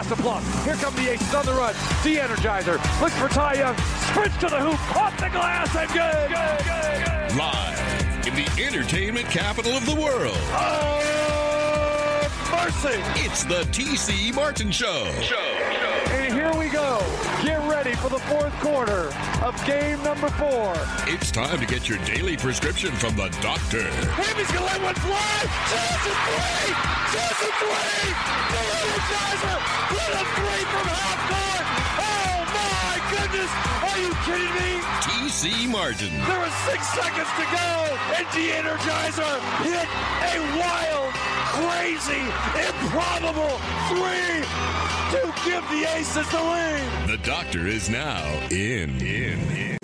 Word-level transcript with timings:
pass 0.00 0.08
to 0.08 0.22
Plum. 0.22 0.42
Here 0.64 0.74
come 0.74 0.94
the 0.96 1.10
Aces 1.12 1.34
on 1.34 1.44
the 1.46 1.52
run. 1.52 1.74
De-energizer. 2.02 3.00
Looks 3.00 3.16
for 3.18 3.28
Ty 3.28 3.54
Young. 3.54 3.76
Sprints 4.10 4.36
to 4.38 4.48
the 4.48 4.58
hoop. 4.58 4.96
Off 4.96 5.16
the 5.18 5.28
glass 5.28 5.74
and 5.76 5.88
good. 5.88 6.28
Good, 6.28 6.58
good, 6.64 7.04
good. 7.04 7.36
Live 7.36 8.26
in 8.26 8.34
the 8.34 8.64
entertainment 8.64 9.26
capital 9.26 9.72
of 9.72 9.86
the 9.86 9.94
world. 9.94 10.36
Oh, 10.52 11.00
mercy. 12.52 13.00
It's 13.24 13.44
the 13.44 13.62
TC 13.72 14.34
Martin 14.34 14.70
Show. 14.70 15.10
Show. 15.20 15.36
show. 15.36 16.12
And 16.12 16.32
here 16.34 16.52
we 16.54 16.68
go. 16.68 17.02
Get 17.42 17.60
ready 17.68 17.94
for 17.94 18.08
the 18.08 18.18
fourth 18.20 18.52
quarter 18.60 19.12
of 19.42 19.66
game 19.66 20.02
number 20.02 20.28
four. 20.30 20.74
It's 21.06 21.30
time 21.30 21.58
to 21.60 21.66
get 21.66 21.88
your 21.88 21.98
daily 22.04 22.36
prescription 22.36 22.92
from 22.92 23.16
the 23.16 23.28
doctor. 23.40 23.82
Hamby's 23.82 24.50
gonna 24.50 24.66
let 24.66 24.82
one 24.82 24.94
fly. 24.94 25.42
A 25.44 26.76
three. 26.84 26.99
A 27.10 27.50
three. 27.58 28.10
The 28.54 28.62
energizer. 28.78 29.58
Let 29.98 30.10
a 30.14 30.24
three 30.36 30.64
from 30.70 30.86
half 30.94 31.18
court. 31.26 31.66
Oh 32.06 32.38
my 32.54 32.94
goodness. 33.10 33.50
Are 33.82 33.98
you 33.98 34.12
kidding 34.22 34.54
me? 34.54 34.80
TC 35.02 35.68
Martin. 35.68 36.12
There 36.26 36.38
was 36.38 36.52
six 36.70 36.86
seconds 36.88 37.28
to 37.34 37.44
go, 37.50 37.70
and 38.14 38.26
the 38.30 38.50
Energizer 38.54 39.34
hit 39.66 39.88
a 40.22 40.38
wild, 40.58 41.12
crazy, 41.50 42.22
improbable 42.68 43.58
three 43.88 44.44
to 45.10 45.34
give 45.44 45.64
the 45.70 45.88
Aces 45.96 46.28
the 46.30 46.40
lead. 46.40 47.08
The 47.08 47.18
doctor 47.24 47.66
is 47.66 47.88
now 47.90 48.24
in. 48.50 49.00
In. 49.00 49.40
in. 49.56 49.79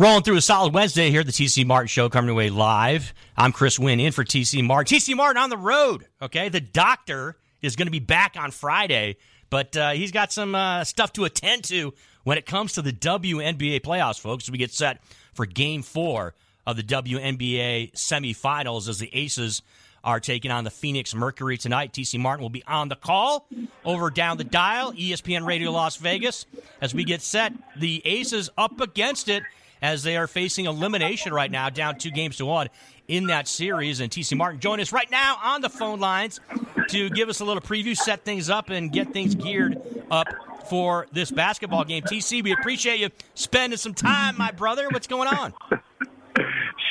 Rolling 0.00 0.22
through 0.22 0.38
a 0.38 0.40
solid 0.40 0.72
Wednesday 0.72 1.10
here, 1.10 1.22
the 1.22 1.30
TC 1.30 1.66
Martin 1.66 1.86
Show 1.86 2.08
coming 2.08 2.30
away 2.30 2.48
live. 2.48 3.12
I'm 3.36 3.52
Chris 3.52 3.78
Winn 3.78 4.00
in 4.00 4.12
for 4.12 4.24
TC 4.24 4.64
Martin. 4.64 4.96
TC 4.96 5.14
Martin 5.14 5.42
on 5.42 5.50
the 5.50 5.58
road. 5.58 6.06
Okay, 6.22 6.48
the 6.48 6.58
doctor 6.58 7.36
is 7.60 7.76
going 7.76 7.86
to 7.86 7.92
be 7.92 7.98
back 7.98 8.34
on 8.34 8.50
Friday, 8.50 9.18
but 9.50 9.76
uh, 9.76 9.90
he's 9.90 10.10
got 10.10 10.32
some 10.32 10.54
uh, 10.54 10.84
stuff 10.84 11.12
to 11.12 11.26
attend 11.26 11.64
to 11.64 11.92
when 12.24 12.38
it 12.38 12.46
comes 12.46 12.72
to 12.72 12.80
the 12.80 12.94
WNBA 12.94 13.82
playoffs, 13.82 14.18
folks. 14.18 14.48
We 14.48 14.56
get 14.56 14.72
set 14.72 15.02
for 15.34 15.44
Game 15.44 15.82
Four 15.82 16.32
of 16.66 16.78
the 16.78 16.82
WNBA 16.82 17.92
semifinals, 17.92 18.88
as 18.88 19.00
the 19.00 19.14
Aces 19.14 19.60
are 20.02 20.18
taking 20.18 20.50
on 20.50 20.64
the 20.64 20.70
Phoenix 20.70 21.14
Mercury 21.14 21.58
tonight. 21.58 21.92
TC 21.92 22.18
Martin 22.18 22.40
will 22.40 22.48
be 22.48 22.64
on 22.66 22.88
the 22.88 22.96
call 22.96 23.46
over 23.84 24.08
down 24.08 24.38
the 24.38 24.44
dial, 24.44 24.94
ESPN 24.94 25.44
Radio 25.44 25.70
Las 25.70 25.96
Vegas, 25.96 26.46
as 26.80 26.94
we 26.94 27.04
get 27.04 27.20
set. 27.20 27.52
The 27.76 28.00
Aces 28.06 28.48
up 28.56 28.80
against 28.80 29.28
it 29.28 29.42
as 29.82 30.02
they 30.02 30.16
are 30.16 30.26
facing 30.26 30.66
elimination 30.66 31.32
right 31.32 31.50
now, 31.50 31.70
down 31.70 31.98
two 31.98 32.10
games 32.10 32.36
to 32.38 32.46
one 32.46 32.68
in 33.08 33.26
that 33.26 33.48
series. 33.48 34.00
And 34.00 34.10
TC 34.10 34.36
Martin 34.36 34.60
join 34.60 34.80
us 34.80 34.92
right 34.92 35.10
now 35.10 35.38
on 35.42 35.60
the 35.60 35.68
phone 35.68 36.00
lines 36.00 36.40
to 36.88 37.10
give 37.10 37.28
us 37.28 37.40
a 37.40 37.44
little 37.44 37.62
preview, 37.62 37.96
set 37.96 38.24
things 38.24 38.50
up, 38.50 38.70
and 38.70 38.92
get 38.92 39.12
things 39.12 39.34
geared 39.34 39.80
up 40.10 40.28
for 40.68 41.06
this 41.12 41.30
basketball 41.30 41.84
game. 41.84 42.02
TC, 42.02 42.42
we 42.42 42.52
appreciate 42.52 43.00
you 43.00 43.08
spending 43.34 43.76
some 43.76 43.94
time, 43.94 44.36
my 44.38 44.50
brother. 44.52 44.88
What's 44.90 45.06
going 45.06 45.28
on? 45.28 45.54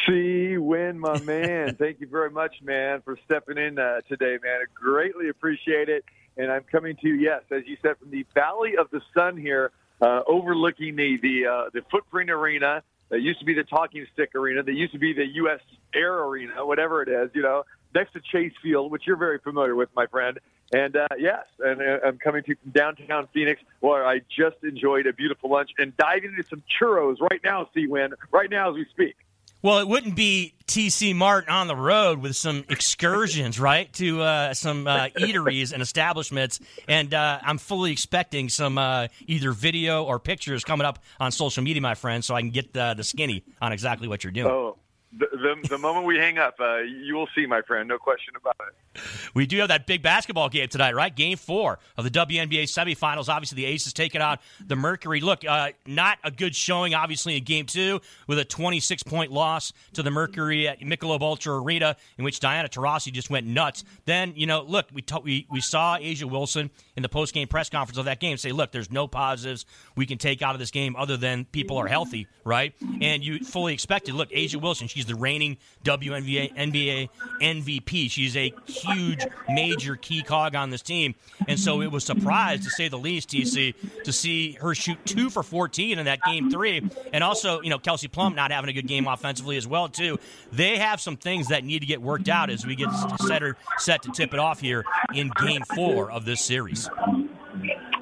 See, 0.08 0.58
win, 0.58 1.00
my 1.00 1.20
man. 1.22 1.76
Thank 1.80 2.02
you 2.02 2.08
very 2.08 2.32
much, 2.32 2.56
man, 2.64 3.02
for 3.02 3.18
stepping 3.26 3.58
in 3.58 3.78
uh, 3.78 4.02
today, 4.08 4.38
man. 4.44 4.60
I 4.62 4.66
greatly 4.74 5.30
appreciate 5.30 5.88
it. 5.88 6.04
And 6.38 6.52
I'm 6.52 6.64
coming 6.64 6.96
to 6.98 7.08
you, 7.08 7.16
yes, 7.16 7.42
as 7.52 7.64
you 7.66 7.78
said, 7.82 7.98
from 7.98 8.12
the 8.12 8.26
Valley 8.34 8.78
of 8.78 8.90
the 8.92 9.02
Sun 9.14 9.38
here, 9.38 9.72
uh, 10.02 10.22
overlooking 10.28 10.96
the 10.96 11.18
the 11.22 11.48
uh, 11.48 11.70
the 11.74 11.82
Footprint 11.92 12.30
Arena. 12.30 12.84
That 13.10 13.22
used 13.22 13.40
to 13.40 13.46
be 13.46 13.56
the 13.56 13.64
Talking 13.64 14.06
Stick 14.14 14.36
Arena. 14.36 14.62
That 14.62 14.76
used 14.76 14.94
to 14.94 15.00
be 15.00 15.14
the 15.14 15.26
U.S. 15.26 15.60
Air 15.96 16.26
Arena, 16.26 16.64
whatever 16.64 17.02
it 17.02 17.10
is. 17.10 17.32
You 17.34 17.42
know, 17.42 17.64
next 17.96 18.14
to 18.14 18.22
Chase 18.22 18.54
Field, 18.62 18.92
which 18.92 19.08
you're 19.08 19.18
very 19.18 19.40
familiar 19.40 19.76
with, 19.76 19.90
my 19.96 20.06
friend. 20.06 20.40
And 20.72 20.96
uh, 20.96 21.08
yes, 21.18 21.46
and 21.60 21.82
uh, 21.82 22.06
I'm 22.06 22.20
coming 22.20 22.44
to 22.44 22.50
you 22.50 22.56
from 22.62 22.72
downtown 22.72 23.28
Phoenix, 23.34 23.62
where 23.80 24.06
I 24.06 24.20
just 24.30 24.58
enjoyed 24.64 25.08
a 25.08 25.14
beautiful 25.14 25.50
lunch 25.50 25.72
and 25.80 25.98
diving 25.98 26.32
into 26.32 26.44
some 26.44 26.62
churros 26.80 27.20
right 27.20 27.42
now. 27.44 27.68
See, 27.74 27.88
win 27.88 28.14
right 28.32 28.50
now 28.50 28.70
as 28.70 28.76
we 28.76 28.86
speak. 28.92 29.16
Well, 29.62 29.80
it 29.80 29.88
wouldn't 29.90 30.16
be 30.16 30.54
TC 30.68 31.14
Martin 31.14 31.52
on 31.52 31.68
the 31.68 31.76
road 31.76 32.20
with 32.20 32.36
some 32.36 32.64
excursions, 32.70 33.60
right, 33.60 33.92
to 33.94 34.22
uh, 34.22 34.54
some 34.54 34.88
uh, 34.88 35.08
eateries 35.18 35.74
and 35.74 35.82
establishments. 35.82 36.60
And 36.88 37.14
uh, 37.14 37.40
I'm 37.42 37.58
fully 37.58 37.92
expecting 37.92 38.48
some 38.48 38.78
uh, 38.78 39.08
either 39.28 39.52
video 39.52 40.06
or 40.06 40.18
pictures 40.20 40.64
coming 40.64 40.86
up 40.86 41.00
on 41.20 41.32
social 41.32 41.62
media, 41.64 41.82
my 41.82 41.96
friend, 41.96 42.24
so 42.24 42.36
I 42.36 42.42
can 42.42 42.52
get 42.52 42.72
the, 42.74 42.94
the 42.96 43.04
skinny 43.04 43.44
on 43.62 43.74
exactly 43.74 44.08
what 44.08 44.24
you're 44.24 44.32
doing. 44.32 44.48
Oh, 44.48 44.78
the, 45.12 45.56
the, 45.68 45.78
moment 45.78 46.06
we 46.06 46.18
hang 46.18 46.38
up, 46.38 46.56
uh, 46.60 46.78
you 46.78 47.16
will 47.16 47.28
see, 47.34 47.48
my 47.48 47.62
friend. 47.64 47.88
No 47.88 47.98
question 47.98 48.36
about 48.36 48.56
it. 48.68 49.02
We 49.34 49.48
do 49.48 49.58
have 49.60 49.70
that 49.70 49.88
big 49.88 50.04
basketball 50.04 50.50
game 50.50 50.68
tonight, 50.68 50.94
right? 50.94 51.16
Game 51.16 51.38
four 51.38 51.80
of 51.98 52.04
the 52.04 52.12
WNBA 52.12 52.64
semifinals. 52.64 53.28
Obviously, 53.28 53.56
the 53.56 53.66
Aces 53.66 53.94
taking 53.94 54.22
on 54.22 54.38
the 54.66 54.76
Mercury. 54.76 55.20
Look, 55.20 55.46
uh, 55.46 55.70
not 55.88 56.20
a 56.24 56.30
good 56.30 56.56
showing, 56.56 56.94
obviously, 56.94 57.38
in 57.38 57.44
game 57.44 57.66
two 57.66 58.02
with 58.28 58.38
a 58.38 58.46
26 58.46 59.02
point 59.04 59.32
loss 59.32 59.74
to 59.94 60.04
the 60.04 60.12
Mercury 60.12 60.68
at 60.68 60.80
Michelob 60.82 61.22
Ultra 61.22 61.60
Arena, 61.60 61.96
in 62.18 62.24
which 62.24 62.40
Diana 62.40 62.70
Taurasi 62.70 63.12
just 63.12 63.32
went 63.32 63.48
nuts. 63.48 63.84
Then, 64.06 64.34
you 64.36 64.46
know, 64.46 64.62
look, 64.62 64.90
we, 64.94 65.04
we, 65.24 65.48
we 65.50 65.62
saw 65.62 65.98
A'ja 65.98 66.30
Wilson 66.30 66.70
in 66.96 67.02
the 67.02 67.10
post 67.10 67.34
game 67.34 67.48
press 67.48 67.70
conference 67.70 67.98
of 67.98 68.06
that 68.06 68.20
game 68.20 68.38
say, 68.38 68.52
look, 68.52 68.72
there's 68.72 68.92
no 68.92 69.08
positives 69.08 69.66
we 69.96 70.06
can 70.06 70.20
take 70.20 70.42
out 70.42 70.54
of 70.54 70.60
this 70.60 70.72
game 70.72 70.96
other 70.96 71.18
than 71.18 71.46
people 71.46 71.78
are 71.78 71.88
healthy, 71.88 72.28
right? 72.44 72.74
And 73.02 73.24
you 73.24 73.40
fully 73.40 73.74
expected, 73.74 74.14
look, 74.14 74.30
A'ja 74.32 74.62
Wilson, 74.62 74.88
she's 75.00 75.06
the 75.06 75.16
reigning 75.16 75.58
WNBA 75.86 76.54
NBA 76.56 77.10
MVP. 77.42 78.12
She's 78.12 78.36
a 78.36 78.54
huge, 78.66 79.26
major 79.48 79.96
key 79.96 80.22
cog 80.24 80.56
on 80.56 80.72
this 80.72 80.82
team. 80.82 81.16
And 81.48 81.58
so 81.58 81.82
it 81.82 81.90
was 81.90 82.04
surprised, 82.04 82.64
to 82.64 82.70
say 82.70 82.90
the 82.90 82.98
least, 82.98 83.30
TC, 83.30 84.04
to 84.04 84.12
see 84.12 84.54
her 84.54 84.76
shoot 84.76 84.98
two 85.06 85.30
for 85.30 85.42
14 85.42 86.00
in 86.00 86.06
that 86.06 86.22
game 86.24 86.52
three. 86.52 86.90
And 87.14 87.24
also, 87.24 87.62
you 87.62 87.70
know, 87.70 87.80
Kelsey 87.80 88.10
Plum 88.10 88.36
not 88.36 88.52
having 88.52 88.70
a 88.70 88.74
good 88.74 88.88
game 88.88 89.08
offensively 89.08 89.56
as 89.56 89.66
well, 89.66 89.88
too. 89.88 90.20
They 90.52 90.78
have 90.78 91.00
some 91.00 91.16
things 91.16 91.48
that 91.48 91.64
need 91.64 91.80
to 91.80 91.86
get 91.86 92.02
worked 92.02 92.28
out 92.28 92.50
as 92.50 92.66
we 92.66 92.76
get 92.76 92.90
set, 93.26 93.42
set 93.78 94.04
to 94.04 94.12
tip 94.12 94.34
it 94.34 94.40
off 94.40 94.60
here 94.60 94.84
in 95.14 95.32
game 95.42 95.62
four 95.76 96.12
of 96.12 96.26
this 96.26 96.42
series. 96.42 96.90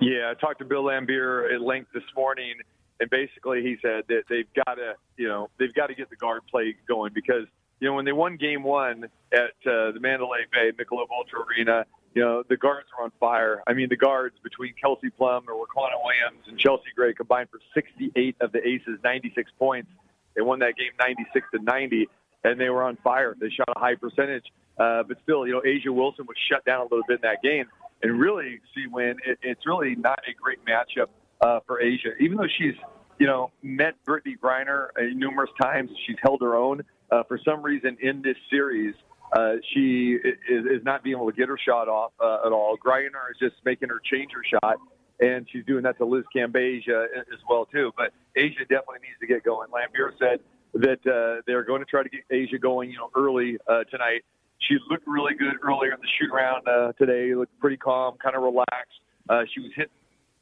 Yeah, 0.02 0.32
I 0.32 0.34
talked 0.40 0.60
to 0.60 0.66
Bill 0.66 0.84
Laimbeer 0.84 1.54
at 1.54 1.62
length 1.62 1.92
this 1.94 2.04
morning, 2.16 2.56
and 3.00 3.10
basically 3.10 3.62
he 3.62 3.78
said 3.82 4.04
that 4.10 4.24
they've 4.30 4.52
got 4.66 4.76
to, 4.76 4.96
you 5.18 5.28
know, 5.28 5.50
they've 5.60 5.74
got 5.74 5.88
to 5.88 5.96
get 5.96 6.10
the 6.10 6.16
guard 6.16 6.42
play 6.50 6.76
going 6.88 7.12
because, 7.14 7.46
you 7.80 7.88
know, 7.88 7.94
when 7.94 8.06
they 8.06 8.12
won 8.12 8.38
Game 8.38 8.64
One 8.64 9.06
at 9.32 9.54
uh, 9.66 9.92
the 9.92 10.00
Mandalay 10.00 10.46
Bay 10.52 10.72
Michelob 10.72 11.08
Ultra 11.12 11.46
Arena, 11.46 11.86
you 12.14 12.24
know, 12.24 12.44
the 12.50 12.58
guards 12.58 12.88
were 12.98 13.04
on 13.04 13.12
fire. 13.20 13.62
I 13.68 13.74
mean, 13.74 13.90
the 13.90 13.98
guards 13.98 14.36
between 14.42 14.74
Kelsey 14.82 15.12
Plum 15.12 15.46
or 15.48 15.54
Riquna 15.54 16.02
Williams 16.04 16.48
and 16.48 16.58
Chelsea 16.58 16.90
Gray 16.96 17.14
combined 17.14 17.50
for 17.52 17.60
68 17.76 18.36
of 18.42 18.52
the 18.52 18.68
Aces' 18.68 19.00
96 19.04 19.52
points. 19.60 19.90
They 20.36 20.42
won 20.42 20.60
that 20.60 20.76
game 20.78 20.92
96 21.00 21.48
to 21.54 21.62
90, 21.62 22.08
and 22.44 22.60
they 22.60 22.70
were 22.70 22.84
on 22.84 22.98
fire. 23.04 23.36
They 23.40 23.50
shot 23.50 23.70
a 23.76 23.80
high 23.80 23.96
percentage, 23.96 24.46
uh, 24.80 25.04
but 25.04 25.18
still, 25.22 25.46
you 25.46 25.54
know, 25.54 25.62
A'ja 25.62 25.94
Wilson 25.94 26.26
was 26.28 26.38
shut 26.50 26.66
down 26.66 26.82
a 26.82 26.84
little 26.84 27.04
bit 27.08 27.20
in 27.24 27.30
that 27.30 27.44
game. 27.44 27.66
And 28.02 28.20
really, 28.20 28.60
see, 28.74 28.88
when 28.90 29.18
it, 29.26 29.40
it's 29.42 29.66
really 29.66 29.96
not 29.96 30.20
a 30.28 30.34
great 30.34 30.60
matchup 30.66 31.08
uh, 31.42 31.60
for 31.66 31.82
A'ja, 31.82 32.20
even 32.20 32.38
though 32.38 32.48
she's, 32.58 32.76
you 33.20 33.28
know, 33.28 33.52
met 33.62 33.96
Brittney 34.08 34.38
Griner 34.42 34.88
uh, 34.98 35.02
numerous 35.14 35.50
times, 35.62 35.90
she's 36.06 36.18
held 36.22 36.42
her 36.42 36.56
own. 36.56 36.84
Uh, 37.12 37.24
for 37.28 37.40
some 37.44 37.62
reason, 37.62 37.98
in 38.02 38.22
this 38.22 38.36
series, 38.50 38.94
uh, 39.34 39.54
she 39.74 40.18
is, 40.24 40.66
is 40.66 40.84
not 40.84 41.04
being 41.04 41.16
able 41.16 41.30
to 41.30 41.36
get 41.36 41.48
her 41.50 41.58
shot 41.58 41.88
off 41.88 42.12
uh, 42.20 42.46
at 42.46 42.52
all. 42.52 42.78
Griner 42.78 43.30
is 43.32 43.38
just 43.40 43.56
making 43.66 43.90
her 43.90 44.02
change 44.12 44.32
her 44.34 44.44
shot, 44.62 44.78
and 45.20 45.48
she's 45.52 45.66
doing 45.66 45.84
that 45.84 45.98
to 45.98 46.06
Liz 46.06 46.24
Cambage 46.36 46.88
as 46.88 47.40
well 47.50 47.66
too. 47.66 47.92
But 47.98 48.14
A'ja 48.38 48.60
definitely 48.62 49.00
needs 49.04 49.20
to 49.22 49.28
get 49.28 49.44
going. 49.44 49.70
Laimbeer 49.70 50.12
said 50.20 50.40
that 50.74 51.00
uh, 51.08 51.42
they're 51.46 51.64
going 51.64 51.80
to 51.80 51.86
try 51.86 52.04
to 52.04 52.10
get 52.10 52.22
A'ja 52.32 52.60
going, 52.62 52.92
you 52.92 52.98
know, 52.98 53.10
early 53.16 53.58
uh, 53.68 53.84
tonight. 53.90 54.24
She 54.60 54.78
looked 54.90 55.08
really 55.08 55.34
good 55.36 55.56
earlier 55.64 55.94
in 55.94 56.00
the 56.02 56.08
shoot 56.20 56.34
around 56.34 56.68
uh, 56.68 56.92
today. 56.94 57.34
Looked 57.36 57.58
pretty 57.60 57.78
calm, 57.78 58.16
kind 58.22 58.36
of 58.36 58.44
relaxed. 58.44 59.00
Uh, 59.30 59.44
she 59.54 59.60
was 59.60 59.72
hitting 59.76 59.92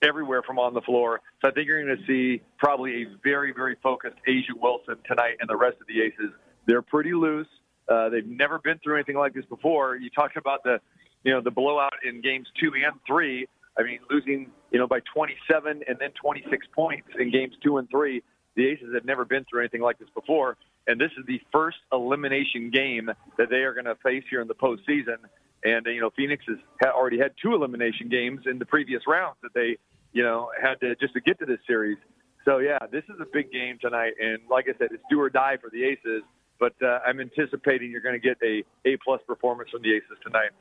everywhere 0.02 0.42
from 0.44 0.60
on 0.60 0.74
the 0.74 0.82
floor. 0.82 1.22
So 1.42 1.50
I 1.50 1.52
think 1.52 1.68
you're 1.68 1.84
going 1.84 1.98
to 1.98 2.06
see 2.06 2.42
probably 2.58 3.04
a 3.04 3.06
very, 3.24 3.54
very 3.54 3.76
focused 3.82 4.18
A'ja 4.28 4.60
Wilson 4.60 4.98
tonight 5.08 5.38
and 5.40 5.50
the 5.50 5.56
rest 5.56 5.78
of 5.82 5.88
the 5.88 6.02
Aces. 6.02 6.32
They're 6.66 6.82
pretty 6.82 7.14
loose. 7.14 7.48
Uh, 7.88 8.10
they've 8.10 8.26
never 8.26 8.60
been 8.60 8.80
through 8.84 8.96
anything 8.96 9.16
like 9.16 9.34
this 9.34 9.46
before. 9.46 9.96
You 9.96 10.10
talked 10.10 10.38
about 10.38 10.64
the, 10.64 10.80
you 11.24 11.32
know, 11.32 11.42
the 11.42 11.52
blowout 11.52 11.94
in 12.04 12.22
games 12.22 12.48
two 12.60 12.72
and 12.74 13.00
three. 13.06 13.48
I 13.78 13.84
mean, 13.84 14.00
losing, 14.10 14.52
you 14.72 14.80
know, 14.80 14.88
by 14.88 15.02
27 15.14 15.84
and 15.88 15.98
then 16.00 16.12
26 16.22 16.68
points 16.74 17.08
in 17.20 17.32
games 17.32 17.54
two 17.64 17.78
and 17.78 17.90
three. 17.90 18.24
The 18.56 18.68
Aces 18.68 18.94
have 18.94 19.06
never 19.06 19.26
been 19.26 19.46
through 19.50 19.62
anything 19.62 19.82
like 19.82 20.00
this 20.00 20.08
before, 20.16 20.56
and 20.88 21.00
this 21.00 21.12
is 21.20 21.26
the 21.28 21.42
first 21.52 21.78
elimination 21.92 22.70
game 22.70 23.12
that 23.38 23.50
they 23.50 23.58
are 23.58 23.74
going 23.74 23.86
to 23.86 23.96
face 23.96 24.24
here 24.30 24.42
in 24.42 24.48
the 24.48 24.56
postseason. 24.56 25.18
And 25.66 25.86
you 25.88 26.00
know, 26.00 26.12
Phoenix 26.16 26.46
has 26.48 26.58
ha- 26.82 26.94
already 26.96 27.18
had 27.18 27.32
two 27.42 27.54
elimination 27.54 28.08
games 28.08 28.42
in 28.46 28.60
the 28.60 28.66
previous 28.66 29.02
rounds 29.08 29.38
that 29.42 29.54
they, 29.54 29.78
you 30.14 30.24
know, 30.24 30.50
had 30.62 30.80
to 30.82 30.96
just 30.96 31.14
to 31.14 31.22
get 31.22 31.40
to 31.40 31.46
this 31.46 31.60
series. 31.68 31.98
So 32.46 32.60
yeah, 32.60 32.78
this 32.92 33.04
is 33.06 33.20
a 33.20 33.26
big 33.34 33.52
game 33.52 33.80
tonight, 33.82 34.14
and 34.22 34.38
like 34.50 34.66
I 34.70 34.78
said, 34.78 34.90
it's 34.92 35.04
do 35.10 35.20
or 35.20 35.30
die 35.30 35.58
for 35.60 35.72
the 35.72 35.84
Aces. 35.84 36.22
But 36.60 36.74
uh, 36.82 37.00
I'm 37.06 37.20
anticipating 37.20 37.92
you're 37.92 38.06
going 38.06 38.20
to 38.20 38.26
get 38.26 38.38
a 38.44 38.64
A 38.88 38.98
plus 39.04 39.20
performance 39.28 39.72
from 39.72 39.82
the 39.82 39.94
Aces 39.94 40.18
tonight. 40.24 40.52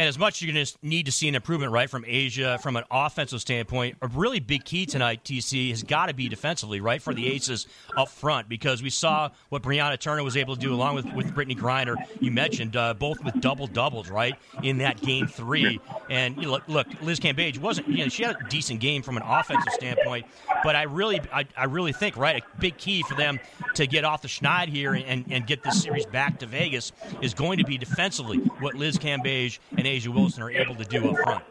And 0.00 0.08
as 0.08 0.18
much 0.18 0.36
as 0.36 0.42
you're 0.42 0.54
going 0.54 0.64
to 0.64 0.78
need 0.80 1.04
to 1.04 1.12
see 1.12 1.28
an 1.28 1.34
improvement, 1.34 1.72
right, 1.72 1.90
from 1.90 2.04
A'ja 2.04 2.58
from 2.62 2.76
an 2.76 2.84
offensive 2.90 3.38
standpoint, 3.38 3.98
a 4.00 4.06
really 4.06 4.40
big 4.40 4.64
key 4.64 4.86
tonight, 4.86 5.24
TC, 5.24 5.68
has 5.68 5.82
got 5.82 6.06
to 6.06 6.14
be 6.14 6.26
defensively, 6.26 6.80
right, 6.80 7.02
for 7.02 7.12
the 7.12 7.30
Aces 7.30 7.66
up 7.98 8.08
front, 8.08 8.48
because 8.48 8.82
we 8.82 8.88
saw 8.88 9.28
what 9.50 9.62
Brianna 9.62 10.00
Turner 10.00 10.24
was 10.24 10.38
able 10.38 10.54
to 10.54 10.60
do 10.62 10.72
along 10.72 10.94
with, 10.94 11.04
with 11.12 11.34
Brittney 11.34 11.54
Griner, 11.54 11.96
you 12.18 12.30
mentioned, 12.30 12.76
uh, 12.76 12.94
both 12.94 13.22
with 13.22 13.38
double 13.42 13.66
doubles, 13.66 14.08
right, 14.08 14.36
in 14.62 14.78
that 14.78 15.02
game 15.02 15.26
three. 15.26 15.78
And 16.08 16.34
you 16.36 16.44
know, 16.44 16.52
look, 16.52 16.66
look, 16.66 16.86
Liz 17.02 17.20
Cambage 17.20 17.58
wasn't, 17.58 17.88
you 17.88 17.98
know, 17.98 18.08
she 18.08 18.22
had 18.22 18.36
a 18.36 18.48
decent 18.48 18.80
game 18.80 19.02
from 19.02 19.18
an 19.18 19.22
offensive 19.22 19.74
standpoint, 19.74 20.24
but 20.64 20.76
I 20.76 20.84
really, 20.84 21.20
I, 21.30 21.44
I 21.54 21.64
really 21.64 21.92
think, 21.92 22.16
right, 22.16 22.42
a 22.42 22.58
big 22.58 22.78
key 22.78 23.02
for 23.02 23.16
them 23.16 23.38
to 23.74 23.86
get 23.86 24.06
off 24.06 24.22
the 24.22 24.28
schneid 24.28 24.68
here 24.68 24.94
and, 24.94 25.26
and 25.30 25.46
get 25.46 25.62
this 25.62 25.82
series 25.82 26.06
back 26.06 26.38
to 26.38 26.46
Vegas 26.46 26.92
is 27.20 27.34
going 27.34 27.58
to 27.58 27.64
be 27.64 27.76
defensively 27.76 28.38
what 28.60 28.74
Liz 28.74 28.96
Cambage 28.96 29.58
and 29.76 29.89
A'ja 29.90 30.08
Wilson 30.08 30.42
are 30.42 30.50
able 30.50 30.76
to 30.76 30.84
do 30.84 31.10
up 31.10 31.16
front. 31.24 31.44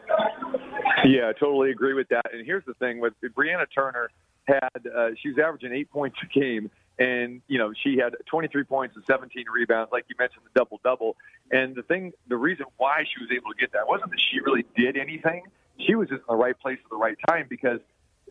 Yeah, 1.04 1.28
I 1.28 1.32
totally 1.32 1.70
agree 1.70 1.94
with 1.94 2.08
that. 2.08 2.32
And 2.32 2.44
here's 2.44 2.64
the 2.64 2.74
thing 2.74 3.00
with 3.00 3.14
Brianna 3.22 3.66
Turner 3.74 4.10
had 4.44 4.86
uh, 4.86 5.08
she 5.20 5.28
was 5.28 5.38
averaging 5.38 5.72
eight 5.72 5.90
points 5.90 6.18
a 6.22 6.26
game, 6.26 6.70
and 6.98 7.42
you 7.48 7.58
know 7.58 7.72
she 7.82 7.98
had 7.98 8.16
23 8.26 8.64
points 8.64 8.96
and 8.96 9.04
17 9.06 9.44
rebounds, 9.52 9.92
like 9.92 10.04
you 10.08 10.16
mentioned, 10.18 10.42
the 10.44 10.58
double 10.58 10.80
double. 10.82 11.16
And 11.50 11.74
the 11.74 11.82
thing, 11.82 12.12
the 12.28 12.36
reason 12.36 12.66
why 12.76 13.04
she 13.04 13.22
was 13.22 13.30
able 13.30 13.50
to 13.50 13.58
get 13.58 13.72
that 13.72 13.88
wasn't 13.88 14.10
that 14.10 14.20
she 14.20 14.40
really 14.40 14.64
did 14.76 14.96
anything. 14.96 15.42
She 15.78 15.94
was 15.94 16.08
just 16.08 16.20
in 16.20 16.26
the 16.28 16.36
right 16.36 16.58
place 16.58 16.78
at 16.82 16.90
the 16.90 16.96
right 16.96 17.16
time 17.28 17.46
because 17.48 17.80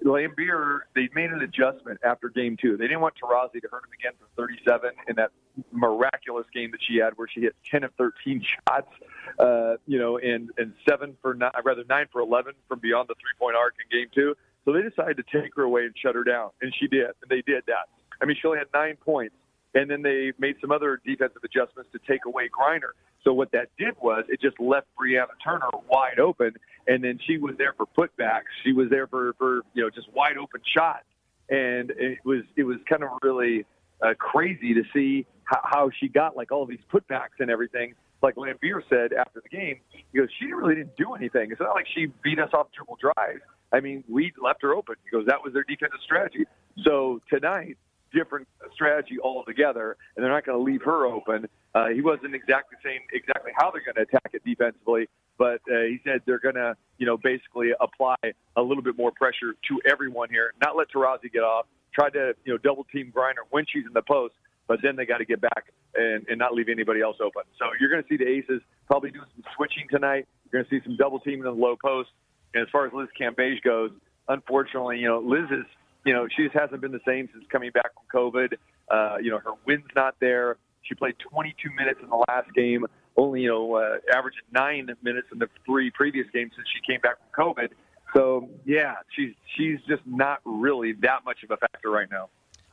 Laimbeer, 0.03 0.79
they 0.95 1.09
made 1.13 1.31
an 1.31 1.41
adjustment 1.41 2.00
after 2.03 2.29
game 2.29 2.57
two. 2.59 2.77
They 2.77 2.85
didn't 2.85 3.01
want 3.01 3.15
Taurasi 3.15 3.61
to 3.61 3.67
hurt 3.69 3.83
him 3.83 3.91
again 4.00 4.11
for 4.19 4.45
37 4.47 4.91
in 5.07 5.15
that 5.15 5.31
miraculous 5.71 6.45
game 6.53 6.71
that 6.71 6.79
she 6.81 6.97
had 6.97 7.17
where 7.17 7.27
she 7.27 7.41
hit 7.41 7.56
10 7.69 7.83
of 7.83 7.94
13 7.95 8.41
shots, 8.67 8.91
uh, 9.38 9.76
you 9.86 10.00
know, 10.00 10.18
and, 10.18 10.50
and 10.58 10.74
seven 10.88 11.16
for 11.22 11.34
nine, 11.34 11.52
rather 11.64 11.84
nine 11.90 12.08
for 12.12 12.22
11 12.22 12.54
from 12.68 12.80
beyond 12.80 13.08
the 13.10 13.16
three 13.16 13.38
point 13.38 13.56
arc 13.56 13.76
in 13.80 14.00
game 14.00 14.10
two. 14.14 14.36
So 14.66 14.74
they 14.74 14.81
decided 14.81 15.18
to 15.18 15.24
take 15.24 15.56
her 15.56 15.64
away 15.64 15.86
and 15.86 15.94
shut 15.98 16.16
her 16.16 16.24
down. 16.24 16.52
And 16.62 16.74
she 16.80 16.88
did. 16.88 17.08
And 17.22 17.30
they 17.30 17.42
did 17.42 17.64
that. 17.68 17.88
I 18.22 18.26
mean, 18.26 18.38
she 18.40 18.48
only 18.48 18.60
had 18.60 18.68
nine 18.74 18.98
points. 18.98 19.36
And 19.76 19.90
then 19.90 20.02
they 20.02 20.34
made 20.40 20.56
some 20.62 20.72
other 20.72 21.00
defensive 21.06 21.44
adjustments 21.44 21.92
to 21.94 22.00
take 22.08 22.26
away 22.26 22.50
Griner. 22.50 22.92
So 23.24 23.34
what 23.34 23.52
that 23.52 23.70
did 23.78 23.96
was 24.02 24.26
it 24.30 24.42
just 24.42 24.60
left 24.60 24.88
Brianna 25.00 25.36
Turner 25.44 25.70
wide 25.90 26.20
open, 26.20 26.54
and 26.88 27.04
then 27.04 27.20
she 27.28 27.38
was 27.38 27.56
there 27.58 27.74
for 27.74 27.86
putbacks. 27.86 28.50
She 28.64 28.72
was 28.72 28.90
there 28.90 29.08
for 29.08 29.34
for 29.34 29.62
you 29.74 29.84
know 29.84 29.90
just 29.90 30.12
wide 30.14 30.38
open 30.38 30.62
shots, 30.66 31.04
and 31.50 31.92
it 31.92 32.20
was 32.24 32.44
it 32.56 32.64
was 32.64 32.78
kind 32.90 33.04
of 33.04 33.10
really 33.22 33.66
uh, 34.02 34.14
crazy 34.18 34.74
to 34.74 34.84
see 34.94 35.26
how, 35.44 35.60
how 35.64 35.90
she 36.00 36.08
got 36.08 36.38
like 36.38 36.52
all 36.52 36.64
of 36.64 36.70
these 36.70 36.80
putbacks 36.92 37.40
and 37.40 37.52
everything. 37.52 37.94
Like 38.21 38.36
Laimbeer 38.36 38.81
said 38.89 39.13
after 39.13 39.42
the 39.42 39.50
game, 39.50 39.80
he 39.89 40.18
goes, 40.18 40.27
she 40.39 40.51
really 40.51 40.75
didn't 40.75 40.98
do 40.98 41.13
anything. 41.13 41.51
It's 41.51 41.60
not 41.60 41.75
like 41.75 41.88
she 41.94 42.07
beat 42.24 42.39
us 42.39 42.50
off 42.54 42.68
triple 42.75 42.98
drives. 43.00 43.42
I 43.71 43.80
mean, 43.80 44.04
we 44.10 44.33
left 44.42 44.62
her 44.63 44.74
open. 44.74 44.95
He 45.04 45.12
goes, 45.12 45.25
that 45.27 45.44
was 45.44 45.54
their 45.54 45.63
defensive 45.63 46.00
strategy. 46.04 46.45
So 46.83 47.21
tonight, 47.30 47.77
different 48.13 48.48
strategy 48.74 49.18
altogether, 49.24 49.95
and 50.16 50.24
they're 50.24 50.31
not 50.31 50.45
going 50.45 50.57
to 50.57 50.63
leave 50.63 50.81
her 50.83 51.06
open. 51.06 51.48
Uh, 51.75 51.89
he 51.89 52.01
wasn't 52.01 52.33
exactly 52.33 52.77
saying 52.83 53.01
exactly 53.13 53.51
how 53.56 53.71
they're 53.71 53.83
going 53.86 53.95
to 53.95 54.01
attack 54.01 54.31
it 54.33 54.44
defensively, 54.44 55.07
but 55.38 55.62
uh, 55.71 55.86
he 55.88 56.00
said 56.04 56.21
they're 56.25 56.39
going 56.39 56.56
to, 56.56 56.75
you 56.98 57.06
know, 57.06 57.18
basically 57.18 57.71
apply 57.80 58.16
a 58.56 58.62
little 58.62 58.83
bit 58.83 58.98
more 58.98 59.12
pressure 59.12 59.54
to 59.68 59.80
everyone 59.89 60.30
here, 60.30 60.54
not 60.62 60.75
let 60.75 60.88
Taurasi 60.89 61.31
get 61.31 61.44
off, 61.44 61.68
try 61.94 62.10
to, 62.10 62.33
you 62.44 62.54
know, 62.54 62.57
double 62.57 62.86
team 62.86 63.13
Griner 63.16 63.45
when 63.51 63.66
she's 63.71 63.86
in 63.86 63.94
the 63.94 64.01
post, 64.01 64.33
but 64.69 64.80
then 64.81 64.95
they 64.95 65.06
got 65.06 65.18
to 65.18 65.25
get 65.25 65.42
back 65.42 65.74
and, 65.95 66.25
and 66.30 66.38
not 66.38 66.54
leave 66.54 66.69
anybody 66.69 67.01
else 67.01 67.18
open. 67.19 67.42
So 67.57 67.66
you're 67.81 67.89
going 67.89 68.04
to 68.04 68.07
see 68.07 68.16
the 68.16 68.30
Aces 68.30 68.62
probably 68.88 69.10
doing 69.10 69.25
some 69.36 69.44
switching 69.57 69.88
tonight. 69.89 70.27
You're 70.45 70.62
going 70.62 70.69
to 70.69 70.80
see 70.80 70.81
some 70.86 70.95
double 70.95 71.19
teaming 71.19 71.39
in 71.39 71.45
the 71.45 71.51
low 71.51 71.75
post. 71.75 72.10
And 72.54 72.62
as 72.62 72.69
far 72.71 72.86
as 72.86 72.94
Liz 72.94 73.10
Cambage 73.19 73.62
goes, 73.63 73.92
unfortunately, 74.30 75.00
you 75.00 75.07
know, 75.07 75.19
Liz 75.19 75.50
is 75.51 75.66
you 76.06 76.13
know, 76.13 76.27
she 76.36 76.44
just 76.44 76.56
hasn't 76.56 76.81
been 76.81 76.92
the 76.92 77.01
same 77.06 77.27
since 77.33 77.45
coming 77.51 77.71
back 77.71 77.92
from 77.94 78.31
COVID. 78.31 78.54
Uh, 78.89 79.18
you 79.21 79.31
know, 79.31 79.39
her 79.39 79.51
win's 79.66 79.83
not 79.95 80.16
there. 80.19 80.57
She 80.83 80.95
played 80.95 81.16
22 81.31 81.69
minutes 81.77 82.00
in 82.01 82.10
the 82.10 82.24
last 82.30 82.54
game, 82.56 82.86
only, 83.18 83.42
you 83.42 83.50
know, 83.50 83.75
uh, 83.75 83.98
averaging 84.16 84.42
nine 84.51 84.89
minutes 85.04 85.27
in 85.31 85.39
the 85.39 85.50
three 85.66 85.92
previous 85.92 86.25
games 86.33 86.54
since 86.56 86.68
she 86.74 86.92
came 86.92 87.01
back 87.01 87.18
from 87.19 87.54
COVID. 87.54 87.69
So, 88.16 88.50
yeah, 88.66 88.95
she's 89.16 89.33
she's 89.56 89.77
just 89.88 90.01
not 90.06 90.39
really 90.45 90.94
that 91.01 91.25
much 91.25 91.44
of 91.44 91.51
a 91.51 91.57
factor 91.57 91.92
right 91.92 92.07
now 92.10 92.30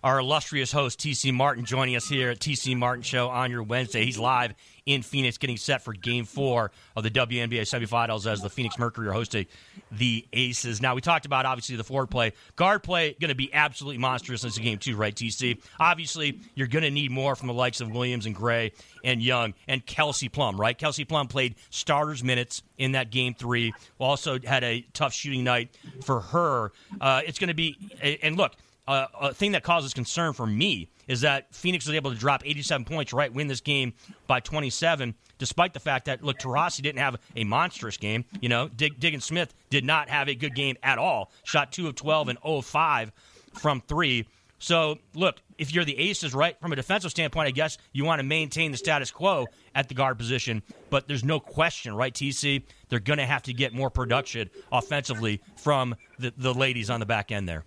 our 0.06 0.20
illustrious 0.20 0.70
host 0.70 1.00
TC 1.00 1.34
Martin 1.34 1.64
joining 1.64 1.96
us 1.96 2.08
here 2.08 2.30
at 2.30 2.38
TC 2.38 2.76
Martin 2.76 3.02
Show 3.02 3.28
on 3.28 3.50
your 3.50 3.64
Wednesday. 3.64 4.04
He's 4.04 4.16
live 4.16 4.54
in 4.86 5.02
Phoenix, 5.02 5.36
getting 5.36 5.56
set 5.56 5.82
for 5.82 5.92
Game 5.94 6.24
Four 6.24 6.70
of 6.94 7.02
the 7.02 7.10
WNBA 7.10 7.62
semifinals 7.62 8.24
as 8.30 8.40
the 8.40 8.48
Phoenix 8.48 8.78
Mercury 8.78 9.08
are 9.08 9.12
hosting 9.12 9.46
the 9.90 10.24
Aces. 10.32 10.80
Now 10.80 10.94
we 10.94 11.00
talked 11.00 11.26
about 11.26 11.44
obviously 11.44 11.74
the 11.74 11.82
forward 11.82 12.06
play, 12.06 12.34
guard 12.54 12.84
play 12.84 13.16
going 13.20 13.30
to 13.30 13.34
be 13.34 13.52
absolutely 13.52 13.98
monstrous 13.98 14.44
in 14.44 14.50
this 14.50 14.58
game 14.58 14.78
too, 14.78 14.94
right? 14.94 15.12
TC. 15.12 15.60
Obviously, 15.80 16.38
you're 16.54 16.68
going 16.68 16.84
to 16.84 16.90
need 16.92 17.10
more 17.10 17.34
from 17.34 17.48
the 17.48 17.54
likes 17.54 17.80
of 17.80 17.90
Williams 17.90 18.26
and 18.26 18.34
Gray 18.36 18.70
and 19.02 19.20
Young 19.20 19.54
and 19.66 19.84
Kelsey 19.84 20.28
Plum, 20.28 20.60
right? 20.60 20.78
Kelsey 20.78 21.04
Plum 21.04 21.26
played 21.26 21.56
starters 21.70 22.22
minutes 22.22 22.62
in 22.78 22.92
that 22.92 23.10
Game 23.10 23.34
Three. 23.34 23.74
Also 23.98 24.38
had 24.38 24.62
a 24.62 24.86
tough 24.92 25.12
shooting 25.12 25.42
night 25.42 25.76
for 26.04 26.20
her. 26.20 26.70
Uh, 27.00 27.22
it's 27.26 27.40
going 27.40 27.48
to 27.48 27.54
be 27.54 27.76
and 28.22 28.36
look 28.36 28.52
uh, 28.88 29.06
a 29.20 29.34
thing 29.34 29.52
that 29.52 29.62
causes 29.62 29.94
concern 29.94 30.32
for 30.32 30.46
me 30.46 30.88
is 31.08 31.20
that 31.22 31.54
Phoenix 31.54 31.86
was 31.86 31.94
able 31.94 32.10
to 32.12 32.16
drop 32.16 32.42
87 32.44 32.84
points, 32.84 33.12
right, 33.12 33.32
win 33.32 33.46
this 33.46 33.60
game 33.60 33.94
by 34.26 34.40
27, 34.40 35.14
despite 35.38 35.72
the 35.72 35.80
fact 35.80 36.06
that, 36.06 36.22
look, 36.22 36.38
Taurasi 36.38 36.82
didn't 36.82 36.98
have 36.98 37.16
a 37.34 37.44
monstrous 37.44 37.96
game. 37.96 38.24
You 38.40 38.48
know, 38.48 38.68
Dig- 38.68 38.98
Diggins 38.98 39.24
Smith 39.24 39.54
did 39.70 39.84
not 39.84 40.08
have 40.08 40.28
a 40.28 40.34
good 40.34 40.54
game 40.54 40.76
at 40.82 40.98
all. 40.98 41.30
Shot 41.44 41.72
2 41.72 41.88
of 41.88 41.94
12 41.94 42.28
and 42.28 42.38
0 42.42 42.58
of 42.58 42.66
5 42.66 43.12
from 43.54 43.80
3. 43.82 44.26
So, 44.58 44.98
look, 45.14 45.36
if 45.58 45.74
you're 45.74 45.84
the 45.84 45.98
Aces, 45.98 46.34
right, 46.34 46.58
from 46.60 46.72
a 46.72 46.76
defensive 46.76 47.10
standpoint, 47.10 47.46
I 47.46 47.50
guess 47.50 47.76
you 47.92 48.04
want 48.04 48.20
to 48.20 48.22
maintain 48.24 48.72
the 48.72 48.78
status 48.78 49.10
quo 49.10 49.46
at 49.74 49.88
the 49.88 49.94
guard 49.94 50.16
position. 50.18 50.62
But 50.88 51.08
there's 51.08 51.24
no 51.24 51.40
question, 51.40 51.94
right, 51.94 52.12
TC? 52.12 52.62
They're 52.88 52.98
going 52.98 53.18
to 53.18 53.26
have 53.26 53.42
to 53.44 53.52
get 53.52 53.74
more 53.74 53.90
production 53.90 54.48
offensively 54.72 55.42
from 55.56 55.94
the, 56.18 56.32
the 56.36 56.54
ladies 56.54 56.88
on 56.88 57.00
the 57.00 57.06
back 57.06 57.32
end 57.32 57.48
there. 57.48 57.64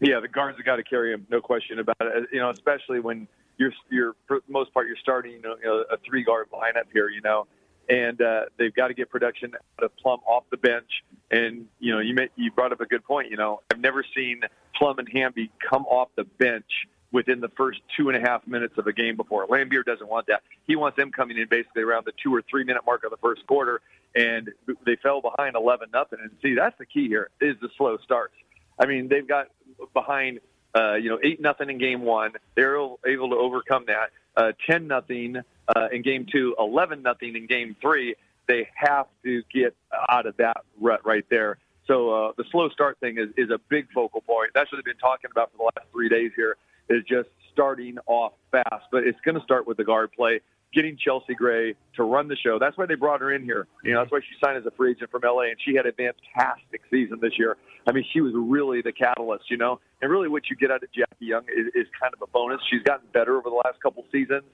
Yeah, 0.00 0.20
the 0.20 0.28
guards 0.28 0.56
have 0.56 0.64
got 0.64 0.76
to 0.76 0.82
carry 0.82 1.12
him, 1.12 1.26
no 1.30 1.40
question 1.40 1.78
about 1.78 1.96
it. 2.00 2.28
You 2.32 2.40
know, 2.40 2.50
especially 2.50 3.00
when 3.00 3.28
you're 3.58 3.72
you're 3.90 4.14
for 4.26 4.40
the 4.46 4.52
most 4.52 4.72
part 4.72 4.86
you're 4.86 4.96
starting 4.96 5.32
you 5.32 5.42
know, 5.42 5.84
a 5.90 5.98
three 5.98 6.24
guard 6.24 6.48
lineup 6.50 6.86
here. 6.92 7.08
You 7.08 7.20
know, 7.20 7.46
and 7.88 8.20
uh, 8.22 8.44
they've 8.58 8.74
got 8.74 8.88
to 8.88 8.94
get 8.94 9.10
production 9.10 9.52
out 9.78 9.84
of 9.84 9.96
Plum 9.98 10.20
off 10.26 10.44
the 10.50 10.56
bench. 10.56 10.88
And 11.30 11.66
you 11.78 11.92
know, 11.92 12.00
you 12.00 12.14
may, 12.14 12.28
you 12.36 12.50
brought 12.50 12.72
up 12.72 12.80
a 12.80 12.86
good 12.86 13.04
point. 13.04 13.30
You 13.30 13.36
know, 13.36 13.60
I've 13.70 13.80
never 13.80 14.04
seen 14.16 14.40
Plum 14.76 14.98
and 14.98 15.08
Hamby 15.12 15.50
come 15.68 15.84
off 15.84 16.08
the 16.16 16.24
bench 16.24 16.70
within 17.12 17.40
the 17.40 17.48
first 17.56 17.80
two 17.96 18.08
and 18.08 18.16
a 18.16 18.20
half 18.20 18.46
minutes 18.46 18.74
of 18.78 18.86
a 18.86 18.92
game 18.92 19.16
before. 19.16 19.46
Laimbeer 19.48 19.84
doesn't 19.84 20.08
want 20.08 20.28
that. 20.28 20.42
He 20.66 20.76
wants 20.76 20.96
them 20.96 21.10
coming 21.10 21.36
in 21.36 21.48
basically 21.50 21.82
around 21.82 22.06
the 22.06 22.12
two 22.22 22.34
or 22.34 22.42
three 22.48 22.64
minute 22.64 22.82
mark 22.86 23.04
of 23.04 23.10
the 23.10 23.16
first 23.18 23.46
quarter, 23.46 23.80
and 24.14 24.48
they 24.86 24.96
fell 25.02 25.20
behind 25.20 25.56
eleven 25.56 25.88
nothing. 25.92 26.20
And 26.22 26.30
see, 26.40 26.54
that's 26.54 26.78
the 26.78 26.86
key 26.86 27.08
here 27.08 27.28
is 27.40 27.56
the 27.60 27.68
slow 27.76 27.98
starts. 28.04 28.34
I 28.78 28.86
mean, 28.86 29.08
they've 29.08 29.28
got 29.28 29.48
behind, 29.94 30.40
uh, 30.74 30.94
you 30.94 31.08
know, 31.10 31.18
eight 31.22 31.40
nothing 31.40 31.70
in 31.70 31.78
game 31.78 32.02
one. 32.02 32.32
They're 32.54 32.76
able 32.76 33.30
to 33.30 33.36
overcome 33.36 33.84
that. 33.86 34.10
Uh, 34.36 34.52
Ten 34.66 34.86
nothing 34.86 35.36
uh, 35.74 35.88
in 35.92 36.02
game 36.02 36.26
two, 36.30 36.54
eleven 36.58 37.02
nothing 37.02 37.36
in 37.36 37.46
game 37.46 37.76
three. 37.80 38.14
They 38.46 38.68
have 38.74 39.06
to 39.24 39.42
get 39.52 39.76
out 40.08 40.26
of 40.26 40.36
that 40.38 40.58
rut 40.80 41.04
right 41.04 41.24
there. 41.30 41.58
So 41.86 42.10
uh, 42.10 42.32
the 42.36 42.44
slow 42.50 42.68
start 42.68 42.98
thing 43.00 43.18
is, 43.18 43.28
is 43.36 43.50
a 43.50 43.58
big 43.68 43.90
focal 43.92 44.20
point. 44.20 44.50
That's 44.54 44.70
what 44.70 44.78
they've 44.78 44.84
been 44.84 44.96
talking 44.96 45.30
about 45.30 45.50
for 45.52 45.58
the 45.58 45.64
last 45.64 45.90
three 45.92 46.08
days 46.08 46.32
here. 46.36 46.56
Is 46.88 47.04
just 47.04 47.28
starting 47.52 47.98
off 48.06 48.32
fast, 48.50 48.86
but 48.90 49.04
it's 49.04 49.20
going 49.20 49.36
to 49.36 49.44
start 49.44 49.66
with 49.66 49.76
the 49.76 49.84
guard 49.84 50.10
play 50.12 50.40
getting 50.72 50.96
Chelsea 50.96 51.34
Gray 51.34 51.74
to 51.96 52.04
run 52.04 52.28
the 52.28 52.36
show. 52.36 52.58
That's 52.58 52.76
why 52.76 52.86
they 52.86 52.94
brought 52.94 53.20
her 53.20 53.32
in 53.32 53.42
here. 53.42 53.66
You 53.82 53.92
know, 53.92 54.00
that's 54.00 54.12
why 54.12 54.20
she 54.20 54.34
signed 54.42 54.56
as 54.56 54.66
a 54.66 54.70
free 54.70 54.92
agent 54.92 55.10
from 55.10 55.22
LA, 55.24 55.42
and 55.42 55.56
she 55.64 55.74
had 55.74 55.86
a 55.86 55.92
fantastic 55.92 56.82
season 56.90 57.18
this 57.20 57.38
year. 57.38 57.56
I 57.86 57.92
mean, 57.92 58.04
she 58.12 58.20
was 58.20 58.32
really 58.34 58.82
the 58.82 58.92
catalyst, 58.92 59.50
you 59.50 59.56
know. 59.56 59.80
And 60.02 60.10
really, 60.10 60.28
what 60.28 60.48
you 60.48 60.56
get 60.56 60.70
out 60.70 60.82
of 60.82 60.92
Jackie 60.92 61.26
Young 61.26 61.44
is, 61.44 61.66
is 61.74 61.86
kind 62.00 62.14
of 62.14 62.22
a 62.22 62.26
bonus. 62.28 62.60
She's 62.70 62.82
gotten 62.82 63.06
better 63.12 63.36
over 63.36 63.50
the 63.50 63.60
last 63.64 63.80
couple 63.82 64.04
seasons. 64.12 64.44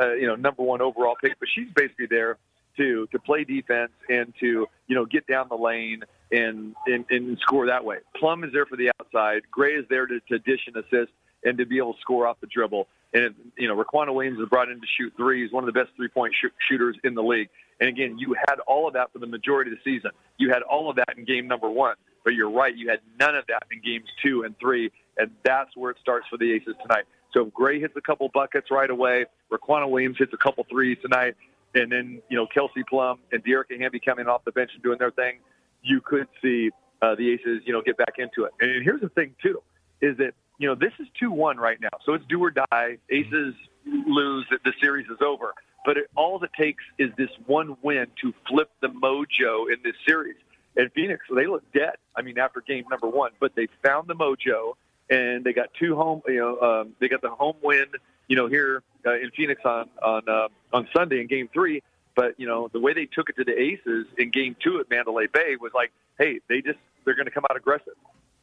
Uh, 0.00 0.12
you 0.14 0.26
know, 0.26 0.34
number 0.34 0.62
one 0.62 0.80
overall 0.80 1.14
pick, 1.22 1.38
but 1.38 1.48
she's 1.54 1.68
basically 1.74 2.06
there 2.06 2.38
to 2.76 3.06
to 3.12 3.18
play 3.18 3.44
defense 3.44 3.92
and 4.08 4.32
to 4.40 4.66
you 4.86 4.94
know 4.94 5.04
get 5.04 5.26
down 5.26 5.46
the 5.48 5.56
lane 5.56 6.02
and 6.32 6.74
and, 6.86 7.04
and 7.10 7.38
score 7.38 7.66
that 7.66 7.84
way. 7.84 7.98
Plum 8.16 8.44
is 8.44 8.52
there 8.52 8.66
for 8.66 8.76
the 8.76 8.90
outside. 9.00 9.42
Gray 9.50 9.74
is 9.74 9.84
there 9.88 10.06
to, 10.06 10.20
to 10.28 10.38
dish 10.40 10.66
and 10.66 10.76
assist 10.76 11.12
and 11.44 11.58
to 11.58 11.66
be 11.66 11.78
able 11.78 11.94
to 11.94 12.00
score 12.00 12.26
off 12.26 12.40
the 12.40 12.46
dribble. 12.46 12.88
And 13.12 13.34
you 13.56 13.68
know, 13.68 13.76
Riquna 13.76 14.12
Williams 14.12 14.40
is 14.40 14.48
brought 14.48 14.70
in 14.70 14.80
to 14.80 14.86
shoot 14.98 15.12
threes, 15.16 15.52
one 15.52 15.66
of 15.66 15.72
the 15.72 15.78
best 15.78 15.94
three-point 15.96 16.34
sh- 16.34 16.50
shooters 16.68 16.96
in 17.04 17.14
the 17.14 17.22
league. 17.22 17.48
And 17.80 17.88
again, 17.88 18.18
you 18.18 18.34
had 18.48 18.56
all 18.66 18.86
of 18.88 18.94
that 18.94 19.12
for 19.12 19.18
the 19.18 19.26
majority 19.26 19.70
of 19.70 19.78
the 19.78 19.90
season. 19.96 20.10
You 20.38 20.50
had 20.50 20.62
all 20.62 20.90
of 20.90 20.96
that 20.96 21.14
in 21.16 21.24
game 21.24 21.46
number 21.46 21.70
one. 21.70 21.96
But 22.24 22.34
you're 22.34 22.50
right, 22.50 22.74
you 22.74 22.88
had 22.88 23.00
none 23.20 23.34
of 23.34 23.46
that 23.48 23.64
in 23.70 23.82
games 23.82 24.08
two 24.22 24.44
and 24.44 24.58
three, 24.58 24.90
and 25.18 25.30
that's 25.44 25.76
where 25.76 25.90
it 25.90 25.98
starts 26.00 26.26
for 26.30 26.38
the 26.38 26.52
Aces 26.54 26.74
tonight. 26.80 27.04
So 27.34 27.46
if 27.46 27.52
Gray 27.52 27.80
hits 27.80 27.94
a 27.96 28.00
couple 28.00 28.30
buckets 28.32 28.70
right 28.70 28.88
away, 28.88 29.26
Riquna 29.52 29.90
Williams 29.90 30.16
hits 30.18 30.32
a 30.32 30.38
couple 30.38 30.64
threes 30.70 30.96
tonight, 31.02 31.34
and 31.74 31.92
then 31.92 32.22
you 32.30 32.36
know 32.36 32.46
Kelsey 32.46 32.82
Plum 32.88 33.18
and 33.30 33.44
Dearica 33.44 33.78
Hamby 33.78 34.00
coming 34.00 34.26
off 34.26 34.42
the 34.44 34.52
bench 34.52 34.70
and 34.72 34.82
doing 34.82 34.98
their 34.98 35.10
thing, 35.10 35.40
you 35.82 36.00
could 36.00 36.26
see 36.40 36.70
uh, 37.02 37.14
the 37.14 37.30
Aces 37.32 37.60
you 37.66 37.74
know 37.74 37.82
get 37.82 37.98
back 37.98 38.14
into 38.16 38.44
it. 38.44 38.52
And 38.58 38.82
here's 38.82 39.02
the 39.02 39.10
thing 39.10 39.34
too, 39.42 39.62
is 40.00 40.16
that 40.16 40.32
you 40.58 40.68
know 40.68 40.74
this 40.74 40.92
is 40.98 41.06
two 41.18 41.30
one 41.30 41.56
right 41.56 41.80
now, 41.80 41.98
so 42.04 42.14
it's 42.14 42.24
do 42.26 42.42
or 42.42 42.50
die. 42.50 42.98
Aces 43.10 43.54
lose, 43.86 44.46
the 44.50 44.72
series 44.80 45.06
is 45.08 45.18
over. 45.20 45.54
But 45.84 45.98
it, 45.98 46.10
all 46.16 46.42
it 46.42 46.50
takes 46.58 46.82
is 46.98 47.10
this 47.16 47.28
one 47.46 47.76
win 47.82 48.06
to 48.22 48.32
flip 48.48 48.70
the 48.80 48.88
mojo 48.88 49.70
in 49.70 49.80
this 49.84 49.94
series. 50.06 50.36
And 50.76 50.90
Phoenix, 50.92 51.24
they 51.34 51.46
look 51.46 51.62
dead. 51.72 51.96
I 52.16 52.22
mean, 52.22 52.38
after 52.38 52.60
game 52.60 52.84
number 52.90 53.06
one, 53.06 53.32
but 53.38 53.54
they 53.54 53.68
found 53.82 54.08
the 54.08 54.14
mojo 54.14 54.74
and 55.10 55.44
they 55.44 55.52
got 55.52 55.68
two 55.78 55.94
home. 55.94 56.22
You 56.26 56.36
know, 56.36 56.60
um, 56.60 56.94
they 57.00 57.08
got 57.08 57.22
the 57.22 57.30
home 57.30 57.56
win. 57.62 57.86
You 58.28 58.36
know, 58.36 58.46
here 58.46 58.82
uh, 59.04 59.14
in 59.14 59.30
Phoenix 59.36 59.60
on 59.64 59.90
on 60.02 60.22
uh, 60.28 60.48
on 60.72 60.88
Sunday 60.96 61.20
in 61.20 61.26
Game 61.26 61.48
Three. 61.52 61.82
But 62.16 62.38
you 62.38 62.46
know, 62.46 62.68
the 62.72 62.80
way 62.80 62.94
they 62.94 63.06
took 63.06 63.28
it 63.28 63.36
to 63.36 63.44
the 63.44 63.58
Aces 63.60 64.06
in 64.18 64.30
Game 64.30 64.56
Two 64.62 64.80
at 64.80 64.88
Mandalay 64.88 65.26
Bay 65.26 65.56
was 65.60 65.72
like, 65.74 65.92
hey, 66.18 66.40
they 66.48 66.62
just 66.62 66.78
they're 67.04 67.14
going 67.14 67.26
to 67.26 67.32
come 67.32 67.44
out 67.50 67.56
aggressive. 67.56 67.94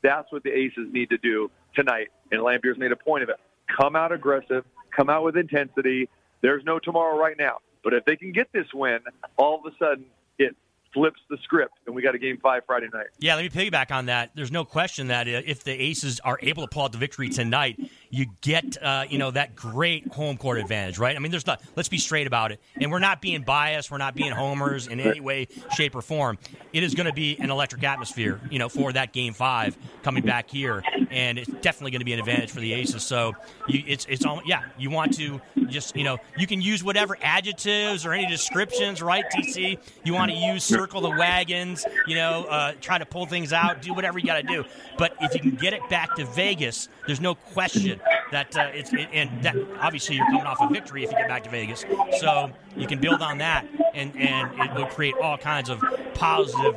That's 0.03 0.31
what 0.31 0.43
the 0.43 0.51
Aces 0.51 0.87
need 0.91 1.09
to 1.09 1.17
do 1.17 1.51
tonight. 1.75 2.09
And 2.31 2.41
Laimbeer's 2.41 2.77
made 2.77 2.91
a 2.91 2.95
point 2.95 3.23
of 3.23 3.29
it. 3.29 3.37
Come 3.75 3.95
out 3.95 4.11
aggressive. 4.11 4.65
Come 4.95 5.09
out 5.09 5.23
with 5.23 5.37
intensity. 5.37 6.09
There's 6.41 6.63
no 6.65 6.79
tomorrow 6.79 7.17
right 7.17 7.37
now. 7.37 7.57
But 7.83 7.93
if 7.93 8.05
they 8.05 8.15
can 8.15 8.31
get 8.31 8.51
this 8.51 8.67
win, 8.73 8.99
all 9.37 9.61
of 9.63 9.71
a 9.71 9.75
sudden 9.77 10.05
it 10.37 10.55
flips 10.93 11.19
the 11.29 11.37
script, 11.43 11.73
and 11.85 11.95
we 11.95 12.01
got 12.01 12.15
a 12.15 12.19
game 12.19 12.37
five 12.41 12.63
Friday 12.65 12.87
night. 12.93 13.07
Yeah, 13.19 13.35
let 13.35 13.43
me 13.43 13.49
piggyback 13.49 13.91
on 13.91 14.07
that. 14.07 14.31
There's 14.35 14.51
no 14.51 14.65
question 14.65 15.07
that 15.07 15.27
if 15.27 15.63
the 15.63 15.71
Aces 15.71 16.19
are 16.21 16.37
able 16.41 16.63
to 16.63 16.67
pull 16.67 16.83
out 16.83 16.91
the 16.91 16.97
victory 16.97 17.29
tonight, 17.29 17.79
you 18.09 18.27
get 18.41 18.81
uh, 18.81 19.05
you 19.09 19.17
know 19.17 19.31
that 19.31 19.55
great 19.55 20.07
home 20.07 20.37
court 20.37 20.59
advantage, 20.59 20.99
right? 20.99 21.15
I 21.15 21.19
mean, 21.19 21.31
there's 21.31 21.47
not. 21.47 21.61
Let's 21.75 21.89
be 21.89 21.97
straight 21.97 22.27
about 22.27 22.51
it, 22.51 22.59
and 22.79 22.91
we're 22.91 22.99
not 22.99 23.21
being 23.21 23.43
biased. 23.43 23.91
We're 23.91 23.97
not 23.97 24.15
being 24.15 24.31
homers 24.31 24.87
in 24.87 24.99
any 24.99 25.19
way, 25.19 25.47
shape, 25.75 25.95
or 25.95 26.01
form. 26.01 26.37
It 26.73 26.83
is 26.83 26.93
going 26.93 27.07
to 27.07 27.13
be 27.13 27.37
an 27.39 27.49
electric 27.49 27.83
atmosphere, 27.83 28.39
you 28.49 28.59
know, 28.59 28.69
for 28.69 28.91
that 28.93 29.13
game 29.13 29.33
five 29.33 29.77
coming 30.03 30.23
back 30.23 30.49
here, 30.49 30.83
and 31.09 31.37
it's 31.37 31.49
definitely 31.61 31.91
going 31.91 32.01
to 32.01 32.05
be 32.05 32.13
an 32.13 32.19
advantage 32.19 32.51
for 32.51 32.59
the 32.59 32.73
Aces. 32.73 33.03
So 33.03 33.33
you, 33.67 33.83
it's 33.87 34.05
it's 34.09 34.25
all 34.25 34.41
yeah. 34.45 34.63
You 34.77 34.89
want 34.89 35.15
to 35.17 35.41
just 35.67 35.95
you 35.95 36.03
know 36.03 36.17
you 36.37 36.47
can 36.47 36.61
use 36.61 36.83
whatever 36.83 37.17
adjectives 37.21 38.05
or 38.05 38.13
any 38.13 38.27
descriptions, 38.27 39.01
right? 39.01 39.23
TC, 39.33 39.79
you 40.03 40.13
want 40.13 40.31
to 40.31 40.37
use 40.37 40.63
circle 40.81 41.01
the 41.01 41.11
wagons, 41.11 41.85
you 42.07 42.15
know, 42.15 42.45
uh, 42.49 42.73
try 42.81 42.97
to 42.97 43.05
pull 43.05 43.27
things 43.27 43.53
out, 43.53 43.83
do 43.83 43.93
whatever 43.93 44.17
you 44.17 44.25
got 44.25 44.37
to 44.37 44.43
do. 44.43 44.65
But 44.97 45.13
if 45.21 45.35
you 45.35 45.39
can 45.39 45.51
get 45.51 45.73
it 45.73 45.87
back 45.89 46.15
to 46.15 46.25
Vegas, 46.25 46.89
there's 47.05 47.21
no 47.21 47.35
question 47.35 48.01
that 48.31 48.57
uh, 48.57 48.71
it's 48.73 48.91
it, 48.91 49.07
and 49.13 49.43
that 49.43 49.55
obviously 49.79 50.15
you're 50.15 50.25
coming 50.25 50.41
off 50.41 50.57
a 50.59 50.67
victory 50.69 51.03
if 51.03 51.11
you 51.11 51.17
get 51.17 51.27
back 51.27 51.43
to 51.43 51.51
Vegas. 51.51 51.85
So 52.19 52.49
you 52.75 52.87
can 52.87 52.99
build 52.99 53.21
on 53.21 53.37
that, 53.37 53.67
and 53.93 54.11
and 54.17 54.49
it 54.59 54.73
will 54.73 54.87
create 54.87 55.13
all 55.21 55.37
kinds 55.37 55.69
of 55.69 55.83
positive, 56.15 56.75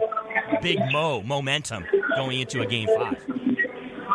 big 0.61 0.79
mo 0.93 1.23
momentum 1.23 1.87
going 2.15 2.41
into 2.41 2.61
a 2.61 2.67
game 2.67 2.89
five. 2.99 3.25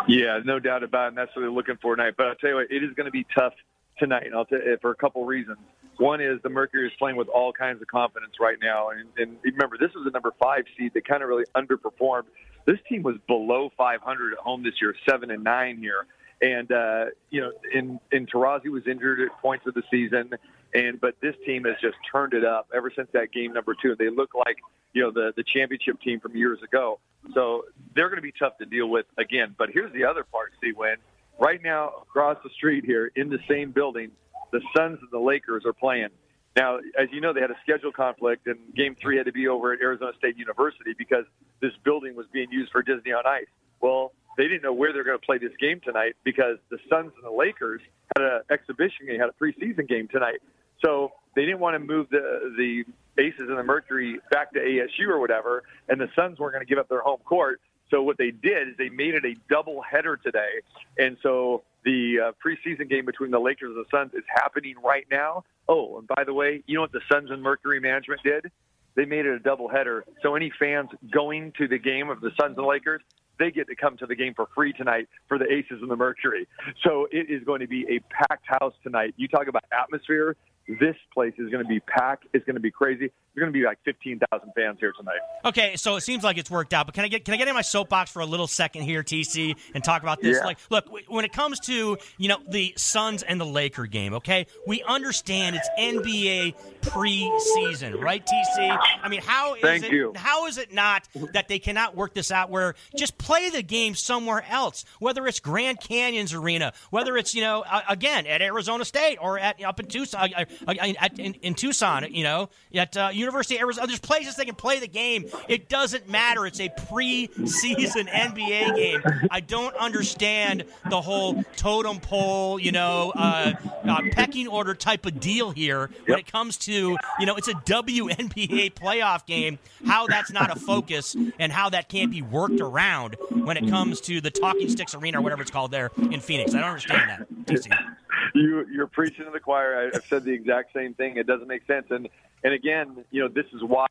Yeah, 0.07 0.39
no 0.45 0.59
doubt 0.59 0.83
about 0.83 1.05
it. 1.05 1.07
And 1.09 1.17
that's 1.17 1.35
what 1.35 1.41
they're 1.41 1.51
looking 1.51 1.77
for 1.81 1.95
tonight. 1.95 2.13
But 2.15 2.27
I'll 2.27 2.35
tell 2.35 2.51
you 2.51 2.55
what, 2.57 2.71
it 2.71 2.83
is 2.83 2.93
going 2.93 3.05
to 3.05 3.11
be 3.11 3.25
tough 3.35 3.53
tonight. 3.97 4.27
And 4.27 4.35
I'll 4.35 4.45
tell 4.45 4.59
you, 4.59 4.77
for 4.81 4.91
a 4.91 4.95
couple 4.95 5.25
reasons. 5.25 5.57
One 5.99 6.21
is 6.21 6.41
the 6.43 6.49
Mercury 6.49 6.87
is 6.87 6.93
playing 6.97 7.17
with 7.17 7.27
all 7.27 7.51
kinds 7.51 7.81
of 7.81 7.87
confidence 7.89 8.33
right 8.39 8.57
now. 8.61 8.89
And, 8.89 9.09
and 9.17 9.37
remember, 9.43 9.77
this 9.77 9.93
was 9.93 10.07
a 10.07 10.11
number 10.11 10.33
five 10.39 10.63
seed 10.77 10.93
that 10.93 11.05
kind 11.05 11.21
of 11.21 11.27
really 11.27 11.43
underperformed. 11.55 12.23
This 12.65 12.77
team 12.87 13.03
was 13.03 13.17
below 13.27 13.69
500 13.77 14.33
at 14.33 14.39
home 14.39 14.63
this 14.63 14.75
year, 14.81 14.95
seven 15.07 15.29
and 15.29 15.43
nine 15.43 15.77
here. 15.77 16.05
And 16.41 16.71
uh, 16.71 17.05
you 17.31 17.41
know, 17.41 17.51
in 17.73 17.99
in 18.13 18.27
Taurasi 18.27 18.69
was 18.69 18.83
injured 18.87 19.19
at 19.19 19.41
points 19.41 19.67
of 19.67 19.73
the 19.73 19.83
season, 19.91 20.31
and 20.73 21.01
but 21.01 21.15
this 21.21 21.35
team 21.45 21.65
has 21.65 21.75
just 21.81 21.97
turned 22.09 22.33
it 22.33 22.45
up 22.45 22.69
ever 22.73 22.89
since 22.95 23.09
that 23.11 23.33
game 23.33 23.51
number 23.51 23.75
two. 23.81 23.97
They 23.99 24.09
look 24.09 24.33
like 24.33 24.55
you 24.93 25.01
know 25.01 25.11
the 25.11 25.33
the 25.35 25.43
championship 25.43 25.99
team 25.99 26.21
from 26.21 26.37
years 26.37 26.59
ago. 26.63 27.01
So 27.33 27.65
they're 27.93 28.07
going 28.07 28.19
to 28.19 28.21
be 28.21 28.31
tough 28.39 28.57
to 28.59 28.65
deal 28.65 28.87
with 28.87 29.05
again. 29.17 29.53
But 29.57 29.69
here's 29.73 29.91
the 29.91 30.05
other 30.05 30.23
part, 30.23 30.53
see 30.63 30.71
when 30.71 30.95
right 31.39 31.61
now 31.61 31.91
across 32.03 32.37
the 32.41 32.49
street 32.51 32.85
here 32.85 33.11
in 33.17 33.29
the 33.29 33.39
same 33.49 33.71
building, 33.71 34.11
the 34.51 34.61
Suns 34.75 34.99
and 35.01 35.11
the 35.11 35.19
Lakers 35.19 35.65
are 35.65 35.73
playing. 35.73 36.09
Now, 36.55 36.77
as 36.77 37.07
you 37.11 37.21
know, 37.21 37.31
they 37.31 37.41
had 37.41 37.51
a 37.51 37.57
schedule 37.61 37.91
conflict, 37.91 38.47
and 38.47 38.57
Game 38.75 38.95
Three 38.99 39.17
had 39.17 39.27
to 39.27 39.31
be 39.31 39.47
over 39.47 39.73
at 39.73 39.81
Arizona 39.81 40.11
State 40.17 40.37
University 40.37 40.93
because 40.97 41.25
this 41.61 41.71
building 41.83 42.15
was 42.15 42.25
being 42.33 42.51
used 42.51 42.71
for 42.71 42.81
Disney 42.81 43.11
on 43.11 43.25
Ice. 43.25 43.47
Well, 43.81 44.11
they 44.37 44.43
didn't 44.43 44.63
know 44.63 44.73
where 44.73 44.91
they're 44.91 45.03
going 45.03 45.19
to 45.19 45.25
play 45.25 45.37
this 45.37 45.55
game 45.59 45.79
tonight 45.83 46.15
because 46.23 46.57
the 46.69 46.77
Suns 46.89 47.11
and 47.15 47.23
the 47.23 47.31
Lakers 47.31 47.81
had 48.15 48.25
an 48.25 48.41
exhibition 48.49 49.05
game, 49.05 49.19
had 49.19 49.29
a 49.29 49.43
preseason 49.43 49.87
game 49.87 50.07
tonight. 50.07 50.41
So 50.83 51.11
they 51.35 51.45
didn't 51.45 51.59
want 51.59 51.75
to 51.75 51.79
move 51.79 52.09
the 52.09 52.53
the 52.57 52.83
Aces 53.21 53.49
and 53.49 53.57
the 53.57 53.63
Mercury 53.63 54.19
back 54.31 54.53
to 54.53 54.59
ASU 54.59 55.07
or 55.09 55.19
whatever, 55.19 55.63
and 55.87 55.99
the 55.99 56.07
Suns 56.15 56.39
weren't 56.39 56.53
going 56.53 56.65
to 56.65 56.69
give 56.69 56.79
up 56.79 56.89
their 56.89 57.01
home 57.01 57.19
court. 57.25 57.61
So 57.91 58.01
what 58.03 58.17
they 58.17 58.31
did 58.31 58.69
is 58.69 58.77
they 58.77 58.89
made 58.89 59.15
it 59.15 59.25
a 59.25 59.35
double 59.49 59.81
header 59.81 60.15
today, 60.15 60.61
and 60.97 61.17
so 61.21 61.63
the 61.83 62.15
uh, 62.19 62.31
preseason 62.43 62.89
game 62.89 63.05
between 63.05 63.31
the 63.31 63.39
Lakers 63.39 63.75
and 63.75 63.85
the 63.85 63.89
Suns 63.89 64.13
is 64.13 64.23
happening 64.35 64.75
right 64.83 65.05
now. 65.09 65.43
Oh, 65.67 65.99
and 65.99 66.07
by 66.07 66.23
the 66.25 66.33
way, 66.33 66.63
you 66.67 66.75
know 66.75 66.81
what 66.81 66.91
the 66.91 67.01
Suns 67.11 67.29
and 67.31 67.41
Mercury 67.41 67.79
management 67.79 68.21
did? 68.23 68.51
They 68.95 69.05
made 69.05 69.25
it 69.25 69.33
a 69.33 69.39
double 69.39 69.69
header. 69.69 70.03
So 70.21 70.35
any 70.35 70.51
fans 70.59 70.89
going 71.11 71.53
to 71.57 71.67
the 71.67 71.77
game 71.77 72.09
of 72.09 72.21
the 72.21 72.31
Suns 72.39 72.57
and 72.57 72.65
Lakers, 72.65 73.01
they 73.37 73.51
get 73.51 73.67
to 73.67 73.75
come 73.75 73.95
to 73.97 74.05
the 74.05 74.15
game 74.15 74.33
for 74.33 74.47
free 74.53 74.73
tonight 74.73 75.07
for 75.27 75.37
the 75.37 75.45
Aces 75.45 75.81
and 75.81 75.89
the 75.89 75.95
Mercury. 75.95 76.47
So 76.83 77.07
it 77.11 77.29
is 77.29 77.43
going 77.45 77.61
to 77.61 77.67
be 77.67 77.85
a 77.89 77.99
packed 78.13 78.45
house 78.45 78.73
tonight. 78.83 79.13
You 79.15 79.27
talk 79.27 79.47
about 79.47 79.63
atmosphere. 79.71 80.35
This 80.67 80.95
place 81.13 81.33
is 81.37 81.49
going 81.49 81.63
to 81.63 81.69
be 81.69 81.79
packed. 81.79 82.25
It's 82.33 82.45
going 82.45 82.55
to 82.57 82.61
be 82.61 82.71
crazy. 82.71 83.11
There's 83.35 83.43
going 83.43 83.53
to 83.53 83.59
be 83.59 83.65
like 83.65 83.77
15,000 83.85 84.51
fans 84.55 84.77
here 84.79 84.91
tonight. 84.91 85.19
Okay, 85.45 85.75
so 85.75 85.95
it 85.95 86.01
seems 86.01 86.23
like 86.23 86.37
it's 86.37 86.49
worked 86.49 86.73
out. 86.73 86.87
But 86.87 86.95
can 86.95 87.05
I 87.05 87.07
get 87.07 87.25
can 87.25 87.33
I 87.33 87.37
get 87.37 87.47
in 87.47 87.53
my 87.53 87.61
soapbox 87.61 88.11
for 88.11 88.21
a 88.21 88.25
little 88.25 88.47
second 88.47 88.83
here, 88.83 89.03
TC, 89.03 89.55
and 89.73 89.83
talk 89.83 90.01
about 90.01 90.21
this? 90.21 90.37
Yeah. 90.37 90.45
Like, 90.45 90.57
look, 90.69 90.89
when 91.07 91.25
it 91.25 91.31
comes 91.31 91.59
to 91.61 91.97
you 92.17 92.27
know 92.27 92.37
the 92.49 92.73
Suns 92.75 93.23
and 93.23 93.39
the 93.39 93.45
Laker 93.45 93.85
game, 93.85 94.13
okay, 94.15 94.47
we 94.65 94.81
understand 94.83 95.55
it's 95.55 95.69
NBA 95.79 96.55
preseason, 96.81 98.01
right, 98.01 98.25
TC? 98.25 98.77
I 99.01 99.07
mean, 99.09 99.21
how 99.21 99.55
is 99.55 99.61
Thank 99.61 99.85
it? 99.85 99.91
you. 99.91 100.13
How 100.15 100.47
is 100.47 100.57
it 100.57 100.73
not 100.73 101.07
that 101.33 101.47
they 101.47 101.59
cannot 101.59 101.95
work 101.95 102.13
this 102.13 102.31
out? 102.31 102.49
Where 102.49 102.75
just 102.97 103.17
play 103.17 103.49
the 103.49 103.61
game 103.61 103.95
somewhere 103.95 104.43
else, 104.49 104.85
whether 104.99 105.27
it's 105.27 105.39
Grand 105.39 105.79
Canyons 105.79 106.33
Arena, 106.33 106.73
whether 106.89 107.15
it's 107.15 107.35
you 107.35 107.41
know 107.41 107.63
uh, 107.69 107.81
again 107.87 108.25
at 108.25 108.41
Arizona 108.41 108.85
State 108.85 109.17
or 109.21 109.37
at 109.37 109.63
up 109.63 109.79
in 109.79 109.85
Tucson, 109.85 110.29
uh, 110.35 110.45
uh, 110.67 110.73
in, 111.17 111.35
in 111.35 111.53
Tucson, 111.53 112.05
you 112.11 112.23
know, 112.23 112.49
at 112.73 112.97
uh, 112.97 113.09
University 113.19 113.55
of 113.55 113.61
Arizona. 113.61 113.87
There's 113.87 113.99
places 113.99 114.35
they 114.35 114.45
can 114.45 114.55
play 114.55 114.79
the 114.79 114.87
game. 114.87 115.25
It 115.47 115.69
doesn't 115.69 116.09
matter. 116.09 116.45
It's 116.45 116.59
a 116.59 116.69
preseason 116.69 118.07
NBA 118.09 118.75
game. 118.75 119.01
I 119.31 119.39
don't 119.39 119.75
understand 119.75 120.63
the 120.89 121.01
whole 121.01 121.43
totem 121.55 121.99
pole, 121.99 122.59
you 122.59 122.71
know, 122.71 123.11
uh, 123.15 123.53
uh, 123.85 124.01
pecking 124.11 124.47
order 124.47 124.73
type 124.73 125.05
of 125.05 125.19
deal 125.19 125.51
here 125.51 125.89
when 126.05 126.17
Yep. 126.17 126.19
it 126.19 126.31
comes 126.31 126.57
to, 126.59 126.97
you 127.19 127.25
know, 127.25 127.35
it's 127.35 127.47
a 127.47 127.53
WNBA 127.53 128.73
playoff 128.73 129.25
game, 129.25 129.59
how 129.85 130.07
that's 130.07 130.31
not 130.31 130.55
a 130.55 130.59
focus 130.59 131.15
and 131.39 131.51
how 131.51 131.69
that 131.69 131.89
can't 131.89 132.11
be 132.11 132.21
worked 132.21 132.59
around 132.61 133.15
when 133.29 133.57
it 133.57 133.69
comes 133.69 134.01
to 134.01 134.21
the 134.21 134.31
Talking 134.31 134.69
Sticks 134.69 134.95
Arena 134.95 135.19
or 135.19 135.21
whatever 135.21 135.41
it's 135.41 135.51
called 135.51 135.71
there 135.71 135.91
in 135.97 136.19
Phoenix. 136.19 136.53
I 136.55 136.59
don't 136.59 136.69
understand 136.69 137.09
that. 137.09 137.97
You 138.39 138.65
you're 138.71 138.87
preaching 138.87 139.25
to 139.25 139.31
the 139.31 139.39
choir. 139.39 139.91
I- 139.93 139.97
I've 139.97 140.05
said 140.05 140.23
the 140.23 140.31
exact 140.31 140.73
same 140.73 140.93
thing. 140.93 141.17
It 141.17 141.27
doesn't 141.27 141.47
make 141.47 141.65
sense. 141.65 141.87
And 141.89 142.09
and 142.43 142.53
again, 142.53 143.05
you 143.11 143.21
know, 143.21 143.27
this 143.27 143.45
is 143.53 143.61
why 143.63 143.87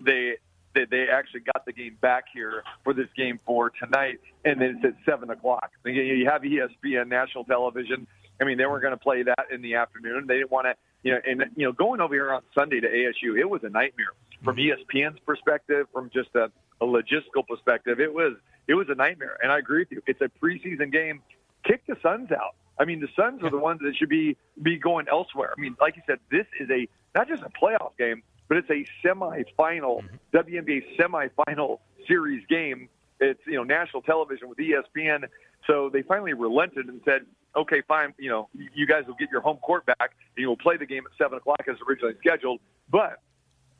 they 0.00 0.36
they, 0.74 0.86
they 0.90 1.08
actually 1.08 1.40
got 1.40 1.64
the 1.66 1.72
game 1.72 1.96
back 2.00 2.24
here 2.32 2.62
for 2.84 2.94
this 2.94 3.08
game 3.16 3.38
for 3.44 3.70
tonight, 3.70 4.20
and 4.44 4.60
then 4.60 4.80
it's 4.82 4.84
at 4.84 4.94
seven 5.04 5.30
o'clock. 5.30 5.70
You 5.84 5.92
you 5.92 6.28
have 6.28 6.42
ESPN 6.42 7.08
national 7.08 7.44
television. 7.44 8.06
I 8.40 8.44
mean, 8.44 8.58
they 8.58 8.66
weren't 8.66 8.82
going 8.82 8.96
to 8.96 9.02
play 9.02 9.22
that 9.22 9.46
in 9.52 9.62
the 9.62 9.74
afternoon. 9.74 10.26
They 10.26 10.38
didn't 10.38 10.50
want 10.50 10.66
to, 10.66 10.74
you 11.02 11.12
know, 11.12 11.20
and 11.26 11.44
you 11.56 11.66
know, 11.66 11.72
going 11.72 12.00
over 12.00 12.14
here 12.14 12.32
on 12.32 12.42
Sunday 12.54 12.80
to 12.80 12.88
ASU, 12.88 13.38
it 13.38 13.48
was 13.48 13.62
a 13.62 13.68
nightmare 13.68 14.12
from 14.42 14.56
mm-hmm. 14.56 14.72
E 14.94 15.02
ESPN's 15.02 15.20
perspective, 15.20 15.86
from 15.92 16.10
just 16.12 16.30
a, 16.34 16.50
a 16.80 16.86
logistical 16.86 17.46
perspective. 17.46 18.00
It 18.00 18.12
was 18.12 18.34
it 18.68 18.74
was 18.74 18.88
a 18.88 18.94
nightmare. 18.94 19.36
And 19.42 19.52
I 19.52 19.58
agree 19.58 19.80
with 19.80 19.92
you. 19.92 20.02
It's 20.06 20.20
a 20.20 20.30
preseason 20.42 20.92
game. 20.92 21.22
Kick 21.64 21.86
the 21.86 21.96
Suns 22.02 22.30
out. 22.32 22.54
I 22.78 22.84
mean, 22.84 23.00
the 23.00 23.08
Suns 23.16 23.42
are 23.42 23.50
the 23.50 23.58
ones 23.58 23.80
that 23.82 23.94
should 23.96 24.08
be 24.08 24.36
be 24.62 24.76
going 24.76 25.06
elsewhere. 25.10 25.52
I 25.56 25.60
mean, 25.60 25.76
like 25.80 25.96
you 25.96 26.02
said, 26.06 26.18
this 26.30 26.46
is 26.60 26.68
a 26.70 26.88
not 27.14 27.28
just 27.28 27.42
a 27.42 27.50
playoff 27.50 27.96
game, 27.98 28.22
but 28.48 28.56
it's 28.56 28.70
a 28.70 28.84
semifinal 29.06 30.02
mm-hmm. 30.02 30.36
WNBA 30.36 30.82
semifinal 30.98 31.78
series 32.08 32.44
game. 32.48 32.88
It's 33.20 33.40
you 33.46 33.54
know 33.54 33.62
national 33.62 34.02
television 34.02 34.48
with 34.48 34.58
ESPN. 34.58 35.24
So 35.66 35.90
they 35.92 36.02
finally 36.02 36.32
relented 36.32 36.88
and 36.88 37.00
said, 37.04 37.22
"Okay, 37.54 37.82
fine. 37.86 38.14
You 38.18 38.30
know, 38.30 38.48
you 38.74 38.86
guys 38.86 39.04
will 39.06 39.14
get 39.14 39.30
your 39.30 39.42
home 39.42 39.58
court 39.58 39.86
back, 39.86 39.98
and 40.00 40.10
you'll 40.36 40.56
play 40.56 40.76
the 40.76 40.86
game 40.86 41.04
at 41.06 41.16
seven 41.16 41.38
o'clock 41.38 41.62
as 41.68 41.76
originally 41.88 42.14
scheduled." 42.20 42.60
But 42.90 43.20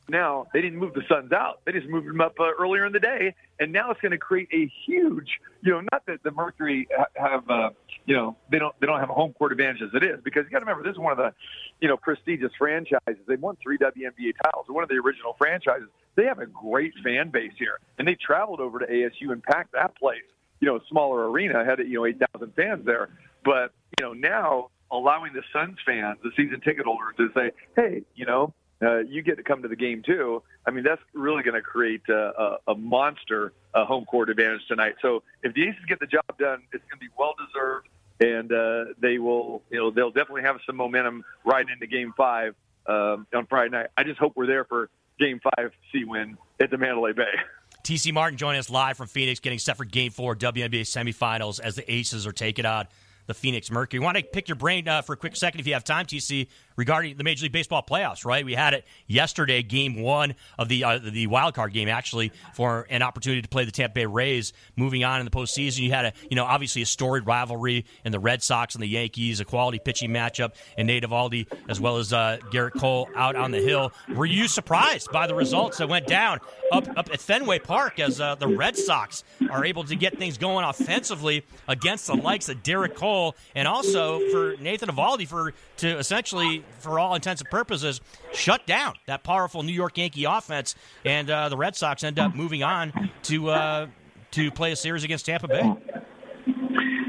now 0.09 0.47
they 0.53 0.61
didn't 0.61 0.79
move 0.79 0.95
the 0.95 1.03
Suns 1.09 1.33
out; 1.33 1.61
they 1.65 1.73
just 1.73 1.89
moved 1.89 2.09
them 2.09 2.21
up 2.21 2.35
uh, 2.41 2.51
earlier 2.59 2.85
in 2.87 2.93
the 2.93 3.01
day, 3.01 3.35
and 3.61 3.73
now 3.73 3.91
it's 3.91 4.01
going 4.01 4.13
to 4.13 4.19
create 4.19 4.49
a 4.53 4.71
huge, 4.85 5.39
you 5.63 5.73
know, 5.73 5.81
not 5.93 6.05
that 6.07 6.23
the 6.23 6.31
Mercury 6.33 6.89
have, 7.15 7.49
uh, 7.49 7.71
you 8.05 8.17
know, 8.17 8.37
they 8.51 8.59
don't 8.59 8.75
they 8.81 8.87
don't 8.87 9.01
have 9.01 9.11
a 9.11 9.15
home 9.15 9.33
court 9.33 9.53
advantage 9.53 9.83
as 9.83 9.91
it 9.95 10.03
is 10.03 10.21
because 10.25 10.45
you 10.45 10.51
got 10.51 10.59
to 10.59 10.65
remember 10.65 10.83
this 10.83 10.93
is 10.93 10.99
one 10.99 11.13
of 11.13 11.19
the, 11.19 11.33
you 11.81 11.89
know, 11.89 11.97
prestigious 11.97 12.51
franchises. 12.59 13.23
They've 13.27 13.41
won 13.41 13.57
three 13.63 13.79
WNBA 13.79 14.35
titles. 14.43 14.67
One 14.69 14.83
of 14.83 14.89
the 14.89 14.97
original 14.97 15.35
franchises. 15.39 15.89
They 16.15 16.25
have 16.25 16.41
a 16.41 16.47
great 16.47 16.93
fan 17.03 17.31
base 17.31 17.53
here, 17.59 17.79
and 17.99 18.07
they 18.07 18.15
traveled 18.17 18.61
over 18.61 18.81
to 18.81 18.87
ASU 18.87 19.33
and 19.33 19.43
packed 19.43 19.73
that 19.73 19.97
place. 19.97 20.23
You 20.61 20.69
know, 20.69 20.81
smaller 20.89 21.31
arena 21.31 21.65
had 21.65 21.79
you 21.79 21.95
know 21.95 22.07
eight 22.07 22.19
thousand 22.19 22.55
fans 22.55 22.85
there, 22.85 23.09
but 23.45 23.73
you 23.99 24.05
know 24.05 24.13
now 24.13 24.71
allowing 24.93 25.33
the 25.33 25.43
Suns 25.53 25.79
fans, 25.85 26.19
the 26.23 26.31
season 26.37 26.61
ticket 26.61 26.85
holders, 26.85 27.15
to 27.17 27.31
say, 27.35 27.51
hey, 27.75 28.03
you 28.15 28.27
know, 28.27 28.53
uh, 28.83 28.99
you 29.01 29.23
get 29.23 29.37
to 29.37 29.43
come 29.43 29.63
to 29.63 29.69
the 29.69 29.77
game 29.77 30.03
too. 30.05 30.43
I 30.67 30.71
mean, 30.71 30.85
that's 30.85 31.01
really 31.15 31.43
going 31.43 31.55
to 31.55 31.63
create 31.63 32.03
a, 32.09 32.59
a, 32.67 32.73
a 32.73 32.75
monster 32.75 33.53
uh, 33.75 33.85
home 33.85 34.05
court 34.05 34.31
advantage 34.31 34.63
tonight. 34.69 34.95
So 35.03 35.23
if 35.43 35.55
the 35.55 35.63
Aces 35.63 35.85
get 35.89 36.01
the 36.01 36.07
job 36.07 36.25
done, 36.39 36.63
it's 36.73 36.85
going 36.85 36.99
to 37.01 37.07
be 37.07 37.09
well 37.19 37.35
deserved, 37.47 37.89
and 38.21 38.53
uh, 38.53 38.95
they 39.01 39.19
will, 39.19 39.63
you 39.71 39.79
know, 39.79 39.91
they'll 39.91 40.11
definitely 40.11 40.43
have 40.43 40.57
some 40.67 40.77
momentum 40.77 41.25
right 41.45 41.67
into 41.69 41.87
Game 41.87 42.13
Five 42.17 42.55
um, 42.87 43.27
on 43.35 43.47
Friday 43.47 43.71
night. 43.71 43.89
I 43.97 44.05
just 44.05 44.19
hope 44.19 44.33
we're 44.37 44.47
there 44.47 44.65
for 44.65 44.91
Game 45.19 45.41
Five 45.57 45.73
C 45.93 46.05
win 46.05 46.37
at 46.61 46.71
the 46.71 46.79
Mandalay 46.79 47.13
Bay. 47.13 47.33
TC 47.85 48.13
Martin 48.13 48.39
joining 48.39 48.61
us 48.61 48.71
live 48.71 48.97
from 48.97 49.09
Phoenix, 49.09 49.41
getting 49.41 49.59
set 49.59 49.77
for 49.77 49.85
Game 49.85 50.13
Four 50.13 50.37
WNBA 50.37 50.83
semifinals 50.83 51.59
as 51.59 51.75
the 51.75 51.93
Aces 51.93 52.27
are 52.27 52.33
taking 52.33 52.65
on 52.65 52.87
the 53.27 53.35
Phoenix 53.35 53.71
Mercury. 53.71 54.01
Want 54.01 54.17
to 54.17 54.23
pick 54.23 54.49
your 54.49 54.57
brain 54.57 54.87
uh, 54.87 55.03
for 55.03 55.15
a 55.15 55.17
quick 55.17 55.37
second 55.37 55.61
if 55.61 55.67
you 55.67 55.75
have 55.75 55.85
time, 55.85 56.07
TC, 56.07 56.49
regarding 56.77 57.17
the 57.17 57.25
Major 57.25 57.45
League 57.45 57.53
Baseball 57.53 57.83
playoffs, 57.83 58.25
right? 58.25 58.45
We 58.45 58.55
had 58.55 58.75
it 58.75 58.85
yesterday, 59.07 59.63
game 59.63 60.01
one 60.01 60.35
of 60.59 60.69
the 60.69 60.85
uh, 60.85 60.99
the 60.99 61.27
wild 61.27 61.55
card 61.55 61.73
game, 61.73 61.89
actually, 61.89 62.33
for 62.55 62.87
an 62.91 63.03
opportunity 63.03 63.43
to 63.43 63.49
play 63.49 63.65
the 63.65 63.73
Tampa 63.73 63.95
Bay 63.95 64.07
Rays. 64.07 64.53
Moving 64.77 65.05
on 65.05 65.21
in 65.21 65.25
the 65.25 65.31
postseason, 65.31 65.81
you 65.81 65.91
had 65.91 66.07
a 66.07 66.13
you 66.31 66.37
know 66.37 66.45
obviously 66.45 66.83
a 66.83 66.87
storied 66.87 67.27
rivalry 67.27 67.85
in 68.05 68.13
the 68.13 68.21
Red 68.21 68.43
Sox 68.43 68.75
and 68.75 68.83
the 68.83 68.89
Yankees, 68.89 69.41
a 69.41 69.45
quality 69.45 69.79
pitching 69.79 70.11
matchup 70.11 70.55
and 70.77 70.87
Nate 70.87 71.05
Eovaldi 71.05 71.47
as 71.69 71.81
well 71.81 71.99
as 71.99 72.13
uh, 72.13 72.39
Gerrit 72.53 72.79
Cole 72.79 73.09
out 73.15 73.37
on 73.37 73.51
the 73.51 73.61
hill. 73.61 73.93
Were 74.15 74.27
you 74.27 74.49
surprised 74.49 75.11
by 75.13 75.27
the 75.27 75.35
results 75.35 75.79
that 75.79 75.89
went 75.89 76.07
down 76.07 76.41
up 76.71 76.89
up 76.97 77.11
at 77.13 77.21
Fenway 77.21 77.59
Park 77.59 78.01
as 78.01 78.21
uh, 78.21 78.35
the 78.35 78.49
Red 78.49 78.77
Sox 78.77 79.25
are 79.51 79.65
able 79.65 79.85
to 79.85 79.97
get 79.97 80.19
things 80.19 80.39
going 80.39 80.65
offensively 80.65 81.45
against 81.69 82.07
the 82.07 82.15
likes 82.15 82.49
of 82.49 82.63
Gerrit 82.63 82.95
Cole 82.95 83.37
and 83.55 83.69
also 83.69 84.21
for 84.31 84.57
Nathan 84.61 84.89
Eovaldi 84.89 85.27
for 85.27 85.53
to 85.79 85.99
essentially 85.99 86.62
for 86.79 86.99
all 86.99 87.15
intents 87.15 87.41
and 87.41 87.51
purposes, 87.51 88.01
shut 88.33 88.67
down 88.67 88.95
that 89.07 89.23
powerful 89.23 89.63
New 89.63 89.73
York 89.73 89.99
Yankee 89.99 90.25
offense, 90.25 90.75
and 91.05 91.31
uh, 91.31 91.49
the 91.49 91.57
Red 91.57 91.77
Sox 91.77 92.05
end 92.05 92.19
up 92.19 92.35
moving 92.35 92.63
on 92.63 93.11
to 93.25 93.51
uh, 93.51 93.87
to 94.33 94.51
play 94.51 94.73
a 94.73 94.77
series 94.77 95.05
against 95.05 95.27
Tampa 95.27 95.49
Bay. 95.49 95.75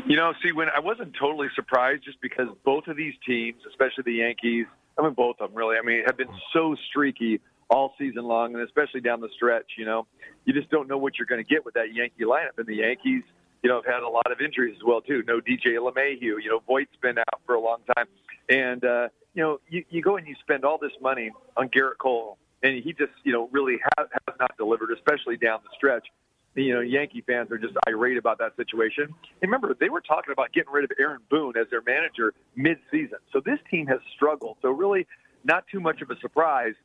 You 0.05 0.17
know, 0.17 0.33
see, 0.43 0.51
when 0.51 0.67
I 0.69 0.79
wasn't 0.79 1.15
totally 1.19 1.47
surprised, 1.55 2.03
just 2.03 2.21
because 2.21 2.47
both 2.63 2.87
of 2.87 2.97
these 2.97 3.13
teams, 3.25 3.57
especially 3.67 4.03
the 4.05 4.13
Yankees, 4.13 4.65
I 4.97 5.01
mean, 5.01 5.13
both 5.13 5.37
of 5.39 5.49
them 5.49 5.57
really, 5.57 5.77
I 5.77 5.85
mean, 5.85 6.03
have 6.05 6.17
been 6.17 6.33
so 6.51 6.75
streaky 6.89 7.41
all 7.69 7.93
season 7.97 8.25
long, 8.25 8.53
and 8.53 8.63
especially 8.63 9.01
down 9.01 9.21
the 9.21 9.29
stretch. 9.35 9.71
You 9.77 9.85
know, 9.85 10.05
you 10.45 10.53
just 10.53 10.69
don't 10.69 10.87
know 10.87 10.97
what 10.97 11.13
you're 11.17 11.25
going 11.25 11.43
to 11.43 11.49
get 11.49 11.65
with 11.65 11.73
that 11.75 11.93
Yankee 11.93 12.25
lineup, 12.25 12.57
and 12.57 12.67
the 12.67 12.75
Yankees 12.75 13.23
you 13.63 13.69
know, 13.69 13.77
have 13.77 13.85
had 13.85 14.03
a 14.03 14.09
lot 14.09 14.29
of 14.29 14.41
injuries 14.41 14.75
as 14.77 14.83
well 14.85 15.01
too. 15.01 15.23
No 15.25 15.39
DJ 15.39 15.77
LeMahieu. 15.79 16.21
You 16.21 16.49
know, 16.49 16.59
Voit's 16.67 16.91
been 17.01 17.17
out 17.17 17.41
for 17.45 17.55
a 17.55 17.61
long 17.61 17.79
time, 17.95 18.05
and 18.49 18.83
uh, 18.83 19.07
you 19.33 19.43
know, 19.43 19.59
you, 19.69 19.83
you 19.89 20.01
go 20.01 20.17
and 20.17 20.27
you 20.27 20.35
spend 20.41 20.63
all 20.63 20.77
this 20.77 20.91
money 21.01 21.31
on 21.57 21.69
Gerrit 21.69 21.97
Cole, 21.97 22.37
and 22.61 22.81
he 22.83 22.93
just, 22.93 23.11
you 23.23 23.33
know, 23.33 23.49
really 23.51 23.77
has, 23.97 24.07
has 24.11 24.35
not 24.39 24.55
delivered, 24.57 24.91
especially 24.91 25.37
down 25.37 25.59
the 25.63 25.69
stretch. 25.75 26.07
You 26.55 26.75
know, 26.75 26.81
Yankee 26.81 27.21
fans 27.21 27.51
are 27.51 27.57
just 27.57 27.73
irate 27.87 28.17
about 28.17 28.37
that 28.37 28.55
situation. 28.55 29.05
And 29.05 29.41
remember, 29.41 29.75
they 29.79 29.89
were 29.89 30.01
talking 30.01 30.31
about 30.31 30.53
getting 30.53 30.71
rid 30.71 30.83
of 30.83 30.91
Aaron 30.99 31.21
Boone 31.29 31.53
as 31.59 31.67
their 31.71 31.81
manager 31.81 32.33
mid-season. 32.55 33.17
So 33.31 33.41
this 33.43 33.57
team 33.71 33.87
has 33.87 33.99
struggled. 34.15 34.57
So 34.61 34.69
really, 34.69 35.07
not 35.43 35.65
too 35.71 35.79
much 35.79 36.01
of 36.01 36.11
a 36.11 36.19
surprise 36.19 36.75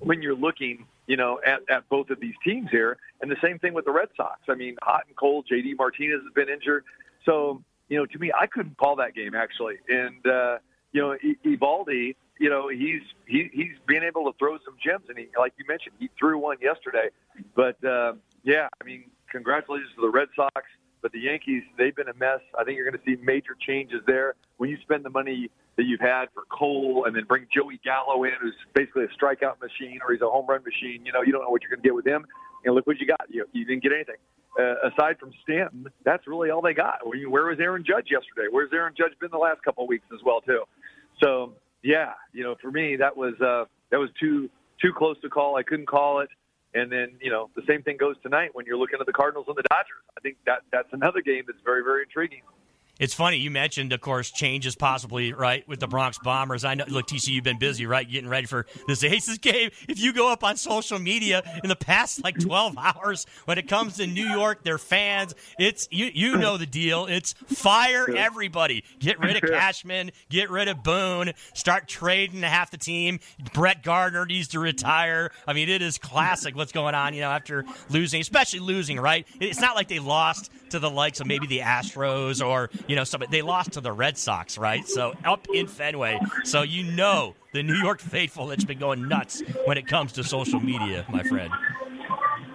when 0.00 0.20
you're 0.20 0.34
looking, 0.34 0.86
you 1.06 1.16
know, 1.16 1.40
at, 1.46 1.60
at 1.70 1.88
both 1.88 2.10
of 2.10 2.18
these 2.18 2.34
teams 2.44 2.68
here. 2.72 2.98
And 3.22 3.30
the 3.30 3.36
same 3.42 3.60
thing 3.60 3.72
with 3.72 3.84
the 3.84 3.92
Red 3.92 4.08
Sox. 4.16 4.40
I 4.48 4.56
mean, 4.56 4.76
hot 4.82 5.04
and 5.06 5.16
cold. 5.16 5.46
JD 5.50 5.76
Martinez 5.78 6.20
has 6.24 6.32
been 6.34 6.48
injured. 6.48 6.84
So, 7.24 7.62
you 7.88 7.98
know, 7.98 8.06
to 8.06 8.18
me, 8.18 8.32
I 8.38 8.48
couldn't 8.48 8.76
call 8.78 8.96
that 8.96 9.14
game 9.14 9.36
actually. 9.36 9.76
And, 9.88 10.26
uh, 10.26 10.58
you 10.92 11.00
know, 11.00 11.16
Eovaldi, 11.44 12.14
you 12.38 12.50
know, 12.50 12.68
he's 12.68 13.02
he, 13.26 13.50
he's 13.52 13.76
being 13.86 14.02
able 14.02 14.30
to 14.30 14.38
throw 14.38 14.58
some 14.64 14.76
gems, 14.82 15.04
and 15.08 15.18
he, 15.18 15.28
like 15.38 15.52
you 15.58 15.64
mentioned, 15.68 15.94
he 15.98 16.08
threw 16.18 16.38
one 16.38 16.56
yesterday. 16.60 17.08
But 17.54 17.82
uh, 17.84 18.14
yeah, 18.44 18.68
I 18.80 18.84
mean, 18.84 19.04
congratulations 19.30 19.90
to 19.96 20.02
the 20.02 20.10
Red 20.10 20.28
Sox, 20.36 20.62
but 21.02 21.12
the 21.12 21.20
Yankees, 21.20 21.62
they've 21.76 21.94
been 21.94 22.08
a 22.08 22.14
mess. 22.14 22.40
I 22.58 22.64
think 22.64 22.76
you're 22.76 22.90
going 22.90 23.00
to 23.00 23.04
see 23.04 23.20
major 23.22 23.56
changes 23.66 24.00
there 24.06 24.34
when 24.56 24.70
you 24.70 24.78
spend 24.82 25.04
the 25.04 25.10
money 25.10 25.50
that 25.76 25.84
you've 25.84 26.00
had 26.00 26.26
for 26.34 26.42
Cole, 26.50 27.04
and 27.06 27.14
then 27.14 27.24
bring 27.24 27.46
Joey 27.54 27.80
Gallo 27.84 28.24
in, 28.24 28.32
who's 28.40 28.54
basically 28.74 29.04
a 29.04 29.08
strikeout 29.08 29.60
machine, 29.60 30.00
or 30.04 30.12
he's 30.12 30.22
a 30.22 30.28
home 30.28 30.46
run 30.46 30.62
machine. 30.64 31.06
You 31.06 31.12
know, 31.12 31.22
you 31.22 31.32
don't 31.32 31.42
know 31.42 31.50
what 31.50 31.62
you're 31.62 31.70
going 31.70 31.82
to 31.82 31.86
get 31.86 31.94
with 31.94 32.06
him. 32.06 32.26
And 32.64 32.74
look 32.74 32.86
what 32.86 32.98
you 32.98 33.06
got. 33.06 33.20
You 33.28 33.46
you 33.52 33.64
didn't 33.64 33.82
get 33.84 33.92
anything. 33.92 34.16
Uh, 34.58 34.74
aside 34.90 35.16
from 35.20 35.30
Stanton, 35.44 35.86
that's 36.04 36.26
really 36.26 36.50
all 36.50 36.60
they 36.60 36.74
got. 36.74 36.98
Where 37.04 37.46
was 37.46 37.58
Aaron 37.60 37.84
Judge 37.86 38.08
yesterday? 38.10 38.48
Where's 38.50 38.70
Aaron 38.72 38.92
Judge 38.98 39.12
been 39.20 39.30
the 39.30 39.38
last 39.38 39.62
couple 39.62 39.84
of 39.84 39.88
weeks 39.88 40.06
as 40.12 40.18
well 40.24 40.40
too? 40.40 40.64
So 41.22 41.54
yeah, 41.82 42.12
you 42.32 42.44
know, 42.44 42.56
for 42.60 42.70
me 42.70 42.96
that 42.96 43.16
was 43.16 43.34
uh, 43.40 43.64
that 43.90 43.98
was 43.98 44.10
too 44.20 44.48
too 44.80 44.92
close 44.96 45.16
to 45.22 45.28
call. 45.28 45.56
I 45.56 45.62
couldn't 45.62 45.86
call 45.86 46.20
it. 46.20 46.28
And 46.74 46.92
then 46.92 47.12
you 47.20 47.30
know 47.30 47.50
the 47.56 47.62
same 47.66 47.82
thing 47.82 47.96
goes 47.96 48.16
tonight 48.22 48.50
when 48.52 48.66
you're 48.66 48.76
looking 48.76 48.98
at 49.00 49.06
the 49.06 49.12
Cardinals 49.12 49.46
and 49.48 49.56
the 49.56 49.64
Dodgers. 49.70 50.04
I 50.16 50.20
think 50.20 50.36
that 50.46 50.62
that's 50.70 50.88
another 50.92 51.22
game 51.22 51.44
that's 51.46 51.62
very 51.64 51.82
very 51.82 52.02
intriguing. 52.02 52.42
It's 52.98 53.14
funny 53.14 53.36
you 53.36 53.50
mentioned, 53.50 53.92
of 53.92 54.00
course, 54.00 54.30
changes 54.30 54.74
possibly 54.74 55.32
right 55.32 55.66
with 55.68 55.78
the 55.78 55.86
Bronx 55.86 56.18
Bombers. 56.18 56.64
I 56.64 56.74
know, 56.74 56.84
look, 56.88 57.06
TC, 57.06 57.28
you've 57.28 57.44
been 57.44 57.58
busy, 57.58 57.86
right, 57.86 58.08
getting 58.08 58.28
ready 58.28 58.46
for 58.46 58.66
this 58.88 59.04
Aces 59.04 59.38
game. 59.38 59.70
If 59.88 60.00
you 60.00 60.12
go 60.12 60.32
up 60.32 60.42
on 60.42 60.56
social 60.56 60.98
media 60.98 61.42
in 61.62 61.68
the 61.68 61.76
past 61.76 62.24
like 62.24 62.38
12 62.38 62.76
hours, 62.78 63.26
when 63.44 63.56
it 63.56 63.68
comes 63.68 63.96
to 63.98 64.06
New 64.06 64.26
York, 64.26 64.64
their 64.64 64.78
fans, 64.78 65.34
it's 65.58 65.88
you 65.90 66.10
you 66.12 66.36
know 66.36 66.56
the 66.56 66.66
deal. 66.66 67.06
It's 67.06 67.34
fire 67.46 68.10
everybody. 68.10 68.82
Get 68.98 69.20
rid 69.20 69.36
of 69.36 69.48
Cashman, 69.48 70.10
get 70.28 70.50
rid 70.50 70.66
of 70.66 70.82
Boone, 70.82 71.32
start 71.54 71.86
trading 71.86 72.42
half 72.42 72.70
the 72.70 72.78
team. 72.78 73.20
Brett 73.52 73.82
Gardner 73.84 74.26
needs 74.26 74.48
to 74.48 74.60
retire. 74.60 75.30
I 75.46 75.52
mean, 75.52 75.68
it 75.68 75.82
is 75.82 75.98
classic 75.98 76.56
what's 76.56 76.72
going 76.72 76.94
on. 76.94 77.14
You 77.14 77.20
know, 77.20 77.30
after 77.30 77.64
losing, 77.90 78.20
especially 78.20 78.60
losing, 78.60 78.98
right? 78.98 79.26
It's 79.40 79.60
not 79.60 79.76
like 79.76 79.88
they 79.88 80.00
lost 80.00 80.50
to 80.70 80.78
the 80.78 80.90
likes 80.90 81.20
of 81.20 81.26
maybe 81.26 81.46
the 81.46 81.60
Astros 81.60 82.44
or 82.44 82.70
you 82.86 82.96
know 82.96 83.04
somebody. 83.04 83.30
They 83.30 83.42
lost 83.42 83.72
to 83.72 83.80
the 83.80 83.92
Red 83.92 84.16
Sox, 84.16 84.58
right? 84.58 84.86
So 84.86 85.14
up 85.24 85.46
in 85.52 85.66
Fenway, 85.66 86.18
so 86.44 86.62
you 86.62 86.84
know 86.84 87.34
the 87.52 87.62
New 87.62 87.76
York 87.76 88.00
faithful 88.00 88.46
that's 88.46 88.64
been 88.64 88.78
going 88.78 89.08
nuts 89.08 89.42
when 89.64 89.78
it 89.78 89.86
comes 89.86 90.12
to 90.12 90.24
social 90.24 90.60
media, 90.60 91.06
my 91.08 91.22
friend. 91.22 91.52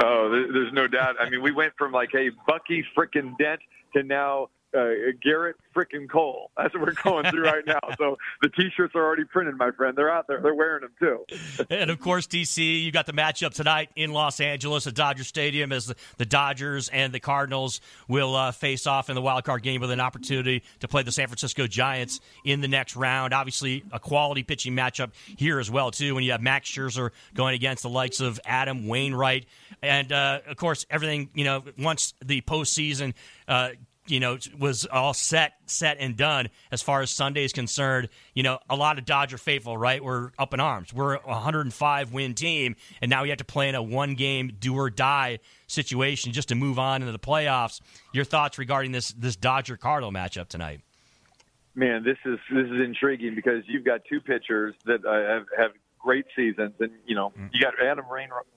Oh, 0.03 0.29
there's 0.51 0.73
no 0.73 0.87
doubt. 0.87 1.15
I 1.19 1.29
mean, 1.29 1.41
we 1.41 1.51
went 1.51 1.73
from 1.77 1.91
like 1.91 2.09
a 2.15 2.29
Bucky 2.45 2.85
frickin' 2.95 3.37
Dent 3.37 3.61
to 3.95 4.03
now 4.03 4.49
uh, 4.73 5.11
Gerrit 5.25 5.53
freaking 5.75 6.09
Cole. 6.09 6.51
That's 6.57 6.73
what 6.73 6.83
we're 6.83 6.93
going 7.03 7.29
through 7.29 7.43
right 7.43 7.65
now. 7.65 7.79
So 7.97 8.17
the 8.41 8.49
T-shirts 8.49 8.95
are 8.95 9.03
already 9.03 9.25
printed, 9.25 9.55
my 9.55 9.71
friend. 9.71 9.97
They're 9.97 10.11
out 10.11 10.27
there. 10.27 10.41
They're 10.41 10.55
wearing 10.55 10.81
them 10.81 10.91
too. 10.99 11.65
and 11.69 11.89
of 11.89 11.99
course, 11.99 12.27
TC, 12.27 12.83
you 12.83 12.91
got 12.91 13.05
the 13.05 13.13
matchup 13.13 13.53
tonight 13.53 13.89
in 13.95 14.11
Los 14.11 14.39
Angeles 14.39 14.87
at 14.87 14.95
Dodger 14.95 15.23
Stadium 15.23 15.71
as 15.71 15.87
the, 15.87 15.95
the 16.17 16.25
Dodgers 16.25 16.89
and 16.89 17.13
the 17.13 17.19
Cardinals 17.19 17.81
will 18.07 18.35
uh, 18.35 18.51
face 18.51 18.87
off 18.87 19.09
in 19.09 19.15
the 19.15 19.21
wild 19.21 19.43
card 19.43 19.63
game 19.63 19.81
with 19.81 19.91
an 19.91 19.99
opportunity 19.99 20.63
to 20.79 20.87
play 20.87 21.03
the 21.03 21.11
San 21.11 21.27
Francisco 21.27 21.67
Giants 21.67 22.19
in 22.43 22.61
the 22.61 22.67
next 22.67 22.95
round. 22.95 23.33
Obviously, 23.33 23.83
a 23.91 23.99
quality 23.99 24.43
pitching 24.43 24.75
matchup 24.75 25.11
here 25.37 25.59
as 25.59 25.69
well 25.69 25.91
too. 25.91 26.15
When 26.15 26.23
you 26.23 26.31
have 26.31 26.41
Max 26.41 26.69
Scherzer 26.69 27.11
going 27.33 27.55
against 27.55 27.83
the 27.83 27.89
likes 27.89 28.19
of 28.19 28.39
Adam 28.45 28.87
Wainwright, 28.87 29.45
and 29.81 30.11
uh, 30.11 30.39
of 30.47 30.57
course, 30.57 30.85
everything 30.89 31.29
you 31.33 31.43
know 31.43 31.63
once 31.77 32.13
the 32.23 32.41
postseason 32.41 33.13
uh, 33.47 33.69
you 34.07 34.19
know, 34.19 34.37
was 34.57 34.85
all 34.85 35.13
set, 35.13 35.53
set 35.65 35.97
and 35.99 36.17
done 36.17 36.49
as 36.71 36.81
far 36.81 37.01
as 37.01 37.11
Sunday 37.11 37.43
is 37.43 37.53
concerned. 37.53 38.09
You 38.33 38.43
know, 38.43 38.59
a 38.69 38.75
lot 38.75 38.97
of 38.97 39.05
Dodger 39.05 39.37
faithful, 39.37 39.77
right? 39.77 40.03
We're 40.03 40.31
up 40.37 40.53
in 40.53 40.59
arms. 40.59 40.93
We're 40.93 41.15
a 41.15 41.21
105 41.27 42.13
win 42.13 42.33
team, 42.33 42.75
and 43.01 43.09
now 43.09 43.23
we 43.23 43.29
have 43.29 43.37
to 43.39 43.45
play 43.45 43.69
in 43.69 43.75
a 43.75 43.83
one 43.83 44.15
game 44.15 44.51
do 44.59 44.75
or 44.75 44.89
die 44.89 45.39
situation 45.67 46.33
just 46.33 46.49
to 46.49 46.55
move 46.55 46.79
on 46.79 47.01
into 47.01 47.11
the 47.11 47.19
playoffs. 47.19 47.81
Your 48.13 48.25
thoughts 48.25 48.57
regarding 48.57 48.91
this 48.91 49.13
this 49.13 49.35
Dodger 49.35 49.77
Cardinal 49.77 50.11
matchup 50.11 50.47
tonight? 50.47 50.81
Man, 51.75 52.03
this 52.03 52.17
is 52.25 52.39
this 52.51 52.65
is 52.65 52.81
intriguing 52.83 53.35
because 53.35 53.63
you've 53.67 53.85
got 53.85 54.01
two 54.09 54.21
pitchers 54.21 54.75
that 54.85 55.05
uh, 55.05 55.33
have, 55.33 55.45
have 55.57 55.71
great 55.97 56.25
seasons, 56.35 56.73
and 56.79 56.91
you 57.05 57.15
know 57.15 57.31
mm. 57.39 57.49
you 57.53 57.61
got 57.61 57.73
Adam 57.81 58.05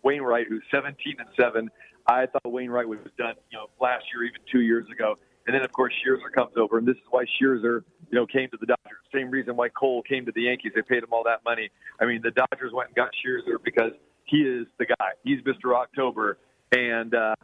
Wainwright 0.02 0.46
who's 0.48 0.62
17 0.70 1.16
and 1.18 1.28
seven. 1.40 1.70
I 2.08 2.26
thought 2.26 2.44
Wainwright 2.44 2.88
was 2.88 2.98
done, 3.18 3.34
you 3.50 3.58
know, 3.58 3.66
last 3.80 4.04
year, 4.14 4.24
even 4.24 4.40
two 4.50 4.60
years 4.60 4.86
ago. 4.92 5.16
And 5.46 5.54
then, 5.54 5.62
of 5.62 5.72
course, 5.72 5.92
Scherzer 6.04 6.32
comes 6.34 6.52
over, 6.56 6.78
and 6.78 6.86
this 6.86 6.96
is 6.96 7.02
why 7.10 7.24
Scherzer, 7.40 7.84
you 8.10 8.18
know, 8.18 8.26
came 8.26 8.48
to 8.50 8.56
the 8.58 8.66
Dodgers. 8.66 8.98
Same 9.14 9.30
reason 9.30 9.56
why 9.56 9.68
Cole 9.68 10.02
came 10.02 10.26
to 10.26 10.32
the 10.32 10.42
Yankees. 10.42 10.72
They 10.74 10.82
paid 10.82 11.04
him 11.04 11.12
all 11.12 11.22
that 11.24 11.44
money. 11.44 11.70
I 12.00 12.04
mean, 12.04 12.20
the 12.22 12.32
Dodgers 12.32 12.72
went 12.72 12.88
and 12.88 12.96
got 12.96 13.10
Scherzer 13.24 13.62
because 13.62 13.92
he 14.24 14.38
is 14.38 14.66
the 14.78 14.86
guy. 14.86 15.10
He's 15.22 15.40
Mr. 15.42 15.76
October. 15.76 16.38
And 16.72 17.14
uh, 17.14 17.36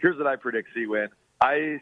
here's 0.00 0.16
what 0.16 0.26
I 0.26 0.36
predict, 0.36 0.68
Win. 0.74 1.08
I 1.40 1.78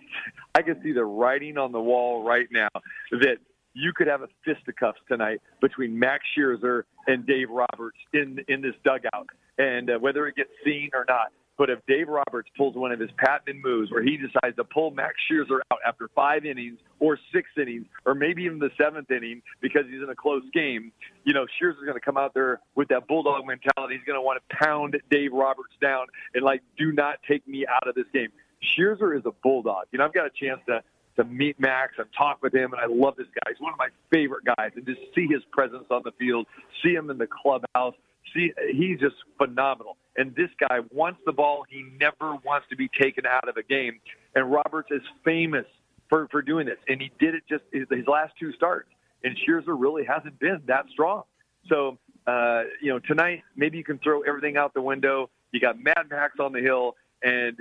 I 0.54 0.62
can 0.62 0.80
see 0.82 0.92
the 0.92 1.04
writing 1.04 1.58
on 1.58 1.72
the 1.72 1.80
wall 1.80 2.24
right 2.24 2.46
now 2.50 2.68
that 3.10 3.38
you 3.74 3.92
could 3.92 4.06
have 4.06 4.22
a 4.22 4.28
fisticuffs 4.44 5.00
tonight 5.08 5.40
between 5.60 5.98
Max 5.98 6.24
Scherzer 6.36 6.82
and 7.06 7.26
Dave 7.26 7.48
Roberts 7.50 7.98
in 8.12 8.38
in 8.48 8.60
this 8.60 8.74
dugout, 8.84 9.28
and 9.58 9.90
uh, 9.90 9.98
whether 9.98 10.26
it 10.26 10.36
gets 10.36 10.50
seen 10.64 10.90
or 10.94 11.04
not. 11.08 11.32
But 11.58 11.70
if 11.70 11.80
Dave 11.86 12.08
Roberts 12.08 12.48
pulls 12.56 12.76
one 12.76 12.92
of 12.92 13.00
his 13.00 13.10
patented 13.18 13.62
moves 13.62 13.90
where 13.90 14.02
he 14.02 14.16
decides 14.16 14.56
to 14.56 14.64
pull 14.64 14.92
Max 14.92 15.14
Scherzer 15.30 15.58
out 15.72 15.80
after 15.86 16.08
five 16.14 16.46
innings 16.46 16.78
or 17.00 17.18
six 17.34 17.48
innings 17.60 17.84
or 18.06 18.14
maybe 18.14 18.44
even 18.44 18.60
the 18.60 18.70
seventh 18.80 19.10
inning 19.10 19.42
because 19.60 19.82
he's 19.90 20.00
in 20.00 20.08
a 20.08 20.14
close 20.14 20.44
game, 20.54 20.92
you 21.24 21.34
know, 21.34 21.46
Scherzer's 21.60 21.84
going 21.84 21.94
to 21.94 22.00
come 22.00 22.16
out 22.16 22.32
there 22.32 22.60
with 22.76 22.88
that 22.88 23.08
bulldog 23.08 23.44
mentality. 23.44 23.96
He's 23.96 24.06
going 24.06 24.16
to 24.18 24.22
want 24.22 24.40
to 24.48 24.56
pound 24.64 24.96
Dave 25.10 25.32
Roberts 25.32 25.74
down 25.82 26.06
and 26.32 26.44
like, 26.44 26.62
do 26.78 26.92
not 26.92 27.16
take 27.28 27.46
me 27.48 27.66
out 27.66 27.88
of 27.88 27.96
this 27.96 28.06
game. 28.14 28.28
Scherzer 28.62 29.18
is 29.18 29.24
a 29.26 29.32
bulldog. 29.42 29.86
You 29.90 29.98
know, 29.98 30.04
I've 30.04 30.14
got 30.14 30.26
a 30.26 30.30
chance 30.30 30.60
to 30.68 30.82
to 31.16 31.24
meet 31.24 31.58
Max 31.58 31.94
and 31.98 32.06
talk 32.16 32.40
with 32.42 32.54
him, 32.54 32.72
and 32.72 32.80
I 32.80 32.86
love 32.86 33.16
this 33.16 33.26
guy. 33.34 33.50
He's 33.50 33.60
one 33.60 33.72
of 33.72 33.78
my 33.78 33.88
favorite 34.12 34.44
guys, 34.44 34.70
and 34.76 34.86
just 34.86 35.00
see 35.16 35.26
his 35.26 35.42
presence 35.50 35.86
on 35.90 36.02
the 36.04 36.12
field, 36.12 36.46
see 36.80 36.94
him 36.94 37.10
in 37.10 37.18
the 37.18 37.26
clubhouse, 37.26 37.94
see 38.32 38.52
he's 38.72 39.00
just 39.00 39.16
phenomenal. 39.36 39.96
And 40.18 40.34
this 40.34 40.50
guy 40.58 40.80
wants 40.90 41.20
the 41.24 41.32
ball. 41.32 41.64
He 41.70 41.84
never 41.98 42.36
wants 42.44 42.66
to 42.70 42.76
be 42.76 42.88
taken 42.88 43.24
out 43.24 43.48
of 43.48 43.56
a 43.56 43.62
game. 43.62 44.00
And 44.34 44.50
Roberts 44.50 44.90
is 44.90 45.00
famous 45.24 45.64
for 46.08 46.28
for 46.28 46.42
doing 46.42 46.66
this, 46.66 46.78
and 46.88 47.00
he 47.00 47.10
did 47.18 47.34
it 47.34 47.44
just 47.48 47.62
his, 47.72 48.06
last 48.06 48.34
two 48.38 48.52
starts. 48.52 48.88
And 49.24 49.36
Scherzer 49.36 49.76
really 49.78 50.04
hasn't 50.04 50.38
been 50.38 50.60
that 50.66 50.86
strong. 50.90 51.22
So 51.68 51.98
uh, 52.26 52.64
you 52.82 52.90
know, 52.90 52.98
tonight 52.98 53.42
maybe 53.56 53.78
you 53.78 53.84
can 53.84 53.98
throw 53.98 54.22
everything 54.22 54.56
out 54.56 54.74
the 54.74 54.82
window. 54.82 55.30
You 55.52 55.60
got 55.60 55.82
Mad 55.82 56.08
Max 56.10 56.34
on 56.40 56.52
the 56.52 56.60
hill, 56.60 56.96
and 57.22 57.56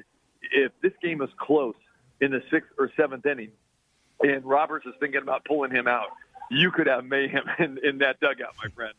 if 0.52 0.72
this 0.82 0.93
game 1.02 1.22
is 1.22 1.30
close 1.38 1.76
in 2.22 2.32
the 2.32 2.41
sixth 2.52 2.72
or 2.78 2.91
seventh 2.98 3.26
inning, 3.26 3.52
and 4.22 4.43
Roberts 4.43 4.86
is 4.86 4.93
thinking 5.00 5.22
about 5.22 5.46
pulling 5.46 5.72
him 5.72 5.88
out, 5.88 6.08
you 6.50 6.72
could 6.72 6.88
have 6.88 7.06
mayhem 7.06 7.43
in, 7.60 7.80
in 7.84 7.98
that 8.00 8.20
dugout, 8.20 8.56
my 8.62 8.70
friend. 8.70 8.93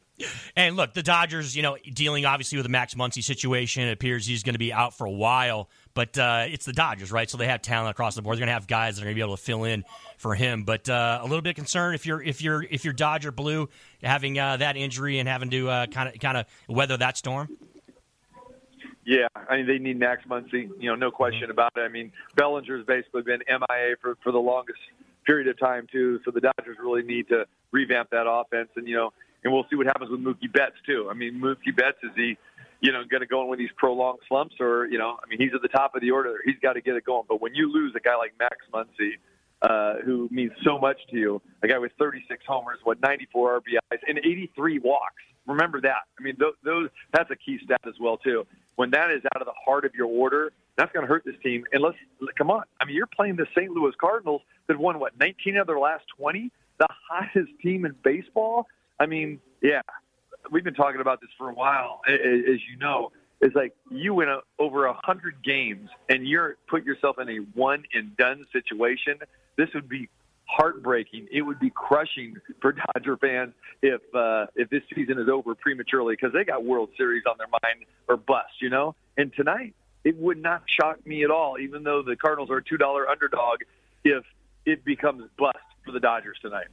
And 0.57 0.77
look, 0.77 0.95
the 0.95 1.03
Dodgers, 1.03 1.57
you 1.57 1.63
know, 1.63 1.77
dealing 1.93 2.27
obviously 2.27 2.57
with 2.59 2.65
the 2.65 2.71
Max 2.71 2.95
Muncy 2.95 3.23
situation. 3.23 3.85
It 3.85 3.93
appears 3.93 4.27
he's 4.27 4.43
going 4.43 4.55
to 4.55 4.59
be 4.59 4.73
out 4.73 4.97
for 4.97 5.07
a 5.07 5.11
while, 5.11 5.69
but 5.95 6.19
uh, 6.19 6.47
it's 6.49 6.65
the 6.65 6.73
Dodgers, 6.73 7.13
right? 7.13 7.29
So 7.29 7.39
they 7.39 7.47
have 7.47 7.63
talent 7.63 7.91
across 7.91 8.15
the 8.15 8.23
board. 8.23 8.37
They're 8.37 8.41
going 8.41 8.49
to 8.49 8.55
have 8.55 8.67
guys 8.67 8.97
that 8.97 9.03
are 9.03 9.05
going 9.07 9.15
to 9.15 9.19
be 9.19 9.25
able 9.25 9.37
to 9.37 9.43
fill 9.43 9.65
in 9.65 9.85
for 10.17 10.35
him. 10.35 10.65
But 10.65 10.89
uh, 10.89 11.21
a 11.23 11.27
little 11.27 11.43
bit 11.43 11.57
concerned 11.57 11.95
if 11.95 12.07
you're 12.07 12.23
if 12.23 12.43
you're 12.43 12.63
if 12.63 12.85
you're 12.85 12.95
Dodger 12.95 13.33
blue 13.33 13.69
having 14.03 14.39
uh, 14.39 14.57
that 14.59 14.77
injury 14.77 15.19
and 15.19 15.29
having 15.29 15.51
to 15.51 15.67
kind 15.91 16.09
of 16.09 16.19
kind 16.19 16.37
of 16.37 16.47
weather 16.69 16.97
that 16.97 17.17
storm. 17.17 17.49
Yeah, 19.05 19.29
I 19.35 19.57
mean 19.57 19.67
they 19.67 19.79
need 19.79 19.99
Max 19.99 20.27
Muncy, 20.29 20.69
you 20.79 20.91
know, 20.91 20.95
no 20.95 21.11
question 21.11 21.45
mm-hmm. 21.45 21.53
about 21.53 21.73
it. 21.77 21.81
I 21.81 21.89
mean 21.89 22.13
Bellinger's 22.37 22.85
basically 22.85 23.23
been 23.23 23.41
MIA 23.49 23.97
for 24.03 24.19
for 24.23 24.33
the 24.33 24.39
longest 24.39 24.81
period 25.25 25.49
of 25.49 25.59
time 25.59 25.87
too, 25.91 26.21
so 26.25 26.31
the 26.31 26.41
Dodgers 26.41 26.77
really 26.79 27.03
need 27.03 27.29
to 27.29 27.47
revamp 27.71 28.11
that 28.11 28.27
offense, 28.29 28.69
and 28.77 28.87
you 28.87 28.97
know, 28.97 29.13
and 29.45 29.53
we'll 29.53 29.67
see 29.71 29.77
what 29.77 29.87
happens 29.87 30.11
with 30.11 30.21
Mookie 30.21 30.53
Betts 30.53 30.77
too. 30.87 31.09
I 31.11 31.15
mean 31.15 31.41
Mookie 31.41 31.75
Betts 31.75 31.99
is 32.03 32.11
he, 32.17 32.37
you 32.81 32.93
know, 32.93 33.03
going 33.09 33.21
to 33.21 33.27
go 33.27 33.43
in 33.43 33.49
with 33.49 33.59
these 33.59 33.71
prolonged 33.77 34.21
slumps, 34.29 34.57
or 34.61 34.87
you 34.87 34.99
know, 34.99 35.19
I 35.23 35.29
mean 35.29 35.41
he's 35.41 35.55
at 35.55 35.63
the 35.63 35.69
top 35.69 35.95
of 35.95 36.01
the 36.01 36.11
order. 36.11 36.37
He's 36.45 36.59
got 36.63 36.75
to 36.75 36.81
get 36.81 36.97
it 36.97 37.05
going. 37.05 37.25
But 37.29 37.41
when 37.41 37.55
you 37.55 37.73
lose 37.73 37.95
a 37.97 38.01
guy 38.01 38.17
like 38.17 38.35
Max 38.39 38.57
Muncy, 38.73 39.13
uh, 39.63 40.01
who 40.05 40.29
means 40.31 40.53
so 40.65 40.79
much 40.79 40.99
to 41.11 41.17
you, 41.17 41.43
a 41.63 41.69
guy 41.69 41.79
with 41.79 41.93
36 41.99 42.45
homers, 42.47 42.79
what 42.85 43.01
94 43.01 43.61
RBIs, 43.61 43.99
and 44.07 44.19
83 44.19 44.79
walks. 44.79 45.23
Remember 45.47 45.81
that. 45.81 46.03
I 46.19 46.23
mean, 46.23 46.37
those, 46.39 46.55
those 46.63 46.91
that's 47.13 47.31
a 47.31 47.37
key 47.37 47.59
stat 47.65 47.81
as 47.87 47.95
well 47.99 48.19
too 48.19 48.47
when 48.79 48.91
that 48.91 49.11
is 49.11 49.21
out 49.35 49.43
of 49.43 49.47
the 49.47 49.55
heart 49.65 49.85
of 49.85 49.93
your 49.97 50.07
order, 50.07 50.53
that's 50.77 50.93
going 50.93 51.05
to 51.05 51.13
hurt 51.13 51.25
this 51.25 51.35
team. 51.43 51.65
And 51.73 51.83
let's 51.83 51.97
come 52.37 52.49
on. 52.49 52.63
I 52.81 52.85
mean, 52.85 52.95
you're 52.95 53.09
playing 53.09 53.35
the 53.35 53.47
St. 53.51 53.73
Louis 53.73 53.93
Cardinals 54.01 54.41
that 54.69 54.79
won 54.79 55.01
what 55.01 55.19
19 55.19 55.57
of 55.57 55.67
their 55.67 55.81
last 55.81 56.05
20, 56.17 56.53
the 56.79 56.87
hottest 57.11 57.51
team 57.61 57.85
in 57.85 57.97
baseball. 58.05 58.69
I 59.01 59.07
mean, 59.07 59.41
yeah, 59.63 59.83
we've 60.51 60.65
been 60.65 60.75
talking 60.75 61.01
about 61.01 61.21
this 61.21 61.31
for 61.39 61.51
a 61.51 61.55
while, 61.55 62.01
as 62.09 62.61
you 62.71 62.79
know. 62.79 63.13
It's 63.41 63.55
like 63.55 63.75
you 63.91 64.15
win 64.15 64.29
a, 64.29 64.41
over 64.59 64.87
a 64.87 64.95
hundred 65.05 65.45
games 65.45 65.89
and 66.09 66.27
you're 66.27 66.57
put 66.69 66.85
yourself 66.85 67.17
in 67.21 67.29
a 67.29 67.37
one 67.55 67.85
and 67.95 68.17
done 68.17 68.47
situation. 68.53 69.15
This 69.57 69.69
would 69.75 69.89
be 69.89 70.09
heartbreaking. 70.49 71.29
It 71.31 71.43
would 71.43 71.61
be 71.61 71.71
crushing 71.71 72.35
for 72.61 72.75
Dodger 72.95 73.17
fans 73.17 73.55
if 73.81 74.01
uh, 74.13 74.47
if 74.57 74.69
this 74.71 74.83
season 74.95 75.19
is 75.19 75.29
over 75.29 75.55
prematurely 75.55 76.15
because 76.15 76.33
they 76.33 76.45
got 76.45 76.65
World 76.65 76.91
Series 76.97 77.25
on 77.31 77.37
their 77.39 77.47
mind 77.47 77.85
or 78.09 78.17
bust, 78.17 78.61
you 78.61 78.71
know. 78.71 78.97
And 79.17 79.33
tonight, 79.37 79.75
it 80.05 80.17
would 80.17 80.43
not 80.43 80.63
shock 80.81 81.07
me 81.07 81.23
at 81.23 81.31
all, 81.31 81.59
even 81.61 81.85
though 81.85 82.03
the 82.03 82.17
Cardinals 82.17 82.51
are 82.51 82.59
a 82.59 82.65
two 82.65 82.77
dollar 82.77 83.09
underdog, 83.09 83.61
if 84.05 84.25
it 84.67 84.85
becomes 84.85 85.29
bust 85.39 85.59
for 85.85 85.93
the 85.93 86.01
Dodgers 86.01 86.39
tonight. 86.43 86.67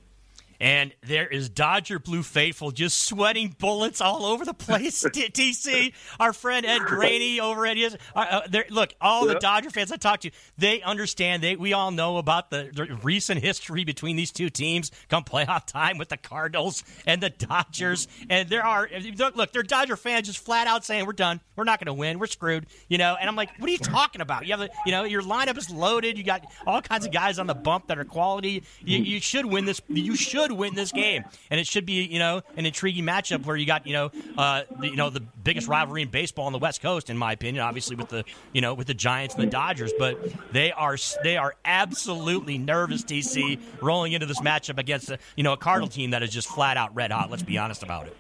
And 0.60 0.94
there 1.02 1.28
is 1.28 1.50
Dodger 1.50 2.00
Blue 2.00 2.24
Faithful 2.24 2.72
just 2.72 3.00
sweating 3.06 3.56
bullets 3.58 4.02
all 4.02 4.26
over 4.26 4.46
the 4.46 4.54
place. 4.54 5.04
TC, 5.16 5.94
our 6.20 6.34
friend 6.34 6.66
Ed 6.66 6.80
Graney 6.80 7.40
over 7.40 7.66
at 7.66 7.78
his. 7.78 7.98
Uh, 8.16 8.42
uh 8.54 8.62
look, 8.70 8.94
all 9.02 9.26
the 9.26 9.36
Dodger 9.36 9.70
fans 9.70 9.92
I 9.92 9.98
talked 9.98 10.24
to, 10.24 10.32
they 10.58 10.82
understand. 10.82 11.44
They 11.44 11.56
we 11.56 11.74
all 11.74 11.92
know 11.92 12.18
about 12.18 12.50
the, 12.50 12.70
the, 12.74 12.96
recent 13.04 13.42
history 13.42 13.84
between 13.84 14.16
these 14.16 14.32
two 14.32 14.50
teams 14.50 14.92
come 15.10 15.24
playoff 15.24 15.66
time 15.66 15.98
with 15.98 16.10
the 16.10 16.18
Cardinals 16.18 16.84
and 17.06 17.22
the 17.22 17.30
Dodgers. 17.30 18.08
And 18.30 18.50
there 18.50 18.66
are 18.66 18.90
look, 19.36 19.52
they're 19.52 19.64
Dodger 19.64 19.98
fans 19.98 20.28
just 20.28 20.40
flat 20.40 20.68
out 20.68 20.86
saying 20.86 21.06
we're 21.06 21.14
done. 21.14 21.42
We're 21.56 21.64
not 21.64 21.80
going 21.80 21.88
to 21.88 21.94
win. 21.94 22.20
We're 22.20 22.28
screwed. 22.28 22.66
You 22.88 22.98
know. 22.98 23.18
And 23.20 23.30
I'm 23.30 23.36
like, 23.36 23.50
what 23.60 23.70
are 23.70 23.72
you 23.74 23.78
talking 23.78 24.22
about? 24.22 24.46
You 24.46 24.54
have 24.54 24.62
a, 24.62 24.70
you 24.86 24.92
know 24.92 25.04
your 25.04 25.22
lineup 25.22 25.58
is 25.58 25.70
loaded. 25.70 26.18
You 26.18 26.24
got 26.24 26.46
all 26.66 26.82
kinds 26.82 27.06
of 27.06 27.12
guys 27.12 27.40
on 27.40 27.48
the 27.48 27.56
bump 27.56 27.88
that 27.88 27.98
are 27.98 28.06
quality. 28.06 28.64
You, 28.84 29.00
you 29.00 29.20
should 29.20 29.46
win 29.46 29.66
this. 29.66 29.82
You 29.90 30.16
should 30.16 30.45
should 30.46 30.58
win 30.58 30.76
this 30.76 30.92
game, 30.92 31.24
and 31.50 31.60
it 31.60 31.68
should 31.68 31.86
be 31.86 32.06
you 32.06 32.20
know 32.20 32.42
an 32.58 32.66
intriguing 32.66 33.06
matchup 33.06 33.46
where 33.46 33.56
you 33.56 33.66
got 33.66 33.88
you 33.88 33.94
know 33.94 34.12
uh, 34.38 34.64
the, 34.80 34.90
you 34.90 34.96
know 34.96 35.10
the 35.10 35.20
biggest 35.20 35.68
rivalry 35.68 36.02
in 36.02 36.10
baseball 36.10 36.46
on 36.46 36.52
the 36.52 36.60
West 36.60 36.82
Coast, 36.82 37.10
in 37.10 37.18
my 37.18 37.34
opinion. 37.34 37.64
Obviously 37.64 37.96
with 37.96 38.10
the 38.10 38.24
you 38.54 38.62
know 38.62 38.74
with 38.74 38.88
the 38.88 38.94
Giants 38.94 39.36
and 39.36 39.44
the 39.44 39.50
Dodgers, 39.50 39.92
but 39.98 40.18
they 40.52 40.72
are 40.72 40.98
they 41.24 41.38
are 41.38 41.56
absolutely 41.66 42.58
nervous. 42.58 43.04
TC 43.06 43.60
rolling 43.82 44.14
into 44.14 44.26
this 44.26 44.42
matchup 44.42 44.78
against 44.80 45.10
a, 45.10 45.20
you 45.36 45.44
know 45.44 45.54
a 45.54 45.58
Cardinal 45.58 45.90
team 45.90 46.12
that 46.12 46.24
is 46.24 46.32
just 46.32 46.48
flat 46.48 46.78
out 46.78 46.96
red 46.96 47.12
hot. 47.12 47.30
Let's 47.30 47.44
be 47.44 47.58
honest 47.58 47.84
about 47.84 48.08
it. 48.08 48.18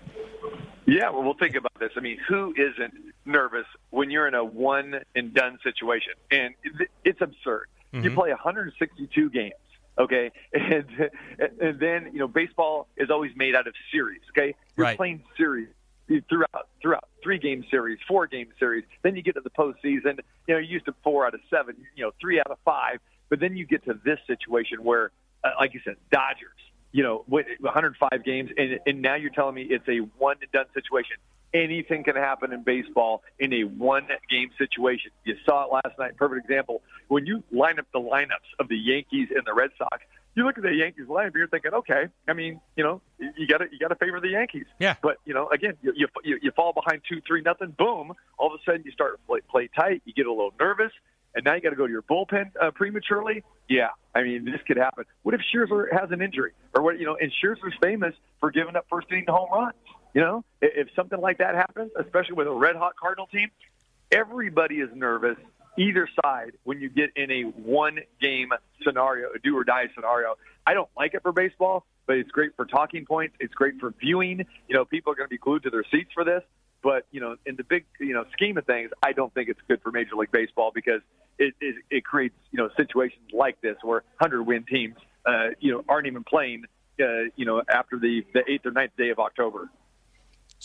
Yeah, 0.85 1.09
well, 1.09 1.23
we'll 1.23 1.33
think 1.33 1.55
about 1.55 1.73
this. 1.79 1.91
I 1.97 1.99
mean, 1.99 2.19
who 2.27 2.53
isn't 2.55 2.93
nervous 3.25 3.65
when 3.89 4.11
you're 4.11 4.27
in 4.27 4.35
a 4.35 4.43
one 4.43 4.99
and 5.15 5.33
done 5.33 5.57
situation? 5.63 6.13
And 6.29 6.53
it's 7.03 7.21
absurd. 7.21 7.67
Mm-hmm. 7.91 8.03
You 8.03 8.11
play 8.11 8.29
162 8.29 9.29
games 9.31 9.53
okay? 9.97 10.31
And 10.53 10.85
and 11.59 11.79
then 11.79 12.09
you 12.13 12.19
know 12.19 12.27
baseball 12.27 12.87
is 12.97 13.09
always 13.09 13.31
made 13.35 13.55
out 13.55 13.67
of 13.67 13.73
series 13.91 14.21
okay? 14.31 14.55
You're 14.75 14.85
right. 14.85 14.97
playing 14.97 15.23
series 15.37 15.69
throughout 16.29 16.69
throughout 16.81 17.07
three 17.23 17.39
game 17.39 17.63
series 17.69 17.99
four 18.07 18.27
game 18.27 18.47
series. 18.59 18.83
Then 19.03 19.15
you 19.15 19.21
get 19.21 19.35
to 19.35 19.41
the 19.41 19.49
postseason. 19.49 20.19
You 20.47 20.53
know 20.53 20.59
you're 20.59 20.61
used 20.61 20.85
to 20.85 20.95
four 21.03 21.25
out 21.25 21.33
of 21.33 21.41
seven 21.49 21.75
you 21.95 22.05
know 22.05 22.11
three 22.21 22.39
out 22.39 22.51
of 22.51 22.57
five. 22.65 22.99
But 23.29 23.39
then 23.39 23.57
you 23.57 23.65
get 23.65 23.83
to 23.85 23.99
this 24.05 24.19
situation 24.27 24.83
where 24.83 25.11
uh, 25.43 25.49
like 25.59 25.73
you 25.73 25.81
said 25.83 25.95
dodgers 26.11 26.51
you 26.91 27.03
know 27.03 27.25
105 27.27 28.23
games 28.23 28.49
and 28.57 28.79
and 28.85 29.01
now 29.01 29.15
you're 29.15 29.31
telling 29.31 29.55
me 29.55 29.63
it's 29.63 29.87
a 29.87 29.99
one 30.17 30.37
and 30.41 30.51
done 30.51 30.65
situation 30.73 31.17
anything 31.55 32.03
can 32.03 32.15
happen 32.15 32.51
in 32.51 32.63
baseball 32.63 33.23
in 33.39 33.53
a 33.53 33.63
one 33.63 34.07
game 34.29 34.49
situation. 34.57 35.11
You 35.23 35.35
saw 35.45 35.65
it 35.65 35.73
last 35.73 35.97
night. 35.97 36.17
Perfect 36.17 36.45
example. 36.45 36.81
When 37.07 37.25
you 37.25 37.43
line 37.51 37.79
up 37.79 37.85
the 37.93 37.99
lineups 37.99 38.51
of 38.59 38.67
the 38.67 38.77
Yankees 38.77 39.29
and 39.33 39.43
the 39.45 39.53
Red 39.53 39.71
Sox, 39.77 40.03
you 40.35 40.43
look 40.45 40.57
at 40.57 40.63
the 40.63 40.73
Yankees 40.73 41.05
lineup, 41.07 41.33
you're 41.33 41.47
thinking, 41.47 41.73
okay, 41.73 42.07
I 42.27 42.33
mean, 42.33 42.59
you 42.75 42.83
know, 42.83 43.01
you 43.19 43.47
got 43.47 43.59
to 43.59 43.65
you 43.71 43.79
got 43.79 43.87
to 43.87 43.95
favor 43.95 44.19
the 44.19 44.29
Yankees. 44.29 44.65
Yeah. 44.79 44.95
But 45.01 45.17
you 45.25 45.33
know, 45.33 45.47
again, 45.49 45.77
you 45.81 45.93
you, 46.23 46.39
you 46.41 46.51
fall 46.51 46.73
behind 46.73 47.01
two, 47.07 47.21
three, 47.25 47.41
nothing. 47.41 47.73
Boom! 47.77 48.13
All 48.37 48.53
of 48.53 48.59
a 48.59 48.63
sudden, 48.65 48.83
you 48.85 48.91
start 48.91 49.13
to 49.13 49.25
play, 49.25 49.39
play 49.49 49.69
tight. 49.73 50.01
You 50.05 50.13
get 50.13 50.25
a 50.25 50.31
little 50.31 50.53
nervous, 50.59 50.91
and 51.35 51.45
now 51.45 51.55
you 51.55 51.61
got 51.61 51.69
to 51.69 51.77
go 51.77 51.87
to 51.87 51.91
your 51.91 52.01
bullpen 52.01 52.51
uh, 52.61 52.71
prematurely. 52.71 53.43
Yeah, 53.69 53.89
I 54.13 54.23
mean, 54.23 54.43
this 54.43 54.59
could 54.67 54.77
happen. 54.77 55.05
What 55.23 55.35
if 55.35 55.41
Scherzer 55.53 55.85
has 55.91 56.11
an 56.11 56.21
injury, 56.21 56.51
or 56.75 56.83
what? 56.83 56.99
You 56.99 57.05
know, 57.05 57.17
and 57.19 57.31
Scherzer's 57.41 57.75
famous 57.81 58.13
for 58.41 58.51
giving 58.51 58.75
up 58.75 58.87
first 58.89 59.07
inning 59.11 59.25
home 59.29 59.49
runs. 59.53 59.73
You 60.15 60.21
know, 60.21 60.45
if 60.61 60.87
something 60.95 61.19
like 61.19 61.39
that 61.39 61.55
happens, 61.55 61.91
especially 61.99 62.35
with 62.35 62.47
a 62.47 62.51
red 62.51 62.77
hot 62.77 62.93
Cardinal 62.95 63.27
team, 63.27 63.51
everybody 64.09 64.75
is 64.75 64.89
nervous 64.95 65.37
either 65.77 66.07
side 66.23 66.53
when 66.63 66.79
you 66.79 66.89
get 66.89 67.09
in 67.17 67.29
a 67.29 67.41
one 67.43 67.99
game 68.21 68.49
scenario, 68.81 69.27
a 69.35 69.39
do 69.39 69.57
or 69.57 69.65
die 69.65 69.89
scenario. 69.93 70.35
I 70.65 70.73
don't 70.73 70.87
like 70.95 71.15
it 71.15 71.21
for 71.21 71.33
baseball, 71.33 71.85
but 72.07 72.15
it's 72.15 72.31
great 72.31 72.55
for 72.55 72.65
talking 72.65 73.05
points. 73.05 73.35
It's 73.41 73.53
great 73.53 73.77
for 73.81 73.93
viewing. 73.99 74.45
You 74.69 74.75
know, 74.75 74.85
people 74.85 75.11
are 75.11 75.15
going 75.15 75.27
to 75.27 75.29
be 75.29 75.37
glued 75.37 75.63
to 75.63 75.69
their 75.69 75.83
seats 75.91 76.11
for 76.13 76.23
this. 76.23 76.43
But 76.81 77.05
you 77.11 77.19
know, 77.19 77.35
in 77.45 77.57
the 77.57 77.65
big 77.65 77.85
you 77.99 78.13
know 78.13 78.23
scheme 78.31 78.57
of 78.57 78.65
things, 78.65 78.91
I 79.03 79.11
don't 79.11 79.33
think 79.33 79.49
it's 79.49 79.59
good 79.67 79.81
for 79.81 79.91
Major 79.91 80.15
League 80.15 80.31
Baseball 80.31 80.71
because 80.73 81.01
it 81.37 81.53
it, 81.59 81.75
it 81.89 82.05
creates 82.05 82.35
you 82.51 82.57
know 82.57 82.69
situations 82.77 83.31
like 83.33 83.59
this 83.59 83.75
where 83.81 84.03
hundred 84.17 84.43
win 84.43 84.63
teams 84.63 84.95
uh, 85.25 85.49
you 85.59 85.73
know 85.73 85.83
aren't 85.89 86.07
even 86.07 86.23
playing 86.23 86.63
uh, 87.01 87.27
you 87.35 87.45
know 87.45 87.61
after 87.67 87.99
the 87.99 88.23
the 88.33 88.49
eighth 88.49 88.65
or 88.65 88.71
ninth 88.71 88.91
day 88.97 89.09
of 89.09 89.19
October. 89.19 89.69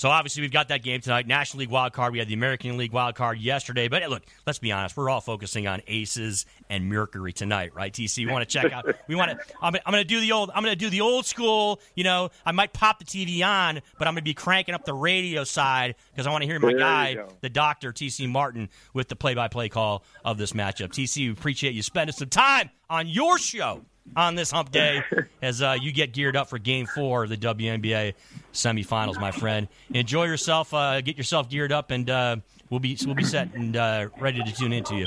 So 0.01 0.09
obviously 0.09 0.41
we've 0.41 0.51
got 0.51 0.69
that 0.69 0.83
game 0.83 1.03
tonight. 1.03 1.27
National 1.27 1.59
League 1.59 1.69
wild 1.69 1.93
card. 1.93 2.15
We 2.15 2.21
had 2.21 2.27
the 2.27 2.33
American 2.33 2.79
League 2.79 2.91
wild 2.91 3.17
card 3.17 3.37
yesterday. 3.37 3.87
But 3.87 4.09
look, 4.09 4.23
let's 4.47 4.59
be 4.59 4.73
honest. 4.73 4.97
We're 4.97 5.11
all 5.11 5.21
focusing 5.21 5.67
on 5.67 5.83
Aces 5.87 6.47
and 6.71 6.89
Mercury 6.89 7.35
tonight, 7.35 7.75
right? 7.75 7.93
TC, 7.93 8.25
we 8.25 8.33
want 8.33 8.49
to 8.49 8.51
check 8.51 8.73
out. 8.73 8.87
We 9.09 9.15
want 9.15 9.33
to. 9.33 9.39
I'm, 9.61 9.75
I'm 9.85 9.93
going 9.93 10.03
to 10.03 10.09
do 10.09 10.19
the 10.21 10.33
old. 10.33 10.53
I'm 10.55 10.63
going 10.63 10.73
to 10.73 10.79
do 10.79 10.89
the 10.89 11.03
old 11.03 11.27
school. 11.27 11.83
You 11.97 12.05
know, 12.05 12.31
I 12.47 12.53
might 12.53 12.73
pop 12.73 12.99
the 12.99 13.05
TV 13.05 13.47
on, 13.47 13.83
but 13.99 14.09
I'm 14.09 14.15
going 14.15 14.23
to 14.23 14.25
be 14.25 14.33
cranking 14.33 14.75
up 14.75 14.87
the 14.87 14.95
radio 14.95 15.45
side 15.45 15.97
because 16.13 16.27
I 16.27 16.31
want 16.31 16.45
to 16.45 16.49
hear 16.49 16.59
my 16.59 16.71
There 16.71 16.79
guy, 16.79 17.19
the 17.43 17.51
doctor, 17.51 17.93
TC 17.93 18.27
Martin, 18.27 18.71
with 18.95 19.09
the 19.09 19.17
play-by-play 19.17 19.69
call 19.69 20.03
of 20.25 20.39
this 20.39 20.53
matchup. 20.53 20.93
TC, 20.93 21.27
we 21.27 21.31
appreciate 21.33 21.75
you 21.75 21.83
spending 21.83 22.15
some 22.15 22.31
time 22.31 22.71
on 22.89 23.07
your 23.07 23.37
show 23.37 23.85
on 24.17 24.35
this 24.35 24.51
hump 24.51 24.71
day 24.71 25.03
as 25.43 25.63
uh, 25.63 25.77
you 25.81 25.93
get 25.93 26.13
geared 26.13 26.37
up 26.37 26.49
for 26.49 26.59
game 26.59 26.87
four 26.87 27.25
of 27.25 27.31
the 27.31 27.37
WNBA 27.37 28.15
semifinals, 28.53 29.21
my 29.21 29.31
friend. 29.31 29.69
Enjoy 29.93 30.25
yourself, 30.25 30.73
uh, 30.75 31.01
get 31.01 31.17
yourself 31.17 31.49
geared 31.49 31.73
up, 31.73 31.91
and 31.91 32.09
uh, 32.11 32.37
we'll 32.69 32.81
be 32.81 32.97
we'll 33.05 33.15
be 33.15 33.25
set 33.25 33.55
and 33.55 33.77
uh, 33.77 34.09
ready 34.19 34.43
to 34.43 34.53
tune 34.53 34.73
into 34.73 34.97
you. 34.97 35.07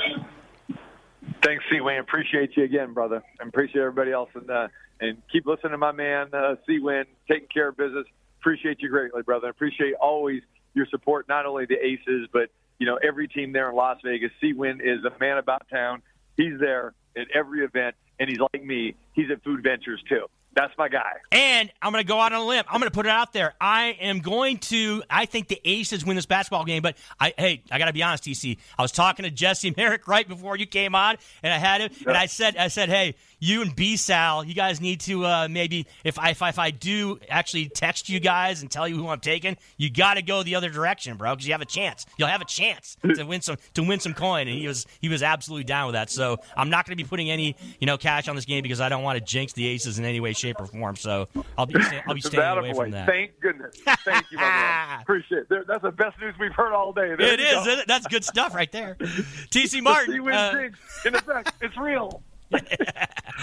Thanks, 1.43 1.63
C. 1.69 1.81
Wayne. 1.81 1.99
Appreciate 1.99 2.55
you 2.55 2.63
again, 2.63 2.93
brother. 2.93 3.21
And 3.39 3.49
appreciate 3.49 3.81
everybody 3.81 4.11
else. 4.11 4.29
And 4.33 4.49
uh, 4.49 4.67
and 4.99 5.21
keep 5.31 5.45
listening 5.45 5.71
to 5.71 5.77
my 5.77 5.91
man, 5.91 6.33
uh, 6.33 6.55
C. 6.65 6.79
Win, 6.79 7.05
taking 7.29 7.47
care 7.53 7.69
of 7.69 7.77
business. 7.77 8.05
Appreciate 8.39 8.81
you 8.81 8.89
greatly, 8.89 9.21
brother. 9.21 9.49
Appreciate 9.49 9.93
always 9.95 10.41
your 10.73 10.85
support, 10.87 11.27
not 11.27 11.45
only 11.45 11.65
the 11.65 11.77
Aces, 11.83 12.27
but 12.31 12.49
you 12.79 12.85
know 12.85 12.97
every 13.03 13.27
team 13.27 13.51
there 13.51 13.69
in 13.69 13.75
Las 13.75 13.97
Vegas. 14.03 14.31
C. 14.41 14.53
Win 14.53 14.81
is 14.81 15.03
a 15.03 15.11
man 15.19 15.37
about 15.37 15.67
town. 15.69 16.01
He's 16.37 16.59
there 16.59 16.93
at 17.15 17.27
every 17.33 17.63
event, 17.63 17.95
and 18.19 18.30
he's 18.30 18.39
like 18.39 18.63
me. 18.63 18.95
He's 19.13 19.30
at 19.32 19.43
Food 19.43 19.63
Ventures 19.63 20.02
too. 20.08 20.28
That's 20.56 20.73
my 20.78 20.88
guy. 20.88 21.13
And 21.32 21.71
I'm 21.82 21.91
going 21.91 22.04
to 22.04 22.08
go 22.08 22.19
out 22.19 22.32
on 22.32 22.41
a 22.41 22.45
limb. 22.45 22.63
I'm 22.67 22.80
going 22.80 22.89
to 22.89 22.93
put 22.93 23.08
it 23.08 23.12
out 23.12 23.34
there. 23.34 23.56
I 23.60 23.97
am 24.02 24.19
going 24.19 24.60
to. 24.60 25.04
I 25.10 25.26
think 25.26 25.47
the 25.47 25.60
Aces 25.65 26.06
win 26.06 26.15
this 26.15 26.28
basketball 26.28 26.63
game. 26.65 26.84
But 26.84 26.95
I, 27.19 27.34
hey, 27.38 27.63
I 27.71 27.80
got 27.80 27.86
to 27.86 27.93
be 27.93 28.04
honest, 28.04 28.23
TC. 28.23 28.58
I 28.78 28.82
was 28.82 28.91
talking 28.91 29.23
to 29.23 29.32
Jesse 29.32 29.73
Merrick 29.78 30.08
right 30.08 30.28
before 30.28 30.56
you 30.56 30.67
came 30.67 30.93
on, 30.93 31.17
and 31.41 31.52
I 31.52 31.58
had 31.58 31.82
him, 31.82 31.91
and 32.06 32.15
I 32.15 32.28
said, 32.28 32.56
I 32.56 32.67
said, 32.67 32.89
hey, 32.89 33.15
you 33.43 33.62
and 33.62 33.75
B 33.75 33.97
Sal, 33.97 34.45
you 34.45 34.53
guys 34.53 34.79
need 34.79 35.01
to 35.01 35.25
uh, 35.25 35.47
maybe 35.51 35.86
if 36.06 36.17
I 36.17 36.29
if, 36.29 36.41
I 36.41 36.47
if 36.47 36.58
I 36.58 36.71
do 36.71 37.19
actually 37.27 37.67
text 37.67 38.08
you 38.08 38.21
guys 38.21 38.62
and 38.62 38.71
tell 38.71 38.88
you 38.88 38.95
who 38.95 39.10
I'm 39.10 39.19
taking, 39.19 39.58
you 39.75 39.89
got 39.89 40.13
to 40.13 40.21
go 40.21 40.43
the 40.43 40.56
other 40.56 40.69
direction, 40.69 41.17
bro, 41.17 41.36
because 41.36 41.45
you 41.45 41.51
have 41.51 41.62
a 41.62 41.65
chance. 41.65 42.06
You'll 42.17 42.29
have 42.29 42.41
a 42.41 42.45
chance 42.45 42.95
to 43.03 43.23
win 43.25 43.41
some 43.41 43.58
to 43.73 43.84
win 43.84 43.99
some 43.99 44.13
coin, 44.13 44.47
and 44.47 44.58
he 44.58 44.65
was 44.65 44.86
he 45.01 45.10
was 45.10 45.21
absolutely 45.21 45.65
down 45.65 45.88
with 45.88 45.93
that. 45.93 46.10
So 46.10 46.38
I'm 46.56 46.69
not 46.69 46.86
going 46.86 46.97
to 46.97 47.03
be 47.03 47.08
putting 47.08 47.29
any 47.29 47.58
you 47.82 47.86
know 47.86 47.97
cash 47.97 48.29
on 48.29 48.38
this 48.38 48.45
game 48.45 48.63
because 48.63 48.79
I 48.79 48.88
don't 48.88 49.03
want 49.03 49.19
to 49.19 49.25
jinx 49.25 49.51
the 49.51 49.65
Aces 49.67 49.99
in 49.99 50.06
any 50.06 50.21
way, 50.21 50.32
shape, 50.32 50.56
or 50.60 50.65
form. 50.65 50.95
So 50.95 51.27
I'll 51.58 51.65
be 51.65 51.75
I'll 52.08 52.15
be 52.15 52.21
staying 52.21 52.58
away 52.58 52.73
from 52.73 52.91
that. 52.91 53.08
Thank 53.08 53.41
goodness. 53.41 53.75
Thank 54.06 54.32
you, 54.32 54.38
my 54.38 54.43
man. 54.43 54.99
Appreciate 55.01 55.47
it. 55.51 55.67
That's 55.67 55.82
the 55.82 55.91
best 55.91 56.17
news 56.21 56.34
we've 56.39 56.53
heard 56.53 56.71
all 56.71 56.93
day. 56.93 57.13
There 57.17 57.34
It 57.34 57.41
is. 57.41 57.65
go. 57.65 57.82
That's 57.88 58.08
good 58.08 58.23
stuff 58.23 58.56
right 58.56 58.71
there. 58.71 58.95
TC 59.01 59.82
Martin. 59.84 60.25
Uh. 60.29 60.69
In 61.06 61.15
effect, 61.15 61.51
it's 61.62 61.77
real. 61.77 62.23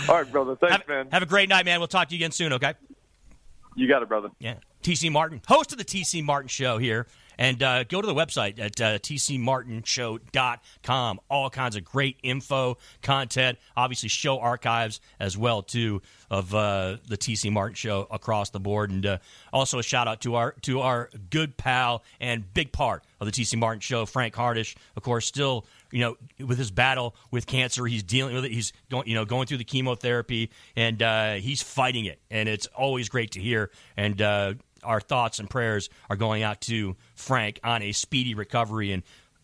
All 0.09 0.15
right, 0.17 0.31
brother. 0.31 0.57
Thanks, 0.57 0.77
have, 0.77 0.89
man. 0.89 1.09
have 1.11 1.23
a 1.23 1.27
great 1.27 1.49
night, 1.49 1.65
man. 1.65 1.81
We'll 1.81 1.89
talk 1.89 2.09
to 2.09 2.15
you 2.15 2.19
again 2.19 2.33
soon. 2.33 2.53
Okay. 2.55 2.75
you 3.77 3.89
got 3.89 4.03
it, 4.03 4.09
brother. 4.09 4.31
Yeah. 4.39 4.57
TC 4.83 5.13
Martin, 5.13 5.43
host 5.47 5.73
of 5.73 5.79
the 5.79 5.85
TC 5.85 6.25
Martin 6.25 6.49
Show 6.49 6.79
here. 6.79 7.07
And 7.39 7.63
uh, 7.63 7.85
go 7.85 8.01
to 8.03 8.07
the 8.07 8.15
website 8.15 8.59
at 8.59 8.79
uh, 8.83 8.99
tcmartinshow.com. 8.99 11.21
All 11.31 11.49
kinds 11.49 11.75
of 11.75 11.85
great 11.85 12.19
info, 12.23 12.77
content, 13.01 13.57
obviously 13.75 14.11
show 14.11 14.39
archives 14.41 15.01
as 15.19 15.39
well 15.39 15.63
too 15.63 16.03
of 16.31 16.55
uh, 16.55 16.99
the 17.09 17.17
TC 17.17 17.51
Martin 17.51 17.77
Show 17.77 18.07
across 18.11 18.51
the 18.51 18.61
board. 18.61 18.91
And 18.91 19.07
uh, 19.07 19.17
also 19.55 19.79
a 19.79 19.83
shout 19.83 20.07
out 20.07 20.21
to 20.21 20.35
our 20.35 20.53
to 20.63 20.81
our 20.81 21.09
good 21.31 21.57
pal 21.57 22.05
and 22.21 22.45
big 22.53 22.73
part 22.73 23.05
of 23.21 23.27
the 23.27 23.33
TC 23.33 23.59
Martin 23.59 23.81
Show, 23.81 24.05
Frank 24.05 24.35
Hardish. 24.35 24.77
Of 24.95 25.03
course, 25.03 25.27
still 25.27 25.65
you 25.91 26.01
know 26.01 26.17
with 26.45 26.59
his 26.59 26.71
battle 26.71 27.15
with 27.31 27.47
cancer, 27.47 27.87
he's 27.87 28.03
dealing 28.03 28.35
with 28.35 28.45
it. 28.45 28.53
He's 28.53 28.73
going 28.91 29.09
you 29.09 29.15
know 29.15 29.25
going 29.25 29.47
through 29.47 29.59
the 29.59 29.65
chemotherapy 29.65 30.51
and 30.77 31.03
uh, 31.03 31.35
he's 31.35 31.63
fighting 31.63 32.05
it. 32.05 32.21
And 32.31 32.49
it's 32.49 32.67
always 32.69 33.09
great 33.09 33.33
to 33.33 33.41
hear. 33.41 33.71
And 33.97 34.21
uh, 34.21 34.55
our 34.83 35.01
thoughts 35.01 35.39
and 35.39 35.49
prayers 35.49 35.89
are 36.09 36.17
going 36.17 36.43
out 36.43 36.61
to 36.63 36.97
Frank 37.15 37.61
on 37.65 37.83
a 37.83 37.93
speedy 37.93 38.35
recovery, 38.35 38.93
and 38.93 39.03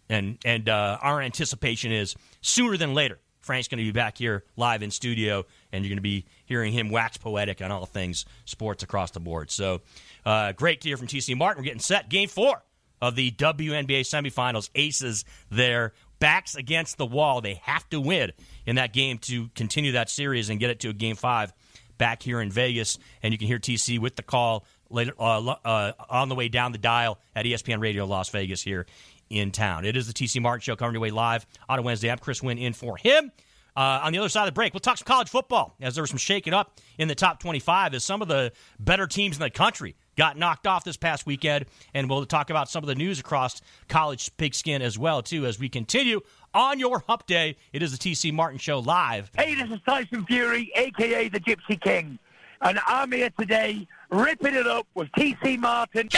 and 0.09 0.39
and 0.45 0.69
uh, 0.69 0.99
our 1.01 1.21
anticipation 1.21 1.93
is 1.93 2.15
sooner 2.41 2.77
than 2.77 2.95
later. 2.95 3.19
Frank's 3.41 3.69
going 3.69 3.79
to 3.79 3.85
be 3.85 3.93
back 3.93 4.19
here 4.19 4.45
live 4.57 4.83
in 4.83 4.91
studio, 4.91 5.47
and 5.73 5.85
you're 5.85 5.91
going 5.91 5.99
to 5.99 6.03
be 6.03 6.27
hearing 6.47 6.73
him 6.73 6.91
wax 6.91 7.17
poetic 7.17 7.63
on 7.63 7.71
all 7.71 7.87
things 7.87 8.25
sports 8.45 8.83
across 8.83 9.13
the 9.13 9.21
board. 9.21 9.53
So, 9.53 9.83
uh, 10.25 10.51
great 10.53 10.81
to 10.81 10.89
hear 10.89 10.97
from 10.97 11.07
TC 11.07 11.37
Martin. 11.37 11.63
We're 11.63 11.67
getting 11.67 11.79
set. 11.79 12.09
Game 12.09 12.29
four 12.29 12.65
of 13.01 13.15
the 13.15 13.31
WNBA 13.31 14.01
semifinals. 14.01 14.69
Aces 14.75 15.25
there, 15.49 15.93
backs 16.18 16.55
against 16.55 16.98
the 16.98 17.07
wall. 17.07 17.40
They 17.40 17.61
have 17.62 17.88
to 17.90 18.00
win 18.00 18.33
in 18.64 18.76
that 18.76 18.92
game 18.92 19.18
to 19.18 19.48
continue 19.55 19.92
that 19.92 20.11
series 20.11 20.50
and 20.50 20.61
get 20.61 20.70
it 20.70 20.81
to 20.81 20.90
a 20.90 20.92
game 20.92 21.16
five 21.16 21.52
back 21.98 22.22
here 22.22 22.40
in 22.40 22.50
Vegas. 22.50 22.98
And 23.22 23.33
you 23.33 23.38
can 23.38 23.46
hear 23.46 23.59
TC 23.59 23.98
with 23.98 24.16
the 24.16 24.22
call 24.22 24.64
later 24.90 25.12
uh, 25.18 25.55
uh, 25.64 25.92
on 26.09 26.29
the 26.29 26.35
way 26.35 26.48
down 26.48 26.72
the 26.72 26.79
dial 26.79 27.18
at 27.35 27.44
ESPN 27.44 27.81
Radio 27.81 28.05
Las 28.07 28.29
Vegas 28.31 28.62
here 28.62 28.87
in 29.29 29.50
town. 29.50 29.85
It 29.85 29.96
is 29.96 30.07
the 30.07 30.12
TC 30.12 30.40
Martin 30.40 30.61
Show 30.61 30.76
coming 30.76 30.94
your 30.94 31.02
way 31.02 31.11
live 31.11 31.46
on 31.68 31.79
a 31.79 31.83
Wednesday. 31.83 32.11
I'm 32.11 32.18
Chris 32.18 32.42
Winn 32.42 32.59
in 32.59 32.72
for 32.72 32.96
him. 32.96 33.33
Uh, 33.77 34.01
on 34.03 34.12
the 34.12 34.19
other 34.19 34.29
side 34.29 34.43
of 34.43 34.47
the 34.47 34.53
break, 34.53 34.73
we'll 34.73 34.81
talk 34.81 34.97
some 34.97 35.05
college 35.05 35.29
football 35.29 35.77
as 35.81 35.95
there 35.95 36.03
was 36.03 36.11
some 36.11 36.19
shaking 36.19 36.55
up 36.55 36.81
in 36.99 37.09
the 37.09 37.15
top 37.15 37.39
25 37.41 37.93
as 37.93 38.05
some 38.05 38.23
of 38.23 38.29
the 38.29 38.51
better 38.81 39.07
teams 39.07 39.37
in 39.37 39.43
the 39.43 39.51
country 39.51 39.95
got 40.17 40.39
knocked 40.39 40.67
off 40.67 40.83
this 40.83 40.97
past 40.97 41.27
weekend, 41.27 41.67
and 41.93 42.09
we'll 42.09 42.25
talk 42.25 42.49
about 42.49 42.71
some 42.71 42.83
of 42.83 42.89
the 42.89 42.95
news 42.95 43.21
across 43.21 43.61
college 43.89 44.35
pigskin 44.39 44.81
as 44.81 44.99
well 44.99 45.23
too 45.23 45.45
as 45.45 45.59
we 45.59 45.69
continue 45.69 46.21
on 46.55 46.79
your 46.79 47.01
Hump 47.07 47.27
Day. 47.27 47.57
It 47.75 47.83
is 47.83 47.97
the 47.97 47.99
TC 47.99 48.33
Martin 48.33 48.59
Show 48.59 48.79
live. 48.79 49.31
Hey, 49.37 49.55
this 49.55 49.71
is 49.71 49.79
Tyson 49.87 50.25
Fury, 50.25 50.73
aka 50.75 51.29
the 51.29 51.41
Gypsy 51.41 51.79
King, 51.79 52.19
and 52.62 52.81
I'm 52.87 53.12
here 53.12 53.31
today 53.39 53.87
ripping 54.11 54.55
it 54.55 54.67
up 54.67 54.87
with 54.95 55.09
TC 55.12 55.59
Martin. 55.59 56.09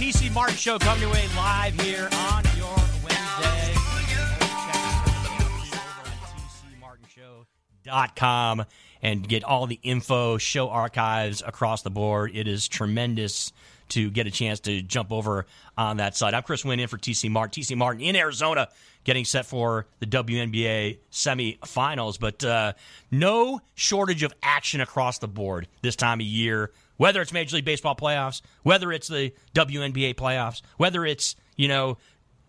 TC 0.00 0.32
Martin 0.32 0.56
Show 0.56 0.78
coming 0.78 1.10
way 1.10 1.28
live 1.36 1.78
here 1.78 2.08
on 2.10 2.42
your 2.56 2.74
Wednesday. 3.04 3.74
TCMartinshow.com 7.84 8.64
and 9.02 9.28
get 9.28 9.44
all 9.44 9.66
the 9.66 9.78
info, 9.82 10.38
show 10.38 10.70
archives 10.70 11.42
across 11.46 11.82
the 11.82 11.90
board. 11.90 12.30
It 12.34 12.48
is 12.48 12.66
tremendous 12.66 13.52
to 13.90 14.10
get 14.10 14.26
a 14.26 14.30
chance 14.30 14.60
to 14.60 14.80
jump 14.80 15.12
over 15.12 15.44
on 15.76 15.98
that 15.98 16.16
side. 16.16 16.32
I'm 16.32 16.44
Chris 16.44 16.64
Winn 16.64 16.80
in 16.80 16.88
for 16.88 16.96
TC 16.96 17.30
Martin. 17.30 17.62
TC 17.62 17.76
Martin 17.76 18.00
in 18.00 18.16
Arizona 18.16 18.68
getting 19.04 19.26
set 19.26 19.44
for 19.44 19.86
the 19.98 20.06
WNBA 20.06 20.98
semifinals, 21.12 22.18
but 22.18 22.42
uh, 22.42 22.72
no 23.10 23.60
shortage 23.74 24.22
of 24.22 24.32
action 24.42 24.80
across 24.80 25.18
the 25.18 25.28
board 25.28 25.68
this 25.82 25.94
time 25.96 26.20
of 26.20 26.26
year. 26.26 26.70
Whether 27.00 27.22
it's 27.22 27.32
Major 27.32 27.56
League 27.56 27.64
Baseball 27.64 27.96
playoffs, 27.96 28.42
whether 28.62 28.92
it's 28.92 29.08
the 29.08 29.32
WNBA 29.54 30.16
playoffs, 30.16 30.60
whether 30.76 31.06
it's 31.06 31.34
you 31.56 31.66
know 31.66 31.96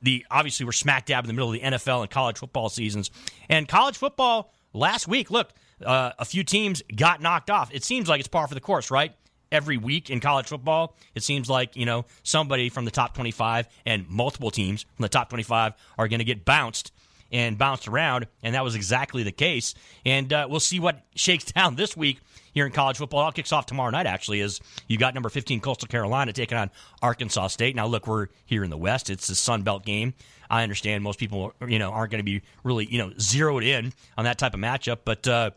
the 0.01 0.25
obviously 0.29 0.65
we're 0.65 0.73
smack 0.73 1.05
dab 1.05 1.23
in 1.23 1.29
the 1.29 1.33
middle 1.33 1.47
of 1.47 1.53
the 1.53 1.61
NFL 1.61 2.01
and 2.01 2.09
college 2.09 2.37
football 2.37 2.67
seasons. 2.67 3.11
And 3.47 3.65
college 3.65 3.95
football 3.95 4.51
last 4.73 5.07
week, 5.07 5.31
look, 5.31 5.53
uh, 5.85 6.11
a 6.19 6.25
few 6.25 6.43
teams 6.43 6.83
got 6.93 7.21
knocked 7.21 7.49
off. 7.49 7.73
It 7.73 7.85
seems 7.85 8.09
like 8.09 8.19
it's 8.19 8.27
par 8.27 8.45
for 8.45 8.53
the 8.53 8.59
course, 8.59 8.91
right? 8.91 9.15
Every 9.53 9.77
week 9.77 10.09
in 10.09 10.19
college 10.19 10.47
football, 10.47 10.97
it 11.15 11.23
seems 11.23 11.49
like 11.49 11.77
you 11.77 11.85
know 11.85 12.03
somebody 12.21 12.67
from 12.67 12.83
the 12.83 12.91
top 12.91 13.13
25 13.13 13.69
and 13.85 14.05
multiple 14.09 14.51
teams 14.51 14.81
from 14.97 15.03
the 15.03 15.09
top 15.09 15.29
25 15.29 15.75
are 15.97 16.09
going 16.09 16.19
to 16.19 16.25
get 16.25 16.43
bounced 16.43 16.91
and 17.31 17.57
bounced 17.57 17.87
around, 17.87 18.27
and 18.43 18.53
that 18.55 18.65
was 18.65 18.75
exactly 18.75 19.23
the 19.23 19.31
case. 19.31 19.75
And 20.05 20.33
uh, 20.33 20.47
we'll 20.49 20.59
see 20.59 20.81
what 20.81 21.05
shakes 21.15 21.45
down 21.53 21.75
this 21.75 21.95
week 21.95 22.19
here 22.51 22.65
in 22.65 22.71
college 22.71 22.97
football. 22.97 23.21
It 23.21 23.23
all 23.23 23.31
kicks 23.31 23.51
off 23.51 23.65
tomorrow 23.65 23.91
night, 23.91 24.05
actually, 24.05 24.41
as 24.41 24.59
you 24.87 24.97
got 24.97 25.13
number 25.13 25.29
15 25.29 25.59
Coastal 25.59 25.87
Carolina 25.87 26.33
taking 26.33 26.57
on 26.57 26.69
Arkansas 27.01 27.47
State. 27.47 27.75
Now, 27.75 27.87
look, 27.87 28.07
we're 28.07 28.27
here 28.45 28.63
in 28.63 28.69
the 28.69 28.77
West. 28.77 29.09
It's 29.09 29.29
a 29.29 29.35
Sun 29.35 29.63
Belt 29.63 29.85
game. 29.85 30.13
I 30.49 30.63
understand 30.63 31.03
most 31.03 31.17
people, 31.17 31.53
you 31.65 31.79
know, 31.79 31.91
aren't 31.91 32.11
going 32.11 32.19
to 32.19 32.23
be 32.23 32.41
really, 32.63 32.85
you 32.85 32.97
know, 32.97 33.13
zeroed 33.19 33.63
in 33.63 33.93
on 34.17 34.25
that 34.25 34.37
type 34.37 34.53
of 34.53 34.59
matchup, 34.59 34.99
but 35.05 35.25
uh, 35.27 35.51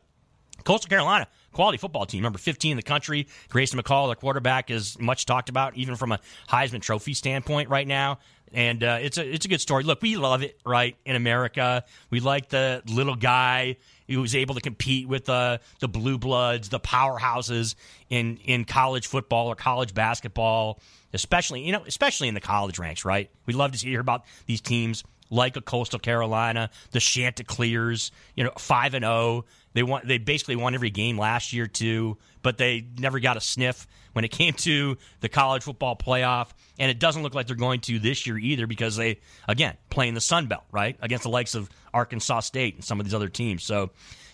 Coastal 0.63 0.89
Carolina, 0.89 1.27
quality 1.53 1.79
football 1.79 2.07
team, 2.07 2.23
number 2.23 2.39
15 2.39 2.73
in 2.73 2.77
the 2.77 2.83
country. 2.83 3.27
Grayson 3.49 3.81
McCall, 3.81 4.09
their 4.09 4.15
quarterback, 4.15 4.71
is 4.71 4.99
much 4.99 5.27
talked 5.27 5.49
about, 5.49 5.77
even 5.77 5.97
from 5.97 6.13
a 6.13 6.21
Heisman 6.49 6.81
Trophy 6.81 7.15
standpoint 7.15 7.69
right 7.69 7.87
now. 7.87 8.19
And 8.53 8.85
uh, 8.85 8.99
it's 9.01 9.19
a 9.19 9.29
it's 9.29 9.45
a 9.45 9.49
good 9.49 9.61
story. 9.61 9.83
Look, 9.83 10.01
we 10.01 10.17
love 10.17 10.45
it, 10.45 10.61
right? 10.65 10.97
In 11.05 11.17
America, 11.17 11.85
we 12.11 12.21
like 12.21 12.51
the 12.51 12.83
little 12.87 13.17
guy 13.17 13.79
who 14.09 14.21
was 14.21 14.35
able 14.35 14.55
to 14.55 14.61
compete 14.61 15.09
with 15.09 15.29
uh, 15.29 15.59
the 15.81 15.89
blue 15.89 16.19
bloods, 16.19 16.69
the 16.69 16.81
powerhouses 16.81 17.75
in 18.11 18.39
in 18.45 18.65
college 18.65 19.07
football 19.07 19.49
or 19.49 19.55
college 19.55 19.95
basketball, 19.95 20.81
especially 21.13 21.63
you 21.63 21.73
know, 21.73 21.85
especially 21.87 22.29
in 22.29 22.35
the 22.35 22.41
college 22.41 22.79
ranks, 22.79 23.05
right? 23.05 23.31
We 23.47 23.55
love 23.55 23.73
to 23.73 23.79
hear 23.79 24.01
about 24.01 24.25
these 24.47 24.61
teams 24.61 25.05
like 25.31 25.57
a 25.57 25.61
Coastal 25.61 25.99
Carolina, 25.99 26.71
the 26.93 27.01
Chanticleers, 27.01 28.13
you 28.37 28.45
know, 28.45 28.53
five 28.59 28.95
and 28.95 29.05
zero. 29.05 29.15
Oh. 29.15 29.45
They 29.73 29.83
won. 29.83 30.03
They 30.07 30.19
basically 30.19 30.57
won 30.57 30.75
every 30.75 30.91
game 30.91 31.19
last 31.19 31.53
year 31.53 31.67
too, 31.67 32.17
but 32.43 32.59
they 32.59 32.87
never 32.97 33.19
got 33.19 33.37
a 33.37 33.41
sniff 33.41 33.89
when 34.15 34.25
it 34.25 34.31
came 34.31 34.55
to 34.55 34.97
the 35.21 35.29
college 35.29 35.63
football 35.63 35.95
playoff. 35.95 36.49
And 36.79 36.91
it 36.91 36.99
doesn't 36.99 37.23
look 37.23 37.35
like 37.35 37.47
they're 37.47 37.55
going 37.55 37.81
to 37.83 37.99
this 37.99 38.27
year 38.27 38.39
either 38.39 38.67
because 38.67 38.97
they, 38.97 39.21
again, 39.47 39.77
play 39.91 40.09
in 40.09 40.15
the 40.15 40.21
Sun 40.21 40.47
Belt, 40.47 40.65
right, 40.73 40.97
against 41.01 41.25
the 41.25 41.31
likes 41.31 41.55
of 41.55 41.69
Arkansas 41.93 42.41
State 42.41 42.75
and 42.75 42.85
some 42.85 42.99
of 42.99 43.07
these 43.07 43.15
other 43.15 43.29
teams. 43.29 43.63
So 43.63 43.91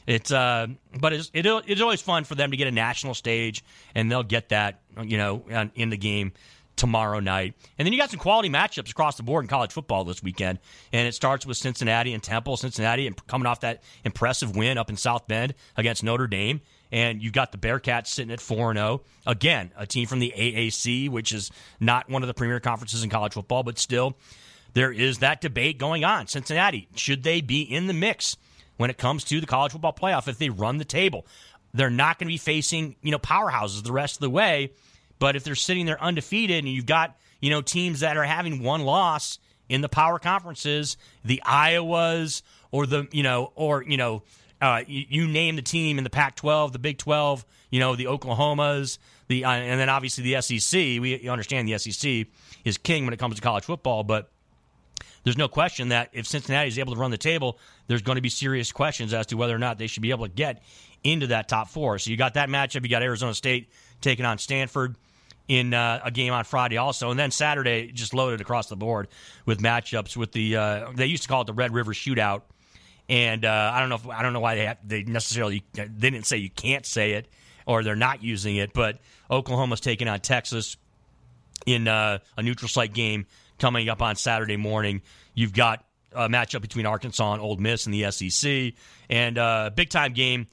it's, 0.06 0.30
uh, 0.30 0.68
but 0.98 1.12
it's, 1.12 1.30
it, 1.34 1.44
it's 1.44 1.80
always 1.80 2.00
fun 2.00 2.24
for 2.24 2.34
them 2.34 2.52
to 2.52 2.56
get 2.56 2.68
a 2.68 2.72
national 2.72 3.14
stage, 3.14 3.62
and 3.94 4.10
they'll 4.10 4.22
get 4.22 4.48
that, 4.50 4.80
you 5.02 5.18
know, 5.18 5.70
in 5.74 5.90
the 5.90 5.96
game 5.96 6.32
tomorrow 6.76 7.20
night. 7.20 7.54
And 7.78 7.84
then 7.84 7.92
you 7.92 7.98
got 7.98 8.10
some 8.10 8.18
quality 8.18 8.48
matchups 8.48 8.90
across 8.90 9.18
the 9.18 9.22
board 9.22 9.44
in 9.44 9.48
college 9.48 9.70
football 9.70 10.04
this 10.04 10.22
weekend. 10.22 10.58
And 10.94 11.06
it 11.06 11.14
starts 11.14 11.44
with 11.44 11.58
Cincinnati 11.58 12.14
and 12.14 12.22
Temple. 12.22 12.56
Cincinnati 12.56 13.06
and 13.06 13.26
coming 13.26 13.46
off 13.46 13.60
that 13.60 13.82
impressive 14.02 14.56
win 14.56 14.78
up 14.78 14.88
in 14.88 14.96
South 14.96 15.28
Bend 15.28 15.54
against 15.76 16.02
Notre 16.02 16.26
Dame. 16.26 16.62
And 16.92 17.22
you've 17.22 17.32
got 17.32 17.52
the 17.52 17.58
Bearcats 17.58 18.08
sitting 18.08 18.32
at 18.32 18.40
4 18.40 18.74
0. 18.74 19.02
Again, 19.26 19.70
a 19.76 19.86
team 19.86 20.06
from 20.06 20.18
the 20.18 20.32
AAC, 20.36 21.08
which 21.08 21.32
is 21.32 21.50
not 21.78 22.08
one 22.08 22.22
of 22.22 22.26
the 22.26 22.34
premier 22.34 22.60
conferences 22.60 23.04
in 23.04 23.10
college 23.10 23.34
football, 23.34 23.62
but 23.62 23.78
still, 23.78 24.16
there 24.74 24.92
is 24.92 25.18
that 25.18 25.40
debate 25.40 25.78
going 25.78 26.04
on. 26.04 26.26
Cincinnati, 26.26 26.88
should 26.96 27.22
they 27.22 27.40
be 27.40 27.62
in 27.62 27.86
the 27.86 27.92
mix 27.92 28.36
when 28.76 28.90
it 28.90 28.98
comes 28.98 29.24
to 29.24 29.40
the 29.40 29.46
college 29.46 29.72
football 29.72 29.92
playoff 29.92 30.28
if 30.28 30.38
they 30.38 30.48
run 30.48 30.78
the 30.78 30.84
table? 30.84 31.26
They're 31.72 31.90
not 31.90 32.18
going 32.18 32.26
to 32.26 32.32
be 32.32 32.38
facing, 32.38 32.96
you 33.02 33.12
know, 33.12 33.18
powerhouses 33.18 33.84
the 33.84 33.92
rest 33.92 34.16
of 34.16 34.20
the 34.20 34.30
way 34.30 34.72
but 35.20 35.36
if 35.36 35.44
they're 35.44 35.54
sitting 35.54 35.86
there 35.86 36.02
undefeated 36.02 36.58
and 36.58 36.68
you've 36.68 36.86
got, 36.86 37.16
you 37.40 37.50
know, 37.50 37.60
teams 37.60 38.00
that 38.00 38.16
are 38.16 38.24
having 38.24 38.64
one 38.64 38.80
loss 38.80 39.38
in 39.68 39.82
the 39.82 39.88
power 39.88 40.18
conferences, 40.18 40.96
the 41.24 41.40
Iowas 41.46 42.42
or 42.72 42.86
the, 42.86 43.06
you 43.12 43.22
know, 43.22 43.52
or, 43.54 43.84
you 43.84 43.96
know, 43.96 44.22
uh, 44.60 44.82
you, 44.86 45.04
you, 45.08 45.26
name 45.26 45.56
the 45.56 45.62
team 45.62 45.98
in 45.98 46.04
the 46.04 46.10
Pac 46.10 46.36
12, 46.36 46.72
the 46.72 46.78
Big 46.78 46.98
12, 46.98 47.44
you 47.70 47.80
know, 47.80 47.96
the 47.96 48.04
Oklahomas, 48.04 48.98
the, 49.28 49.44
uh, 49.44 49.50
and 49.50 49.80
then 49.80 49.88
obviously 49.88 50.22
the 50.22 50.40
SEC. 50.40 50.78
We 50.78 51.28
understand 51.28 51.68
the 51.68 51.78
SEC 51.78 52.26
is 52.64 52.78
king 52.78 53.04
when 53.04 53.14
it 53.14 53.18
comes 53.18 53.36
to 53.36 53.42
college 53.42 53.64
football, 53.64 54.02
but 54.04 54.30
there's 55.24 55.38
no 55.38 55.48
question 55.48 55.88
that 55.88 56.10
if 56.12 56.26
Cincinnati 56.26 56.68
is 56.68 56.78
able 56.78 56.94
to 56.94 57.00
run 57.00 57.10
the 57.10 57.18
table, 57.18 57.58
there's 57.86 58.02
going 58.02 58.16
to 58.16 58.22
be 58.22 58.28
serious 58.28 58.72
questions 58.72 59.12
as 59.12 59.26
to 59.26 59.36
whether 59.36 59.54
or 59.54 59.58
not 59.58 59.78
they 59.78 59.86
should 59.86 60.02
be 60.02 60.10
able 60.10 60.26
to 60.26 60.32
get 60.32 60.62
into 61.04 61.28
that 61.28 61.48
top 61.48 61.68
four. 61.68 61.98
So 61.98 62.10
you 62.10 62.16
got 62.16 62.34
that 62.34 62.48
matchup. 62.48 62.82
You 62.82 62.88
got 62.88 63.02
Arizona 63.02 63.34
State 63.34 63.70
taking 64.00 64.24
on 64.24 64.38
Stanford 64.38 64.96
in 65.48 65.74
uh, 65.74 66.00
a 66.04 66.10
game 66.10 66.32
on 66.32 66.44
Friday 66.44 66.76
also, 66.76 67.10
and 67.10 67.18
then 67.18 67.30
Saturday 67.30 67.90
just 67.92 68.14
loaded 68.14 68.40
across 68.40 68.68
the 68.68 68.76
board 68.76 69.08
with 69.46 69.60
matchups 69.60 70.16
with 70.16 70.32
the 70.32 70.56
uh, 70.56 70.92
they 70.94 71.06
used 71.06 71.24
to 71.24 71.28
call 71.28 71.42
it 71.42 71.46
the 71.46 71.52
Red 71.52 71.74
River 71.74 71.92
Shootout, 71.92 72.42
and 73.10 73.44
uh, 73.44 73.72
I 73.74 73.80
don't 73.80 73.88
know 73.88 73.96
if 73.96 74.08
I 74.08 74.22
don't 74.22 74.32
know 74.32 74.40
why 74.40 74.54
they 74.54 74.66
have, 74.66 74.78
they 74.84 75.02
necessarily 75.02 75.64
they 75.74 75.88
didn't 75.88 76.26
say 76.26 76.36
you 76.36 76.48
can't 76.48 76.86
say 76.86 77.12
it 77.12 77.26
or 77.66 77.82
they're 77.82 77.96
not 77.96 78.22
using 78.22 78.56
it, 78.56 78.72
but 78.72 78.98
Oklahoma's 79.30 79.80
taking 79.80 80.08
on 80.08 80.20
Texas 80.20 80.76
in 81.66 81.88
uh, 81.88 82.20
a 82.36 82.42
neutral 82.42 82.68
site 82.68 82.94
game 82.94 83.26
coming 83.58 83.88
up 83.88 84.00
on 84.00 84.14
Saturday 84.14 84.56
morning. 84.56 85.02
You've 85.34 85.52
got 85.52 85.84
a 86.12 86.28
matchup 86.28 86.62
between 86.62 86.86
Arkansas 86.86 87.32
and 87.32 87.42
Ole 87.42 87.56
Miss 87.56 87.86
in 87.86 87.92
the 87.92 88.10
SEC, 88.12 88.74
and 89.10 89.38
a 89.38 89.42
uh, 89.42 89.70
big 89.70 89.90
time 89.90 90.12
game 90.12 90.46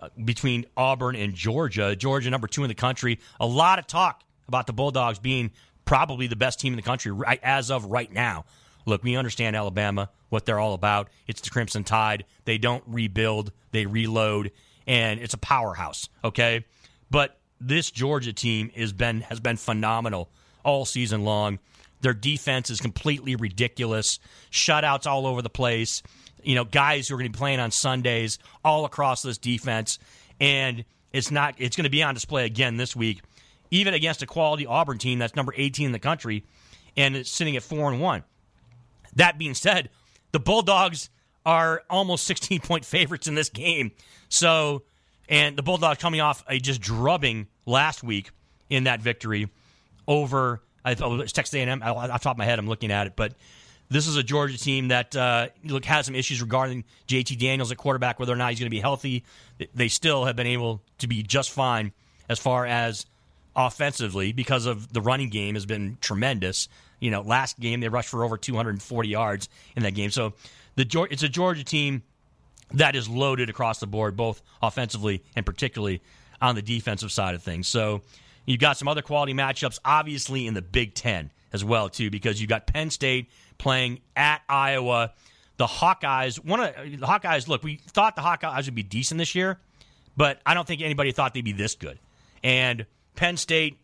uh, 0.00 0.08
between 0.24 0.66
Auburn 0.76 1.16
and 1.16 1.34
Georgia. 1.34 1.96
Georgia, 1.96 2.30
number 2.30 2.46
two 2.46 2.62
in 2.62 2.68
the 2.68 2.74
country. 2.74 3.18
A 3.40 3.46
lot 3.46 3.80
of 3.80 3.88
talk 3.88 4.22
about 4.46 4.68
the 4.68 4.72
Bulldogs 4.72 5.18
being 5.18 5.50
probably 5.84 6.28
the 6.28 6.36
best 6.36 6.60
team 6.60 6.72
in 6.72 6.76
the 6.76 6.82
country 6.82 7.12
as 7.42 7.72
of 7.72 7.86
right 7.86 8.12
now. 8.12 8.44
Look, 8.86 9.02
we 9.02 9.16
understand 9.16 9.56
Alabama, 9.56 10.10
what 10.28 10.44
they're 10.44 10.60
all 10.60 10.74
about. 10.74 11.08
It's 11.26 11.40
the 11.40 11.50
Crimson 11.50 11.84
Tide. 11.84 12.24
They 12.44 12.58
don't 12.58 12.84
rebuild, 12.86 13.52
they 13.72 13.86
reload, 13.86 14.50
and 14.86 15.20
it's 15.20 15.34
a 15.34 15.38
powerhouse, 15.38 16.08
okay? 16.22 16.64
But 17.10 17.38
this 17.60 17.90
Georgia 17.90 18.32
team 18.32 18.70
has 18.76 18.92
been 18.92 19.22
has 19.22 19.40
been 19.40 19.56
phenomenal 19.56 20.30
all 20.64 20.84
season 20.84 21.24
long. 21.24 21.58
Their 22.00 22.14
defense 22.14 22.68
is 22.68 22.80
completely 22.80 23.36
ridiculous. 23.36 24.18
Shutouts 24.50 25.06
all 25.06 25.26
over 25.26 25.40
the 25.40 25.50
place. 25.50 26.02
You 26.42 26.54
know, 26.54 26.64
guys 26.64 27.08
who 27.08 27.14
are 27.14 27.18
going 27.18 27.32
to 27.32 27.36
be 27.36 27.38
playing 27.38 27.60
on 27.60 27.70
Sundays 27.70 28.38
all 28.62 28.84
across 28.84 29.22
this 29.22 29.38
defense, 29.38 29.98
and 30.40 30.84
it's 31.12 31.30
not. 31.30 31.54
It's 31.58 31.76
going 31.76 31.84
to 31.84 31.90
be 31.90 32.02
on 32.02 32.12
display 32.12 32.44
again 32.44 32.76
this 32.76 32.94
week 32.94 33.22
even 33.70 33.92
against 33.92 34.22
a 34.22 34.26
quality 34.26 34.66
Auburn 34.66 34.98
team 34.98 35.18
that's 35.18 35.34
number 35.34 35.52
18 35.56 35.86
in 35.86 35.92
the 35.92 35.98
country 35.98 36.44
and 36.96 37.16
it's 37.16 37.30
sitting 37.30 37.56
at 37.56 37.62
4 37.62 37.92
and 37.92 38.00
1. 38.00 38.24
That 39.16 39.38
being 39.38 39.54
said, 39.54 39.90
the 40.32 40.40
Bulldogs 40.40 41.10
are 41.46 41.82
almost 41.90 42.24
16 42.24 42.60
point 42.60 42.84
favorites 42.84 43.26
in 43.26 43.34
this 43.34 43.48
game. 43.48 43.92
So, 44.28 44.82
and 45.28 45.56
the 45.56 45.62
Bulldogs 45.62 46.00
coming 46.00 46.20
off 46.20 46.44
a 46.48 46.58
just 46.58 46.80
drubbing 46.80 47.48
last 47.66 48.02
week 48.02 48.30
in 48.70 48.84
that 48.84 49.00
victory 49.00 49.48
over 50.06 50.62
I 50.84 50.94
thought 50.94 51.12
it 51.12 51.16
was 51.16 51.32
Texas 51.32 51.54
A&M. 51.54 51.82
Off 51.82 52.06
the 52.06 52.18
top 52.18 52.34
of 52.34 52.38
my 52.38 52.44
head, 52.44 52.58
I'm 52.58 52.68
looking 52.68 52.92
at 52.92 53.06
it, 53.06 53.14
but 53.16 53.34
this 53.88 54.06
is 54.06 54.16
a 54.16 54.22
Georgia 54.22 54.58
team 54.58 54.88
that 54.88 55.16
uh, 55.16 55.48
look 55.64 55.84
has 55.86 56.06
some 56.06 56.14
issues 56.14 56.42
regarding 56.42 56.84
JT 57.08 57.38
Daniels 57.38 57.70
at 57.70 57.78
quarterback, 57.78 58.18
whether 58.18 58.32
or 58.32 58.36
not 58.36 58.50
he's 58.50 58.58
going 58.58 58.66
to 58.66 58.74
be 58.74 58.80
healthy. 58.80 59.24
They 59.74 59.88
still 59.88 60.24
have 60.26 60.36
been 60.36 60.46
able 60.46 60.82
to 60.98 61.06
be 61.06 61.22
just 61.22 61.50
fine 61.50 61.92
as 62.28 62.38
far 62.38 62.66
as 62.66 63.06
offensively 63.56 64.32
because 64.32 64.66
of 64.66 64.92
the 64.92 65.00
running 65.00 65.30
game 65.30 65.54
has 65.54 65.64
been 65.64 65.96
tremendous. 66.00 66.68
You 67.04 67.10
know, 67.10 67.20
last 67.20 67.60
game 67.60 67.80
they 67.80 67.90
rushed 67.90 68.08
for 68.08 68.24
over 68.24 68.38
240 68.38 69.08
yards 69.10 69.50
in 69.76 69.82
that 69.82 69.92
game. 69.92 70.10
So 70.10 70.32
the 70.74 71.06
it's 71.10 71.22
a 71.22 71.28
Georgia 71.28 71.62
team 71.62 72.02
that 72.72 72.96
is 72.96 73.10
loaded 73.10 73.50
across 73.50 73.78
the 73.78 73.86
board, 73.86 74.16
both 74.16 74.40
offensively 74.62 75.22
and 75.36 75.44
particularly 75.44 76.00
on 76.40 76.54
the 76.54 76.62
defensive 76.62 77.12
side 77.12 77.34
of 77.34 77.42
things. 77.42 77.68
So 77.68 78.00
you've 78.46 78.58
got 78.58 78.78
some 78.78 78.88
other 78.88 79.02
quality 79.02 79.34
matchups, 79.34 79.80
obviously 79.84 80.46
in 80.46 80.54
the 80.54 80.62
Big 80.62 80.94
Ten 80.94 81.30
as 81.52 81.62
well 81.62 81.90
too, 81.90 82.08
because 82.08 82.40
you've 82.40 82.48
got 82.48 82.66
Penn 82.66 82.88
State 82.88 83.28
playing 83.58 84.00
at 84.16 84.40
Iowa. 84.48 85.12
The 85.58 85.66
Hawkeyes, 85.66 86.42
one 86.42 86.60
of 86.60 86.74
the 86.74 87.06
Hawkeyes. 87.06 87.48
Look, 87.48 87.62
we 87.62 87.76
thought 87.76 88.16
the 88.16 88.22
Hawkeyes 88.22 88.64
would 88.64 88.74
be 88.74 88.82
decent 88.82 89.18
this 89.18 89.34
year, 89.34 89.60
but 90.16 90.40
I 90.46 90.54
don't 90.54 90.66
think 90.66 90.80
anybody 90.80 91.12
thought 91.12 91.34
they'd 91.34 91.44
be 91.44 91.52
this 91.52 91.74
good. 91.74 91.98
And 92.42 92.86
Penn 93.14 93.36
State, 93.36 93.76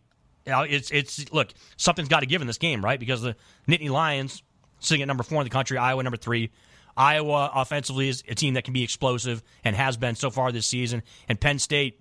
know, 0.50 0.62
it's 0.62 0.90
it's 0.90 1.32
look 1.32 1.52
something's 1.76 2.08
got 2.08 2.20
to 2.20 2.26
give 2.26 2.40
in 2.40 2.46
this 2.46 2.58
game, 2.58 2.84
right? 2.84 2.98
Because 2.98 3.22
the 3.22 3.36
Nittany 3.68 3.90
Lions 3.90 4.42
sitting 4.80 5.02
at 5.02 5.08
number 5.08 5.22
four 5.22 5.40
in 5.40 5.44
the 5.44 5.50
country, 5.50 5.78
Iowa 5.78 6.02
number 6.02 6.16
three. 6.16 6.50
Iowa 6.96 7.50
offensively 7.54 8.08
is 8.08 8.24
a 8.28 8.34
team 8.34 8.54
that 8.54 8.64
can 8.64 8.74
be 8.74 8.82
explosive 8.82 9.42
and 9.64 9.76
has 9.76 9.96
been 9.96 10.16
so 10.16 10.30
far 10.30 10.52
this 10.52 10.66
season, 10.66 11.02
and 11.28 11.40
Penn 11.40 11.58
State 11.58 12.00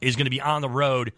is 0.00 0.16
going 0.16 0.24
to 0.24 0.30
be 0.30 0.40
on 0.40 0.62
the 0.62 0.68
road. 0.68 1.12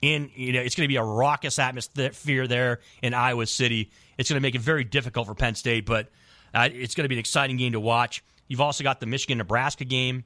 In 0.00 0.30
you 0.36 0.52
know, 0.52 0.60
it's 0.60 0.76
going 0.76 0.84
to 0.84 0.88
be 0.88 0.96
a 0.96 1.02
raucous 1.02 1.58
atmosphere 1.58 2.46
there 2.46 2.80
in 3.02 3.14
Iowa 3.14 3.46
City. 3.46 3.90
It's 4.16 4.30
going 4.30 4.40
to 4.40 4.40
make 4.40 4.54
it 4.54 4.60
very 4.60 4.84
difficult 4.84 5.26
for 5.26 5.34
Penn 5.34 5.56
State, 5.56 5.86
but 5.86 6.08
uh, 6.54 6.68
it's 6.72 6.94
going 6.94 7.04
to 7.04 7.08
be 7.08 7.16
an 7.16 7.20
exciting 7.20 7.56
game 7.56 7.72
to 7.72 7.80
watch. 7.80 8.22
You've 8.46 8.60
also 8.60 8.84
got 8.84 9.00
the 9.00 9.06
Michigan 9.06 9.38
Nebraska 9.38 9.84
game. 9.84 10.24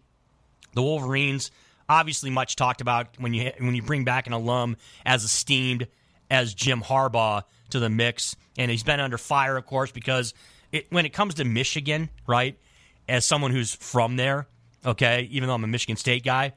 The 0.74 0.82
Wolverines 0.82 1.50
obviously 1.92 2.31
much 2.31 2.57
talked 2.57 2.81
about 2.81 3.09
when 3.18 3.35
you 3.35 3.52
when 3.59 3.74
you 3.74 3.83
bring 3.83 4.05
back 4.05 4.26
an 4.26 4.33
alum 4.33 4.76
as 5.05 5.24
esteemed 5.24 5.87
as 6.31 6.55
Jim 6.55 6.81
Harbaugh 6.81 7.42
to 7.70 7.78
the 7.78 7.90
mix, 7.90 8.35
and 8.57 8.70
he's 8.70 8.83
been 8.83 9.00
under 9.00 9.18
fire, 9.18 9.57
of 9.57 9.66
course, 9.66 9.90
because 9.90 10.33
it, 10.72 10.87
when 10.90 11.05
it 11.05 11.12
comes 11.12 11.35
to 11.35 11.44
Michigan, 11.44 12.09
right, 12.26 12.59
as 13.09 13.24
someone 13.24 13.50
who's 13.50 13.74
from 13.74 14.16
there, 14.16 14.46
okay, 14.85 15.28
even 15.31 15.48
though 15.48 15.55
I'm 15.55 15.64
a 15.64 15.68
Michigan 15.68 15.96
State 15.96 16.24
guy, 16.24 16.55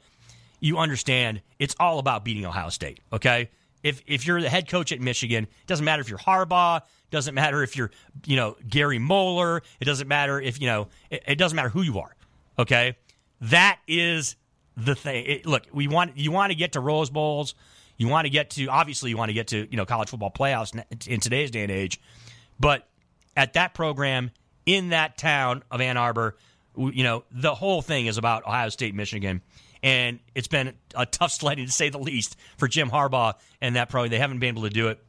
you 0.62 0.78
understand 0.78 1.42
it's 1.60 1.76
all 1.80 2.00
about 2.00 2.24
beating 2.24 2.46
Ohio 2.46 2.70
State, 2.70 3.00
okay. 3.12 3.50
If, 3.84 4.02
if 4.08 4.26
you're 4.26 4.42
the 4.42 4.50
head 4.50 4.68
coach 4.68 4.92
at 4.92 5.00
Michigan, 5.00 5.44
it 5.44 5.68
doesn't 5.68 5.86
matter 5.86 6.02
if 6.02 6.10
you're 6.10 6.18
Harbaugh, 6.18 6.82
doesn't 7.12 7.36
matter 7.36 7.62
if 7.62 7.78
you're, 7.78 7.92
you 8.26 8.36
know, 8.36 8.58
Gary 8.68 8.98
Moeller, 8.98 9.62
it 9.80 9.86
doesn't 9.86 10.08
matter 10.08 10.42
if, 10.42 10.60
you 10.60 10.66
know, 10.66 10.88
it, 11.12 11.24
it 11.28 11.36
doesn't 11.36 11.56
matter 11.56 11.70
who 11.70 11.84
you 11.84 12.00
are. 12.00 12.16
Okay? 12.58 12.98
That 13.42 13.78
is 13.88 14.38
the 14.78 14.96
thing. 14.96 15.26
It, 15.26 15.46
look, 15.46 15.64
we 15.72 15.88
want 15.88 16.18
you 16.18 16.32
want 16.32 16.52
to 16.52 16.56
get 16.56 16.74
to 16.74 16.80
Rose 16.80 17.10
Bowls. 17.10 17.56
You 17.98 18.08
want 18.08 18.26
to 18.26 18.30
get 18.30 18.52
to 18.52 18.68
obviously 18.68 19.10
you 19.10 19.18
want 19.18 19.30
to 19.30 19.34
get 19.34 19.48
to 19.48 19.68
you 19.70 19.78
know 19.78 19.86
college 19.86 20.10
football 20.10 20.32
playoffs 20.32 20.82
in 21.08 21.20
today's 21.20 21.52
day 21.52 21.64
and 21.64 21.72
age, 21.72 22.02
but 22.60 22.88
at 23.38 23.54
that 23.54 23.74
program 23.74 24.32
in 24.66 24.90
that 24.90 25.18
town 25.18 25.64
of 25.72 25.82
Ann 25.82 25.98
Arbor, 25.98 26.36
you 26.78 27.04
know 27.04 27.24
the 27.32 27.56
whole 27.56 27.82
thing 27.82 28.08
is 28.08 28.18
about 28.18 28.46
Ohio 28.46 28.70
State, 28.70 28.94
Michigan, 28.96 29.42
and 29.82 30.20
it's 30.34 30.48
been 30.48 30.74
a 30.96 31.06
tough 31.06 31.32
sledding 31.32 31.66
to 31.66 31.72
say 31.72 31.90
the 31.90 32.00
least 32.00 32.36
for 32.58 32.68
Jim 32.68 32.90
Harbaugh 32.90 33.34
and 33.62 33.76
that 33.76 33.90
pro. 33.90 34.08
They 34.08 34.20
haven't 34.20 34.40
been 34.40 34.50
able 34.50 34.64
to 34.64 34.70
do 34.70 34.90
it. 34.90 35.00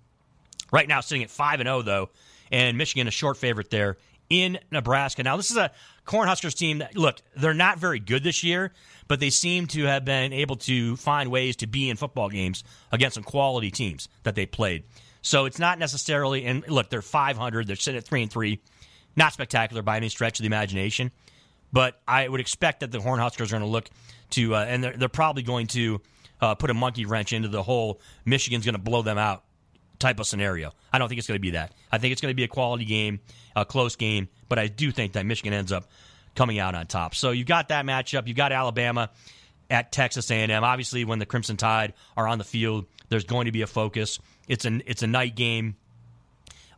Right 0.73 0.89
now, 0.89 1.01
sitting 1.01 1.23
at 1.23 1.31
five 1.31 1.61
and 1.61 1.67
zero 1.67 1.79
oh, 1.79 1.83
though, 1.83 2.11
and 2.53 2.79
Michigan 2.79 3.09
a 3.09 3.13
short 3.13 3.37
favorite 3.37 3.71
there 3.71 3.97
in 4.31 4.59
Nebraska. 4.71 5.23
Now 5.23 5.37
this 5.37 5.51
is 5.51 5.57
a 5.57 5.71
Cornhuskers 6.07 6.55
team 6.55 6.79
that 6.79 6.97
look 6.97 7.21
they're 7.37 7.55
not 7.55 7.79
very 7.79 7.99
good 7.99 8.23
this 8.23 8.43
year, 8.43 8.73
but 9.09 9.21
they 9.21 9.31
seem 9.31 9.67
to 9.69 9.85
have 9.85 10.05
been 10.05 10.33
able 10.33 10.57
to 10.57 10.97
find 10.97 11.31
ways 11.31 11.57
to 11.57 11.67
be 11.67 11.91
in 11.91 11.97
football 11.97 12.29
games 12.29 12.65
against 12.93 13.15
some 13.15 13.25
quality 13.25 13.71
teams 13.71 14.09
that 14.23 14.35
they 14.35 14.47
played. 14.47 14.85
So 15.23 15.45
it's 15.45 15.59
not 15.59 15.79
necessarily 15.79 16.45
and 16.45 16.67
look, 16.69 16.91
they're 16.91 17.03
500, 17.03 17.67
they're 17.67 17.77
sitting 17.77 17.99
at 17.99 18.05
3 18.05 18.23
and 18.23 18.31
3. 18.31 18.61
Not 19.19 19.33
spectacular 19.33 19.83
by 19.83 19.97
any 19.97 20.11
stretch 20.11 20.39
of 20.39 20.43
the 20.43 20.47
imagination, 20.47 21.11
but 21.73 22.01
I 22.07 22.29
would 22.29 22.41
expect 22.41 22.81
that 22.81 22.93
the 22.93 22.99
Cornhuskers 22.99 23.47
are 23.47 23.53
going 23.53 23.63
to 23.63 23.69
look 23.69 23.89
to, 24.31 24.55
uh, 24.55 24.67
and 24.69 24.85
they're, 24.85 24.93
they're 24.95 25.09
probably 25.09 25.43
going 25.43 25.69
to 25.69 26.03
uh, 26.41 26.55
put 26.55 26.69
a 26.69 26.75
monkey 26.75 27.07
wrench 27.07 27.33
into 27.33 27.49
the 27.49 27.63
whole 27.63 28.01
Michigan's 28.25 28.65
going 28.65 28.75
to 28.75 28.81
blow 28.81 29.01
them 29.03 29.17
out 29.17 29.45
type 29.99 30.21
of 30.21 30.27
scenario. 30.27 30.73
I 30.93 30.99
don't 30.99 31.09
think 31.09 31.19
it's 31.19 31.29
going 31.29 31.39
to 31.39 31.43
be 31.43 31.51
that. 31.53 31.73
I 31.91 31.99
think 31.99 32.13
it's 32.13 32.21
going 32.21 32.33
to 32.33 32.37
be 32.37 32.45
a 32.45 32.49
quality 32.49 32.85
game, 32.85 33.21
a 33.55 33.65
close 33.65 33.97
game, 33.97 34.29
but 34.49 34.59
I 34.59 34.69
do 34.69 34.91
think 34.91 35.15
that 35.15 35.27
Michigan 35.27 35.53
ends 35.53 35.73
up 35.73 35.89
coming 36.35 36.59
out 36.59 36.75
on 36.75 36.87
top. 36.87 37.15
So 37.15 37.31
you've 37.31 37.47
got 37.47 37.69
that 37.69 37.85
matchup. 37.85 38.27
You've 38.27 38.37
got 38.37 38.53
Alabama 38.53 39.11
at 39.71 39.93
Texas 39.93 40.31
A&M. 40.31 40.63
Obviously, 40.63 41.05
when 41.05 41.19
the 41.19 41.27
Crimson 41.27 41.57
Tide 41.57 41.95
are 42.17 42.29
on 42.29 42.39
the 42.39 42.45
field, 42.45 42.87
there's 43.09 43.25
going 43.25 43.47
to 43.47 43.53
be 43.53 43.63
a 43.63 43.67
focus. 43.67 44.19
It's 44.49 44.65
an 44.65 44.83
it's 44.87 45.03
a 45.03 45.07
night 45.07 45.35
game, 45.35 45.77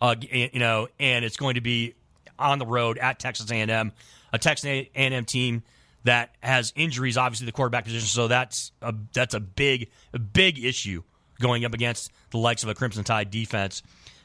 uh, 0.01 0.15
you 0.21 0.59
know, 0.59 0.89
and 0.99 1.25
it's 1.25 1.37
going 1.37 1.55
to 1.57 1.61
be 1.61 1.95
on 2.39 2.59
the 2.59 2.67
road 2.67 2.99
at 2.99 3.19
Texas 3.19 3.51
A&M, 3.51 3.93
a 4.33 4.39
Texas 4.39 4.65
A&M 4.95 5.25
team 5.25 5.63
that 6.05 6.35
has 6.43 6.73
injuries, 6.77 7.17
obviously 7.17 7.47
the 7.47 7.53
quarterback 7.53 7.85
position. 7.85 8.07
So 8.07 8.29
that's 8.29 8.73
a 8.81 8.95
that's 9.13 9.35
a 9.35 9.41
big 9.41 9.91
a 10.13 10.19
big 10.19 10.65
issue 10.65 11.03
going 11.41 11.65
up 11.65 11.75
against 11.75 12.13
the 12.31 12.39
likes 12.39 12.63
of 12.63 12.69
a 12.69 12.75
Crimson 12.75 13.05
Tide 13.05 13.31
defense. 13.31 13.83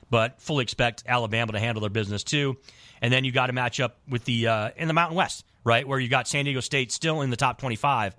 But 0.09 0.41
fully 0.41 0.63
expect 0.63 1.03
Alabama 1.07 1.53
to 1.53 1.59
handle 1.59 1.81
their 1.81 1.89
business 1.89 2.23
too. 2.23 2.57
And 3.01 3.11
then 3.11 3.23
you 3.23 3.31
got 3.31 3.47
to 3.47 3.53
match 3.53 3.79
up 3.79 3.97
with 4.07 4.25
the 4.25 4.47
uh, 4.47 4.69
in 4.75 4.87
the 4.87 4.93
Mountain 4.93 5.17
West, 5.17 5.45
right, 5.63 5.87
where 5.87 5.99
you 5.99 6.07
got 6.07 6.27
San 6.27 6.45
Diego 6.45 6.59
State 6.59 6.91
still 6.91 7.21
in 7.21 7.29
the 7.29 7.35
top 7.35 7.59
25, 7.59 8.15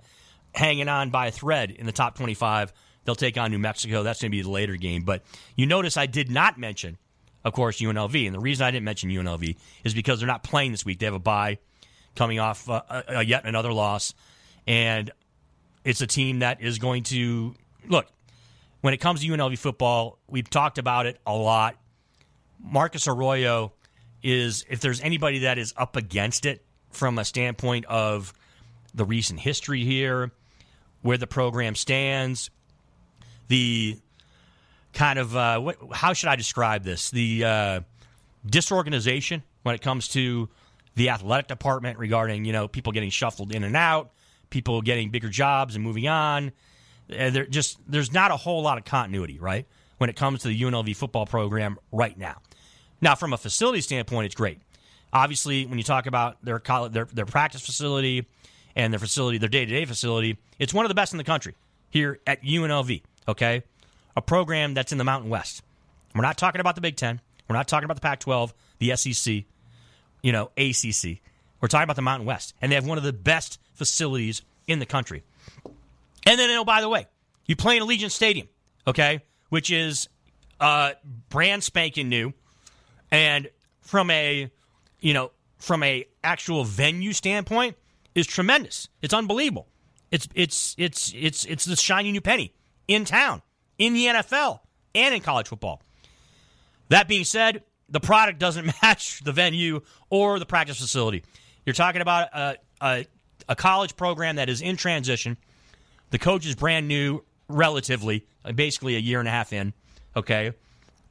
hanging 0.53 0.89
on 0.89 1.09
by 1.09 1.27
a 1.27 1.31
thread 1.31 1.71
in 1.71 1.85
the 1.85 1.91
top 1.91 2.15
25. 2.15 2.73
They'll 3.05 3.15
take 3.15 3.37
on 3.37 3.51
New 3.51 3.59
Mexico. 3.59 4.03
That's 4.03 4.21
going 4.21 4.31
to 4.31 4.37
be 4.37 4.41
the 4.41 4.49
later 4.49 4.75
game. 4.75 5.03
But 5.03 5.23
you 5.55 5.67
notice 5.67 5.95
I 5.95 6.07
did 6.07 6.29
not 6.29 6.57
mention, 6.57 6.97
of 7.43 7.53
course, 7.53 7.79
UNLV. 7.79 8.25
And 8.25 8.35
the 8.35 8.39
reason 8.39 8.65
I 8.65 8.71
didn't 8.71 8.85
mention 8.85 9.09
UNLV 9.09 9.55
is 9.83 9.93
because 9.93 10.19
they're 10.19 10.27
not 10.27 10.43
playing 10.43 10.71
this 10.71 10.83
week. 10.83 10.99
They 10.99 11.05
have 11.05 11.15
a 11.15 11.19
bye 11.19 11.59
coming 12.15 12.39
off 12.39 12.67
uh, 12.69 12.81
uh, 12.89 13.19
yet 13.19 13.45
another 13.45 13.71
loss. 13.71 14.13
And 14.67 15.11
it's 15.83 16.01
a 16.01 16.07
team 16.07 16.39
that 16.39 16.61
is 16.61 16.79
going 16.79 17.03
to 17.03 17.55
look, 17.87 18.07
when 18.85 18.93
it 18.93 18.97
comes 18.97 19.21
to 19.21 19.27
UNLV 19.27 19.57
football, 19.57 20.19
we've 20.27 20.47
talked 20.47 20.77
about 20.77 21.07
it 21.07 21.19
a 21.25 21.33
lot. 21.33 21.75
Marcus 22.59 23.07
Arroyo 23.07 23.73
is, 24.21 24.63
if 24.69 24.79
there's 24.79 25.01
anybody 25.01 25.39
that 25.39 25.57
is 25.57 25.73
up 25.75 25.95
against 25.95 26.45
it 26.45 26.63
from 26.91 27.17
a 27.17 27.25
standpoint 27.25 27.85
of 27.85 28.31
the 28.93 29.03
recent 29.03 29.39
history 29.39 29.83
here, 29.83 30.31
where 31.01 31.17
the 31.17 31.25
program 31.25 31.73
stands, 31.73 32.51
the 33.47 33.97
kind 34.93 35.17
of 35.17 35.35
uh, 35.35 35.59
what, 35.59 35.77
how 35.91 36.13
should 36.13 36.29
I 36.29 36.35
describe 36.35 36.83
this? 36.83 37.09
The 37.09 37.43
uh, 37.43 37.79
disorganization 38.45 39.41
when 39.63 39.73
it 39.73 39.81
comes 39.81 40.09
to 40.09 40.47
the 40.93 41.09
athletic 41.09 41.47
department 41.47 41.97
regarding 41.97 42.45
you 42.45 42.53
know 42.53 42.67
people 42.67 42.91
getting 42.91 43.09
shuffled 43.09 43.51
in 43.51 43.63
and 43.63 43.75
out, 43.75 44.11
people 44.51 44.83
getting 44.83 45.09
bigger 45.09 45.29
jobs 45.29 45.73
and 45.73 45.83
moving 45.83 46.07
on. 46.07 46.51
There 47.07 47.45
just 47.45 47.79
there's 47.87 48.11
not 48.11 48.31
a 48.31 48.37
whole 48.37 48.61
lot 48.61 48.77
of 48.77 48.85
continuity, 48.85 49.39
right? 49.39 49.65
When 49.97 50.09
it 50.09 50.15
comes 50.15 50.41
to 50.41 50.49
the 50.49 50.61
UNLV 50.61 50.95
football 50.95 51.25
program 51.25 51.77
right 51.91 52.17
now. 52.17 52.41
Now, 53.01 53.15
from 53.15 53.33
a 53.33 53.37
facility 53.37 53.81
standpoint, 53.81 54.25
it's 54.25 54.35
great. 54.35 54.59
Obviously, 55.13 55.65
when 55.65 55.77
you 55.77 55.83
talk 55.83 56.07
about 56.07 56.43
their 56.43 56.59
college, 56.59 56.93
their 56.93 57.05
their 57.05 57.25
practice 57.25 57.65
facility 57.65 58.27
and 58.75 58.91
their 58.91 58.99
facility, 58.99 59.37
their 59.37 59.49
day 59.49 59.65
to 59.65 59.71
day 59.71 59.85
facility, 59.85 60.37
it's 60.59 60.73
one 60.73 60.85
of 60.85 60.89
the 60.89 60.95
best 60.95 61.13
in 61.13 61.17
the 61.17 61.23
country 61.23 61.55
here 61.89 62.19
at 62.27 62.43
UNLV 62.43 63.01
okay? 63.27 63.63
A 64.15 64.21
program 64.21 64.73
that's 64.73 64.91
in 64.91 64.97
the 64.97 65.03
Mountain 65.03 65.29
West. 65.29 65.61
We're 66.13 66.21
not 66.21 66.37
talking 66.37 66.61
about 66.61 66.75
the 66.75 66.81
Big 66.81 66.95
Ten. 66.95 67.19
We're 67.49 67.55
not 67.55 67.67
talking 67.67 67.85
about 67.85 67.95
the 67.95 68.01
Pac 68.01 68.19
12, 68.21 68.53
the 68.79 68.95
SEC, 68.95 69.43
you 70.21 70.31
know, 70.31 70.51
ACC. 70.57 71.19
We're 71.61 71.67
talking 71.67 71.83
about 71.83 71.95
the 71.95 72.01
Mountain 72.01 72.25
West. 72.25 72.53
And 72.61 72.71
they 72.71 72.75
have 72.75 72.87
one 72.87 72.97
of 72.97 73.03
the 73.03 73.13
best 73.13 73.59
facilities 73.73 74.41
in 74.67 74.79
the 74.79 74.85
country. 74.85 75.23
And 76.25 76.39
then, 76.39 76.49
oh, 76.51 76.65
by 76.65 76.81
the 76.81 76.89
way, 76.89 77.07
you 77.45 77.55
play 77.55 77.77
in 77.77 77.83
Allegiant 77.83 78.11
Stadium, 78.11 78.47
okay, 78.87 79.21
which 79.49 79.71
is 79.71 80.09
uh, 80.59 80.93
brand 81.29 81.63
spanking 81.63 82.09
new. 82.09 82.33
And 83.11 83.49
from 83.81 84.09
a, 84.09 84.51
you 84.99 85.13
know, 85.13 85.31
from 85.59 85.83
a 85.83 86.05
actual 86.23 86.63
venue 86.63 87.13
standpoint, 87.13 87.75
is 88.15 88.25
tremendous. 88.25 88.87
It's 89.01 89.13
unbelievable. 89.13 89.67
It's 90.09 90.27
it's 90.33 90.75
it's 90.77 91.13
it's 91.13 91.45
it's 91.45 91.65
the 91.65 91.75
shiny 91.75 92.11
new 92.11 92.21
penny 92.21 92.53
in 92.87 93.03
town, 93.05 93.41
in 93.77 93.93
the 93.93 94.05
NFL, 94.05 94.61
and 94.95 95.13
in 95.13 95.21
college 95.21 95.49
football. 95.49 95.81
That 96.89 97.07
being 97.07 97.25
said, 97.25 97.63
the 97.89 97.99
product 97.99 98.39
doesn't 98.39 98.65
match 98.81 99.21
the 99.23 99.33
venue 99.33 99.81
or 100.09 100.39
the 100.39 100.45
practice 100.45 100.79
facility. 100.79 101.23
You're 101.65 101.73
talking 101.73 102.01
about 102.01 102.29
a, 102.33 102.57
a, 102.81 103.05
a 103.49 103.55
college 103.55 103.95
program 103.97 104.37
that 104.37 104.49
is 104.49 104.61
in 104.61 104.77
transition. 104.77 105.37
The 106.11 106.19
coach 106.19 106.45
is 106.45 106.55
brand 106.55 106.87
new, 106.87 107.23
relatively, 107.47 108.25
basically 108.53 108.95
a 108.95 108.99
year 108.99 109.19
and 109.19 109.27
a 109.27 109.31
half 109.31 109.53
in, 109.53 109.73
okay? 110.15 110.53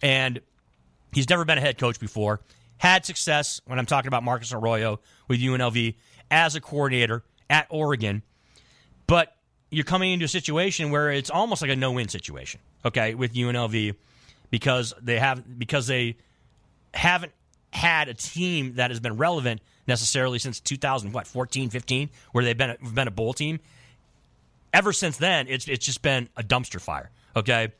And 0.02 0.40
he's 1.12 1.28
never 1.28 1.44
been 1.44 1.58
a 1.58 1.60
head 1.60 1.78
coach 1.78 2.00
before. 2.00 2.40
Had 2.78 3.04
success 3.04 3.60
when 3.66 3.78
I'm 3.78 3.86
talking 3.86 4.08
about 4.08 4.22
Marcus 4.22 4.52
Arroyo 4.52 5.00
with 5.28 5.40
UNLV 5.40 5.94
as 6.30 6.54
a 6.54 6.60
coordinator 6.60 7.22
at 7.48 7.66
Oregon. 7.70 8.22
But 9.06 9.34
you're 9.70 9.84
coming 9.84 10.12
into 10.12 10.24
a 10.24 10.28
situation 10.28 10.90
where 10.90 11.10
it's 11.10 11.30
almost 11.30 11.62
like 11.62 11.70
a 11.70 11.76
no-win 11.76 12.08
situation. 12.08 12.60
Okay, 12.84 13.14
with 13.14 13.34
UNLV 13.34 13.94
because 14.50 14.94
they 15.00 15.18
have 15.18 15.58
because 15.58 15.86
they 15.86 16.16
haven't 16.92 17.32
had 17.72 18.08
a 18.08 18.14
team 18.14 18.74
that 18.74 18.90
has 18.90 19.00
been 19.00 19.16
relevant 19.16 19.60
necessarily 19.86 20.38
since 20.38 20.60
2000 20.60 21.12
what 21.12 21.26
14 21.26 21.70
15 21.70 22.08
where 22.32 22.44
they've 22.44 22.56
been 22.56 22.70
a, 22.70 22.90
been 22.90 23.08
a 23.08 23.10
bowl 23.10 23.32
team 23.32 23.58
ever 24.74 24.92
since 24.92 25.16
then 25.16 25.46
it's 25.48 25.66
it's 25.68 25.86
just 25.86 26.02
been 26.02 26.28
a 26.36 26.42
dumpster 26.42 26.80
fire 26.80 27.10
okay 27.34 27.72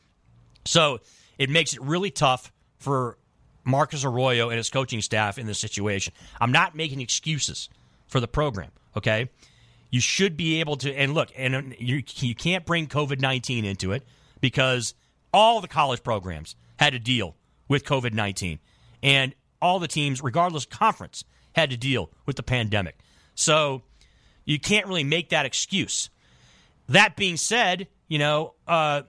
so 0.65 0.99
it 1.37 1.49
makes 1.49 1.73
it 1.73 1.81
really 1.81 2.09
tough 2.09 2.51
for 2.79 3.17
Marcus 3.63 4.03
Arroyo 4.03 4.49
and 4.49 4.57
his 4.57 4.69
coaching 4.69 5.01
staff 5.01 5.37
in 5.37 5.45
this 5.45 5.59
situation 5.59 6.13
I'm 6.41 6.51
not 6.51 6.75
making 6.75 7.01
excuses 7.01 7.69
for 8.07 8.19
the 8.19 8.27
program 8.27 8.71
okay 8.97 9.29
you 9.95 10.01
should 10.01 10.35
be 10.35 10.59
able 10.59 10.75
to. 10.77 10.93
And 10.93 11.13
look, 11.13 11.31
and 11.37 11.55
um, 11.55 11.73
you, 11.79 12.03
you 12.17 12.35
can't 12.35 12.65
bring 12.65 12.87
COVID 12.87 13.21
19 13.21 13.63
into 13.63 13.93
it 13.93 14.03
because 14.41 14.93
all 15.33 15.61
the 15.61 15.69
college 15.69 16.03
programs 16.03 16.57
had 16.77 16.91
to 16.91 16.99
deal 16.99 17.35
with 17.69 17.85
COVID 17.85 18.13
19. 18.13 18.59
And 19.01 19.33
all 19.61 19.79
the 19.79 19.87
teams, 19.87 20.21
regardless 20.21 20.65
conference, 20.65 21.23
had 21.53 21.69
to 21.69 21.77
deal 21.77 22.09
with 22.25 22.35
the 22.35 22.43
pandemic. 22.43 22.97
So 23.35 23.83
you 24.43 24.59
can't 24.59 24.85
really 24.85 25.05
make 25.05 25.29
that 25.29 25.45
excuse. 25.45 26.09
That 26.89 27.15
being 27.15 27.37
said, 27.37 27.87
you 28.07 28.19
know, 28.19 28.53
uh, 28.67 29.03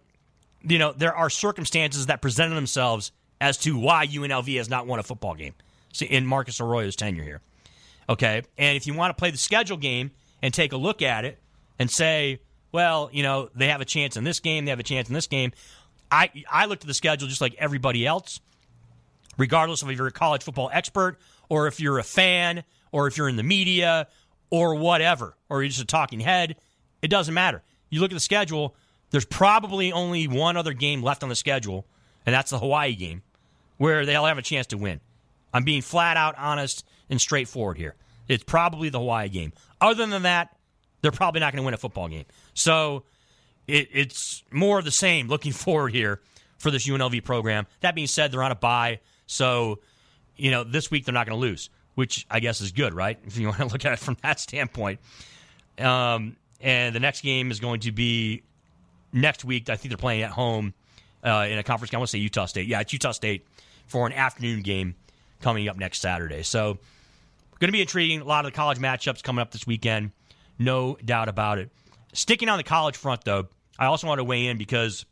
you 0.63 0.79
know, 0.79 0.93
there 0.93 1.15
are 1.15 1.31
circumstances 1.31 2.07
that 2.07 2.23
presented 2.23 2.55
themselves 2.55 3.13
as 3.41 3.59
to 3.59 3.79
why 3.79 4.07
UNLV 4.07 4.57
has 4.57 4.69
not 4.69 4.87
won 4.87 4.99
a 4.99 5.03
football 5.03 5.35
game 5.35 5.55
in 6.01 6.27
Marcus 6.27 6.61
Arroyo's 6.61 6.97
tenure 6.97 7.23
here. 7.23 7.41
Okay, 8.09 8.43
and 8.57 8.77
if 8.77 8.87
you 8.87 8.95
want 8.95 9.17
to 9.17 9.21
play 9.21 9.31
the 9.31 9.39
schedule 9.39 9.77
game 9.77 10.13
and 10.43 10.55
take 10.55 10.73
a 10.73 10.77
look 10.77 11.03
at 11.03 11.25
it 11.25 11.39
and 11.79 11.91
say, 11.91 12.41
well, 12.73 13.11
you 13.13 13.23
know, 13.23 13.51
they 13.55 13.69
have 13.69 13.81
a 13.81 13.85
chance 13.85 14.17
in 14.17 14.25
this 14.25 14.41
game, 14.41 14.65
they 14.65 14.71
have 14.71 14.81
a 14.81 14.85
chance 14.85 15.09
in 15.09 15.15
this 15.15 15.27
game. 15.27 15.53
I 16.11 16.31
I 16.51 16.67
looked 16.67 16.85
at 16.85 16.89
the 16.89 16.95
schedule 16.95 17.29
just 17.29 17.41
like 17.41 17.55
everybody 17.59 18.07
else, 18.07 18.41
regardless 19.37 19.83
of 19.83 19.91
if 19.91 19.99
you're 19.99 20.07
a 20.07 20.13
college 20.13 20.45
football 20.45 20.71
expert 20.73 21.19
or 21.49 21.67
if 21.67 21.81
you're 21.81 21.99
a 21.99 22.05
fan 22.05 22.63
or 22.93 23.07
if 23.09 23.17
you're 23.17 23.29
in 23.29 23.37
the 23.37 23.43
media 23.43 24.07
or 24.51 24.77
whatever, 24.77 25.37
or 25.49 25.63
you're 25.63 25.69
just 25.69 25.83
a 25.83 25.85
talking 25.85 26.21
head. 26.21 26.57
It 27.03 27.09
doesn't 27.09 27.35
matter. 27.35 27.63
You 27.91 28.01
look 28.01 28.11
at 28.11 28.15
the 28.15 28.21
schedule, 28.21 28.75
there's 29.11 29.25
probably 29.25 29.93
only 29.93 30.27
one 30.27 30.57
other 30.57 30.73
game 30.73 31.03
left 31.03 31.23
on 31.23 31.29
the 31.29 31.37
schedule, 31.37 31.87
and 32.25 32.35
that's 32.35 32.51
the 32.51 32.59
Hawaii 32.59 32.95
game, 32.95 33.23
where 33.77 34.05
they'll 34.05 34.25
have 34.25 34.39
a 34.39 34.43
chance 34.43 34.67
to 34.69 34.79
win. 34.79 35.01
I'm 35.53 35.65
being 35.65 35.83
flat 35.83 36.17
out 36.17 36.35
honest 36.37 36.85
and 37.09 37.21
straightforward 37.21 37.79
here. 37.79 37.95
It's 38.29 38.45
probably 38.45 38.89
the 38.89 38.99
Hawaii 38.99 39.29
game. 39.29 39.53
Other 39.81 40.07
than 40.07 40.23
that, 40.23 40.57
they're 41.03 41.13
probably 41.13 41.41
not 41.41 41.53
going 41.53 41.63
to 41.63 41.65
win 41.65 41.75
a 41.75 41.79
football 41.79 42.09
game. 42.09 42.25
So 42.55 43.05
it, 43.67 43.89
it's 43.93 44.43
more 44.51 44.79
of 44.79 44.85
the 44.85 44.91
same 44.91 45.29
looking 45.29 45.53
forward 45.53 45.93
here 45.93 46.21
for 46.59 46.71
this 46.71 46.89
UNLV 46.89 47.25
program. 47.25 47.67
That 47.81 47.95
being 47.95 48.07
said, 48.07 48.33
they're 48.33 48.43
on 48.43 48.53
a 48.53 48.57
bye. 48.57 49.01
So, 49.27 49.81
you 50.37 50.51
know, 50.51 50.65
this 50.65 50.91
week 50.91 51.05
they're 51.05 51.15
not 51.15 51.27
going 51.27 51.39
to 51.39 51.47
lose, 51.47 51.71
which 51.95 52.27
I 52.31 52.41
guess 52.41 52.61
is 52.61 52.73
good, 52.73 52.95
right? 52.95 53.19
If 53.27 53.37
you 53.39 53.47
want 53.47 53.59
to 53.59 53.67
look 53.67 53.85
at 53.85 53.93
it 53.93 53.99
from 53.99 54.17
that 54.23 54.41
standpoint. 54.41 55.01
Um, 55.79 56.37
and 56.61 56.95
the 56.95 57.01
next 57.01 57.23
game 57.23 57.51
is 57.51 57.61
going 57.61 57.81
to 57.81 57.93
be 57.93 58.43
next 59.13 59.45
week. 59.45 59.69
I 59.69 59.77
think 59.77 59.91
they're 59.91 59.99
playing 59.99 60.23
at 60.23 60.31
home 60.31 60.75
uh, 61.25 61.47
in 61.49 61.59
a 61.59 61.63
conference 61.63 61.91
game. 61.91 61.99
I 61.99 62.01
want 62.01 62.09
to 62.09 62.13
say 62.13 62.19
Utah 62.19 62.47
State. 62.47 62.67
Yeah, 62.67 62.81
it's 62.81 62.93
Utah 62.93 63.13
State 63.13 63.47
for 63.87 64.07
an 64.07 64.13
afternoon 64.13 64.63
game 64.63 64.95
coming 65.41 65.69
up 65.69 65.77
next 65.77 66.01
Saturday. 66.01 66.43
So 66.43 66.79
Going 67.59 67.69
to 67.69 67.73
be 67.73 67.81
intriguing. 67.81 68.21
A 68.21 68.25
lot 68.25 68.45
of 68.45 68.53
the 68.53 68.57
college 68.57 68.79
matchups 68.79 69.23
coming 69.23 69.41
up 69.41 69.51
this 69.51 69.67
weekend. 69.67 70.13
No 70.59 70.99
doubt 71.03 71.29
about 71.29 71.59
it. 71.59 71.71
Sticking 72.13 72.49
on 72.51 72.59
the 72.59 72.65
college 72.65 72.97
front, 72.97 73.25
though, 73.25 73.47
I 73.79 73.87
also 73.87 74.07
want 74.07 74.19
to 74.19 74.25
weigh 74.25 74.47
in 74.47 74.59
because 74.59 75.07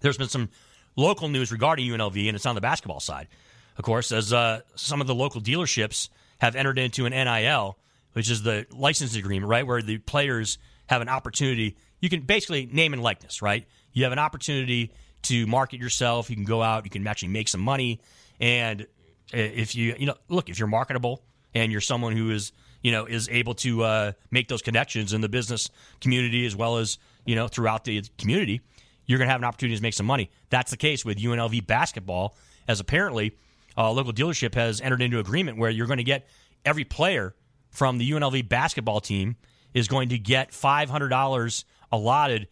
there's 0.00 0.18
been 0.18 0.28
some 0.28 0.48
local 0.96 1.28
news 1.28 1.52
regarding 1.52 1.88
UNLV, 1.88 2.26
and 2.26 2.34
it's 2.34 2.46
on 2.46 2.56
the 2.56 2.60
basketball 2.60 3.00
side. 3.00 3.28
of 3.76 3.84
course, 3.84 4.10
as 4.10 4.32
uh, 4.32 4.60
some 4.74 5.00
of 5.00 5.06
the 5.06 5.14
local 5.14 5.40
dealerships 5.40 6.08
have 6.38 6.56
entered 6.56 6.78
into 6.78 7.06
an 7.06 7.12
NIL, 7.12 7.78
which 8.12 8.30
is 8.30 8.42
the 8.42 8.66
license 8.70 9.14
agreement, 9.16 9.50
right, 9.50 9.66
where 9.66 9.82
the 9.82 9.98
players 9.98 10.58
have 10.86 11.02
an 11.02 11.08
opportunity. 11.08 11.76
You 12.00 12.08
can 12.08 12.22
basically 12.22 12.66
name 12.66 12.92
and 12.92 13.02
likeness, 13.02 13.42
right? 13.42 13.66
You 13.92 14.04
have 14.04 14.12
an 14.12 14.18
opportunity 14.18 14.92
to 15.22 15.46
market 15.46 15.80
yourself. 15.80 16.30
You 16.30 16.36
can 16.36 16.44
go 16.44 16.62
out. 16.62 16.84
You 16.84 16.90
can 16.90 17.06
actually 17.06 17.28
make 17.28 17.48
some 17.48 17.60
money. 17.60 18.00
And 18.40 18.86
if 19.32 19.74
you, 19.74 19.94
you 19.98 20.06
know, 20.06 20.14
look, 20.28 20.48
if 20.48 20.58
you're 20.58 20.68
marketable 20.68 21.22
and 21.54 21.72
you're 21.72 21.80
someone 21.80 22.16
who 22.16 22.30
is, 22.30 22.52
you 22.82 22.92
know, 22.92 23.06
is 23.06 23.28
able 23.28 23.54
to 23.54 23.82
uh, 23.82 24.12
make 24.30 24.48
those 24.48 24.62
connections 24.62 25.12
in 25.12 25.20
the 25.20 25.28
business 25.28 25.70
community 26.00 26.46
as 26.46 26.54
well 26.54 26.78
as, 26.78 26.98
you 27.24 27.34
know, 27.34 27.48
throughout 27.48 27.84
the 27.84 28.02
community, 28.18 28.60
you're 29.06 29.18
going 29.18 29.26
to 29.26 29.32
have 29.32 29.40
an 29.40 29.44
opportunity 29.44 29.76
to 29.76 29.82
make 29.82 29.94
some 29.94 30.06
money. 30.06 30.30
That's 30.50 30.70
the 30.70 30.76
case 30.76 31.04
with 31.04 31.18
UNLV 31.18 31.66
basketball, 31.66 32.36
as 32.68 32.78
apparently 32.78 33.36
a 33.76 33.92
local 33.92 34.12
dealership 34.12 34.54
has 34.54 34.80
entered 34.80 35.02
into 35.02 35.18
agreement 35.18 35.58
where 35.58 35.70
you're 35.70 35.86
going 35.86 35.98
to 35.98 36.04
get 36.04 36.28
every 36.64 36.84
player 36.84 37.34
from 37.70 37.98
the 37.98 38.10
UNLV 38.10 38.48
basketball 38.48 39.00
team 39.00 39.36
is 39.74 39.88
going 39.88 40.10
to 40.10 40.18
get 40.18 40.50
$500 40.50 41.64
allotted 41.92 42.48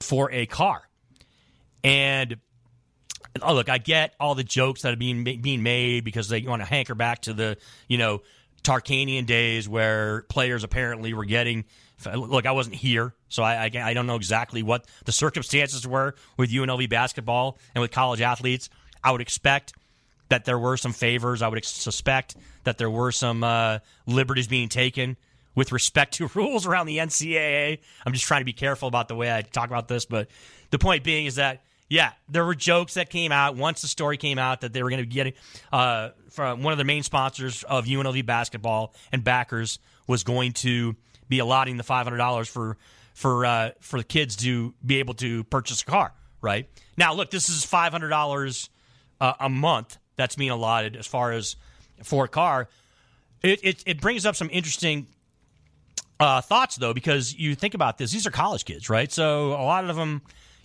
for 0.00 0.30
a 0.30 0.46
car. 0.46 0.82
And 1.82 2.36
oh, 3.42 3.54
look, 3.54 3.68
I 3.68 3.78
get 3.78 4.14
all 4.20 4.34
the 4.34 4.44
jokes 4.44 4.82
that 4.82 4.92
are 4.92 4.96
being 4.96 5.24
being 5.24 5.62
made 5.62 6.04
because 6.04 6.28
they 6.28 6.42
want 6.42 6.62
to 6.62 6.66
hanker 6.66 6.94
back 6.94 7.22
to 7.22 7.32
the 7.32 7.56
you 7.86 7.98
know 7.98 8.22
Tarkanian 8.62 9.26
days 9.26 9.68
where 9.68 10.22
players 10.22 10.64
apparently 10.64 11.14
were 11.14 11.24
getting. 11.24 11.64
Look, 12.14 12.46
I 12.46 12.52
wasn't 12.52 12.76
here, 12.76 13.12
so 13.28 13.42
I, 13.42 13.64
I, 13.64 13.70
I 13.82 13.92
don't 13.92 14.06
know 14.06 14.14
exactly 14.14 14.62
what 14.62 14.86
the 15.04 15.10
circumstances 15.10 15.84
were 15.84 16.14
with 16.36 16.50
UNLV 16.50 16.88
basketball 16.88 17.58
and 17.74 17.82
with 17.82 17.90
college 17.90 18.20
athletes. 18.20 18.70
I 19.02 19.10
would 19.10 19.20
expect 19.20 19.72
that 20.28 20.44
there 20.44 20.58
were 20.58 20.76
some 20.76 20.92
favors. 20.92 21.42
I 21.42 21.48
would 21.48 21.64
suspect 21.64 22.36
that 22.64 22.78
there 22.78 22.90
were 22.90 23.12
some 23.12 23.42
uh, 23.42 23.78
liberties 24.06 24.48
being 24.48 24.68
taken 24.68 25.16
with 25.54 25.72
respect 25.72 26.14
to 26.14 26.28
rules 26.34 26.66
around 26.66 26.86
the 26.86 26.98
NCAA. 26.98 27.78
I'm 28.04 28.12
just 28.12 28.24
trying 28.24 28.40
to 28.40 28.46
be 28.46 28.52
careful 28.52 28.88
about 28.88 29.08
the 29.08 29.14
way 29.14 29.32
I 29.34 29.42
talk 29.42 29.68
about 29.68 29.88
this, 29.88 30.04
but 30.04 30.28
the 30.70 30.78
point 30.78 31.04
being 31.04 31.26
is 31.26 31.36
that 31.36 31.62
yeah, 31.88 32.12
there 32.28 32.44
were 32.44 32.54
jokes 32.54 32.94
that 32.94 33.08
came 33.08 33.32
out 33.32 33.56
once 33.56 33.80
the 33.80 33.88
story 33.88 34.18
came 34.18 34.38
out 34.38 34.60
that 34.60 34.72
they 34.72 34.82
were 34.82 34.90
going 34.90 35.02
to 35.02 35.08
be 35.08 35.14
getting 35.14 35.32
uh, 35.72 36.10
from 36.30 36.62
one 36.62 36.72
of 36.72 36.78
the 36.78 36.84
main 36.84 37.02
sponsors 37.02 37.62
of 37.62 37.86
UNLV 37.86 38.26
basketball 38.26 38.94
and 39.10 39.24
backers 39.24 39.78
was 40.06 40.22
going 40.22 40.52
to 40.52 40.96
be 41.28 41.38
allotting 41.38 41.76
the 41.76 41.82
five 41.82 42.04
hundred 42.04 42.18
dollars 42.18 42.46
for 42.46 42.76
for 43.14 43.46
uh, 43.46 43.70
for 43.80 43.98
the 43.98 44.04
kids 44.04 44.36
to 44.36 44.74
be 44.84 44.98
able 44.98 45.14
to 45.14 45.44
purchase 45.44 45.82
a 45.82 45.86
car. 45.86 46.12
Right 46.40 46.68
now, 46.96 47.14
look, 47.14 47.30
this 47.30 47.48
is 47.48 47.64
five 47.64 47.92
hundred 47.92 48.10
dollars 48.10 48.68
uh, 49.20 49.32
a 49.40 49.48
month 49.48 49.98
that's 50.18 50.36
being 50.36 50.50
allotted 50.50 50.96
as 50.96 51.06
far 51.06 51.32
as 51.32 51.56
for 52.02 52.28
car. 52.28 52.68
It, 53.42 53.60
it, 53.62 53.82
it 53.86 54.00
brings 54.02 54.26
up 54.26 54.36
some 54.36 54.50
interesting 54.52 55.06
uh, 56.20 56.42
thoughts 56.42 56.76
though, 56.76 56.92
because 56.92 57.34
you 57.34 57.54
think 57.54 57.72
about 57.72 57.96
this; 57.96 58.12
these 58.12 58.26
are 58.26 58.30
college 58.30 58.66
kids, 58.66 58.90
right? 58.90 59.10
So 59.10 59.52
a 59.52 59.64
lot 59.64 59.88
of 59.88 59.96
them 59.96 60.20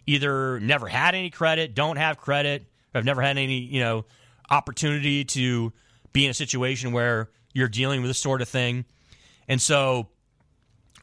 either 0.05 0.59
never 0.59 0.87
had 0.87 1.15
any 1.15 1.29
credit, 1.29 1.75
don't 1.75 1.97
have 1.97 2.17
credit, 2.17 2.65
have 2.93 3.05
never 3.05 3.21
had 3.21 3.37
any, 3.37 3.59
you 3.59 3.79
know, 3.79 4.05
opportunity 4.49 5.23
to 5.23 5.71
be 6.11 6.25
in 6.25 6.31
a 6.31 6.33
situation 6.33 6.91
where 6.91 7.29
you're 7.53 7.69
dealing 7.69 8.01
with 8.01 8.09
this 8.09 8.19
sort 8.19 8.41
of 8.41 8.49
thing. 8.49 8.85
And 9.47 9.61
so 9.61 10.09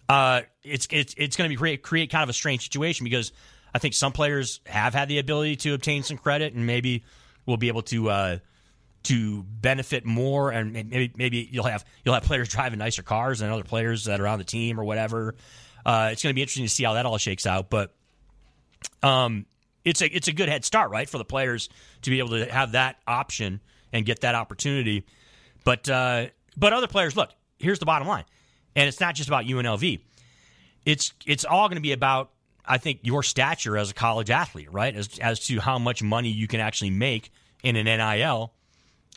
uh, 0.08 0.42
it's 0.64 0.88
it's 0.90 1.14
it's 1.16 1.36
going 1.36 1.48
to 1.48 1.52
be 1.52 1.56
create 1.56 1.82
create 1.82 2.10
kind 2.10 2.24
of 2.24 2.28
a 2.28 2.34
strange 2.34 2.62
situation 2.64 3.04
because 3.04 3.32
I 3.72 3.78
think 3.78 3.94
some 3.94 4.12
players 4.12 4.60
have 4.66 4.94
had 4.94 5.08
the 5.08 5.18
ability 5.18 5.56
to 5.56 5.74
obtain 5.74 6.02
some 6.02 6.18
credit 6.18 6.54
and 6.54 6.66
maybe 6.66 7.04
will 7.50 7.58
be 7.58 7.68
able 7.68 7.82
to 7.82 8.08
uh, 8.08 8.38
to 9.02 9.42
benefit 9.42 10.04
more 10.04 10.50
and 10.50 10.72
maybe 10.72 11.12
maybe 11.16 11.48
you'll 11.50 11.64
have 11.64 11.84
you'll 12.04 12.14
have 12.14 12.22
players 12.22 12.48
driving 12.48 12.78
nicer 12.78 13.02
cars 13.02 13.40
than 13.40 13.50
other 13.50 13.64
players 13.64 14.04
that 14.04 14.20
are 14.20 14.26
on 14.26 14.38
the 14.38 14.44
team 14.44 14.78
or 14.78 14.84
whatever. 14.84 15.34
Uh, 15.84 16.10
it's 16.12 16.22
going 16.22 16.30
to 16.30 16.34
be 16.34 16.42
interesting 16.42 16.64
to 16.64 16.70
see 16.70 16.84
how 16.84 16.94
that 16.94 17.06
all 17.06 17.16
shakes 17.16 17.46
out, 17.46 17.70
but 17.70 17.94
um, 19.02 19.46
it's 19.84 20.02
a 20.02 20.06
it's 20.06 20.28
a 20.28 20.32
good 20.32 20.48
head 20.48 20.64
start, 20.64 20.90
right, 20.90 21.08
for 21.08 21.18
the 21.18 21.24
players 21.24 21.68
to 22.02 22.10
be 22.10 22.18
able 22.18 22.30
to 22.30 22.50
have 22.50 22.72
that 22.72 22.96
option 23.06 23.60
and 23.92 24.04
get 24.04 24.20
that 24.20 24.34
opportunity. 24.34 25.06
But 25.64 25.88
uh, 25.88 26.26
but 26.56 26.72
other 26.72 26.86
players, 26.86 27.16
look, 27.16 27.30
here's 27.58 27.78
the 27.78 27.86
bottom 27.86 28.06
line, 28.06 28.24
and 28.76 28.86
it's 28.86 29.00
not 29.00 29.14
just 29.14 29.28
about 29.28 29.46
UNLV. 29.46 30.00
It's 30.84 31.14
it's 31.26 31.44
all 31.46 31.68
going 31.68 31.76
to 31.76 31.82
be 31.82 31.92
about 31.92 32.30
I 32.66 32.76
think 32.76 33.00
your 33.02 33.22
stature 33.22 33.78
as 33.78 33.90
a 33.90 33.94
college 33.94 34.30
athlete, 34.30 34.70
right, 34.70 34.94
as 34.94 35.18
as 35.18 35.40
to 35.46 35.60
how 35.60 35.78
much 35.78 36.02
money 36.02 36.28
you 36.28 36.46
can 36.46 36.60
actually 36.60 36.90
make 36.90 37.32
in 37.62 37.76
an 37.76 37.84
NIL 37.84 38.52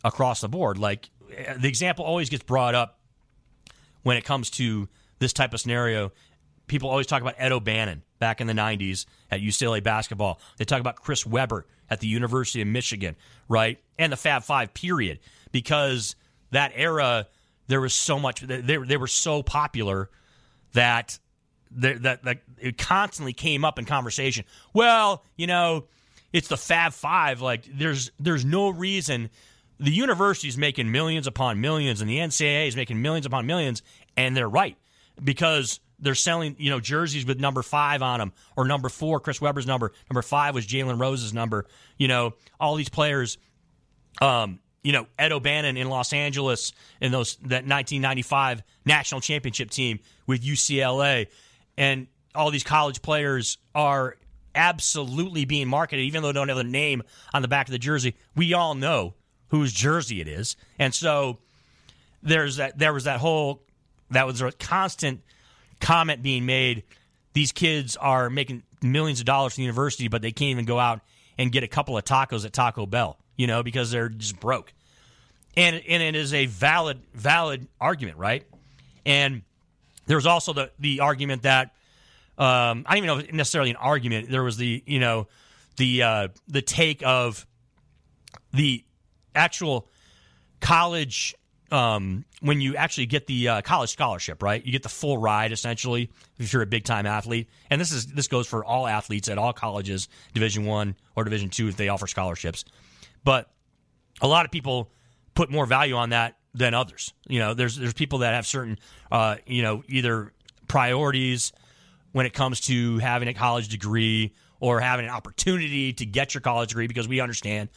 across 0.04 0.42
the 0.42 0.50
board. 0.50 0.78
Like 0.78 1.10
the 1.58 1.68
example 1.68 2.06
always 2.06 2.30
gets 2.30 2.44
brought 2.44 2.76
up 2.76 3.00
when 4.04 4.18
it 4.18 4.26
comes 4.26 4.50
to 4.52 4.88
this 5.20 5.34
type 5.34 5.54
of 5.54 5.60
scenario. 5.60 6.12
People 6.68 6.90
always 6.90 7.08
talk 7.08 7.22
about 7.22 7.36
Ed 7.38 7.52
O'Bannon 7.52 8.04
back 8.20 8.42
in 8.42 8.48
the 8.48 8.54
90s 8.54 9.06
at 9.32 9.42
UCLA 9.42 9.84
basketball. 9.84 10.40
They 10.58 10.66
talk 10.66 10.80
about 10.80 10.98
Chris 10.98 11.26
Webber 11.26 11.66
at 11.90 12.00
the 12.00 12.08
University 12.08 12.62
of 12.62 12.68
Michigan, 12.68 13.16
right? 13.50 13.80
And 13.98 14.12
the 14.12 14.18
Fab 14.18 14.44
Five, 14.44 14.74
period. 14.74 15.20
Because 15.52 16.16
that 16.52 16.72
era, 16.76 17.28
there 17.68 17.82
was 17.82 17.94
so 17.94 18.20
much, 18.20 18.42
they, 18.42 18.62
they 18.62 18.98
were 18.98 19.08
so 19.08 19.44
popular 19.44 20.10
that, 20.74 21.20
that, 21.72 22.24
that 22.24 22.40
it 22.60 22.78
constantly 22.78 23.34
came 23.34 23.66
up 23.66 23.78
in 23.78 23.86
conversation. 23.86 24.46
Well, 24.74 25.24
you 25.36 25.48
know, 25.48 25.86
it's 26.34 26.50
the 26.50 26.58
Fab 26.58 26.92
Five. 26.94 27.42
Like, 27.42 27.66
there's, 27.66 28.12
there's 28.20 28.44
no 28.44 28.70
reason 28.70 29.30
the 29.80 29.92
university 29.92 30.48
is 30.48 30.58
making 30.58 30.92
millions 30.92 31.28
upon 31.28 31.60
millions 31.60 32.02
and 32.02 32.10
the 32.10 32.18
NCAA 32.18 32.68
is 32.68 32.76
making 32.76 33.02
millions 33.02 33.26
upon 33.26 33.46
millions, 33.46 33.82
and 34.16 34.36
they're 34.36 34.50
right 34.50 34.78
because 35.22 35.80
they're 36.00 36.16
selling, 36.16 36.56
you 36.60 36.70
know, 36.70 36.80
jerseys 36.80 37.26
with 37.26 37.40
number 37.40 37.62
five 37.62 38.02
on 38.02 38.20
them 38.20 38.34
or 38.56 38.66
number 38.66 38.90
four, 38.90 39.20
Chris 39.20 39.42
Webber's 39.42 39.68
number. 39.68 39.92
Number 40.10 40.22
five 40.22 40.56
was 40.56 40.66
Jalen 40.68 41.00
Rose's 41.00 41.34
number. 41.34 41.66
You 41.98 42.08
know, 42.08 42.34
all 42.60 42.76
these 42.76 42.90
players. 42.90 43.38
Um, 44.22 44.60
you 44.84 44.92
know, 44.92 45.08
Ed 45.18 45.32
O'Bannon 45.32 45.78
in 45.78 45.88
Los 45.88 46.12
Angeles 46.12 46.74
in 47.00 47.12
those 47.14 47.38
that 47.38 47.66
1995 47.66 48.64
national 48.86 49.22
championship 49.22 49.70
team 49.70 50.00
with 50.28 50.44
UCLA, 50.44 51.28
and 51.78 52.08
all 52.36 52.52
these 52.52 52.66
college 52.66 53.02
players 53.02 53.58
are 53.74 54.18
absolutely 54.56 55.46
being 55.46 55.68
marketed, 55.68 56.06
even 56.06 56.22
though 56.22 56.30
they 56.30 56.34
don't 56.34 56.50
have 56.50 56.58
the 56.58 56.64
name 56.64 57.04
on 57.34 57.42
the 57.42 57.48
back 57.48 57.68
of 57.68 57.72
the 57.72 57.80
jersey. 57.80 58.16
We 58.36 58.54
all 58.54 58.76
know 58.76 59.14
whose 59.50 59.74
jersey 59.74 60.22
it 60.22 60.28
is, 60.28 60.56
and 60.80 60.94
so 60.94 61.40
there's 62.22 62.58
that. 62.58 62.78
There 62.78 62.94
was 62.94 63.04
that 63.06 63.20
whole 63.20 63.62
that 64.12 64.26
was 64.26 64.42
a 64.42 64.52
constant 64.52 65.22
comment 65.80 66.22
being 66.24 66.46
made 66.46 66.84
these 67.34 67.52
kids 67.52 67.98
are 67.98 68.30
making 68.30 68.64
millions 68.82 69.20
of 69.20 69.26
dollars 69.26 69.56
from 69.56 69.62
the 69.62 69.66
university, 69.66 70.08
but 70.08 70.22
they 70.22 70.32
can't 70.32 70.52
even 70.52 70.66
go 70.66 70.80
out 70.80 71.02
and 71.38 71.52
get 71.52 71.64
a 71.64 71.68
couple 71.68 71.98
of 71.98 72.06
tacos 72.06 72.46
at 72.46 72.54
Taco 72.54 72.86
Bell, 72.86 73.18
you 73.36 73.48
know, 73.48 73.64
because 73.64 73.92
they're 73.92 74.10
just 74.10 74.40
broke. 74.40 74.72
And 75.58 75.82
and 75.88 76.02
it 76.02 76.16
is 76.16 76.34
a 76.34 76.46
valid 76.46 77.00
valid 77.14 77.68
argument, 77.82 78.18
right? 78.18 78.46
And 79.06 79.42
there's 80.06 80.26
also 80.26 80.54
the 80.54 80.72
the 80.80 81.02
argument 81.02 81.44
that 81.44 81.72
um, 82.38 82.86
I 82.88 82.96
don't 82.96 82.98
even 82.98 83.08
know 83.08 83.18
if 83.20 83.34
necessarily 83.34 83.70
an 83.70 83.76
argument. 83.76 84.30
There 84.30 84.44
was 84.44 84.58
the 84.58 84.84
you 84.86 85.00
know 85.00 85.28
the 85.78 86.04
uh, 86.04 86.28
the 86.48 86.62
take 86.62 87.04
of 87.06 87.46
the 88.54 88.84
actual 89.36 89.88
college 90.62 91.36
um, 91.72 92.26
when 92.42 92.62
you 92.62 92.76
actually 92.76 93.08
get 93.08 93.26
the 93.28 93.48
uh, 93.48 93.62
college 93.62 93.92
scholarship, 93.92 94.44
right? 94.44 94.64
You 94.64 94.72
get 94.72 94.84
the 94.84 94.90
full 94.90 95.18
ride 95.18 95.52
essentially 95.52 96.12
if 96.38 96.54
you're 96.54 96.62
a 96.62 96.68
big 96.68 96.84
time 96.84 97.06
athlete, 97.06 97.50
and 97.70 97.82
this 97.82 97.92
is 97.92 98.08
this 98.08 98.28
goes 98.28 98.48
for 98.48 98.64
all 98.64 98.88
athletes 98.88 99.28
at 99.30 99.38
all 99.38 99.54
colleges, 99.54 100.08
Division 100.34 100.66
One 100.66 100.96
or 101.16 101.24
Division 101.24 101.50
Two, 101.50 101.68
if 101.68 101.76
they 101.76 101.90
offer 101.90 102.08
scholarships. 102.08 102.66
But 103.24 103.50
a 104.22 104.28
lot 104.28 104.46
of 104.46 104.52
people 104.52 104.92
put 105.36 105.50
more 105.50 105.66
value 105.66 105.96
on 105.96 106.10
that 106.10 106.38
than 106.54 106.74
others. 106.74 107.14
You 107.28 107.40
know, 107.40 107.54
there's 107.54 107.76
there's 107.76 107.94
people 107.94 108.20
that 108.20 108.34
have 108.34 108.46
certain, 108.46 108.78
uh, 109.12 109.38
you 109.46 109.64
know, 109.64 109.84
either 109.88 110.32
priorities 110.68 111.52
when 112.14 112.26
it 112.26 112.34
comes 112.34 112.62
to 112.62 112.98
having 113.00 113.28
a 113.28 113.34
college 113.34 113.68
degree 113.68 114.34
or 114.60 114.80
having 114.80 115.06
an 115.06 115.12
opportunity 115.12 115.92
to 115.94 116.06
get 116.06 116.34
your 116.34 116.42
college 116.42 116.70
degree 116.70 116.88
because 116.88 117.08
we 117.08 117.20
understand 117.20 117.70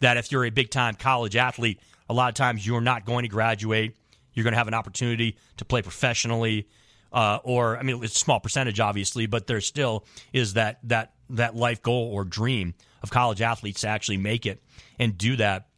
that 0.00 0.18
if 0.18 0.30
you're 0.30 0.44
a 0.44 0.50
big 0.50 0.70
time 0.70 0.94
college 0.94 1.34
athlete 1.34 1.80
a 2.08 2.14
lot 2.14 2.28
of 2.28 2.34
times 2.34 2.66
you're 2.66 2.80
not 2.80 3.04
going 3.04 3.24
to 3.24 3.28
graduate. 3.28 3.96
You're 4.32 4.44
going 4.44 4.52
to 4.52 4.58
have 4.58 4.68
an 4.68 4.74
opportunity 4.74 5.36
to 5.56 5.64
play 5.64 5.82
professionally, 5.82 6.68
uh, 7.12 7.38
or 7.42 7.78
I 7.78 7.82
mean, 7.82 8.02
it's 8.02 8.14
a 8.14 8.18
small 8.18 8.40
percentage, 8.40 8.80
obviously, 8.80 9.26
but 9.26 9.46
there 9.46 9.60
still 9.60 10.04
is 10.32 10.54
that 10.54 10.78
that 10.84 11.12
that 11.30 11.56
life 11.56 11.82
goal 11.82 12.10
or 12.12 12.24
dream 12.24 12.74
of 13.02 13.10
college 13.10 13.40
athletes 13.40 13.80
to 13.80 13.88
actually 13.88 14.18
make 14.18 14.46
it 14.46 14.62
and 14.98 15.16
do 15.16 15.36
that. 15.36 15.68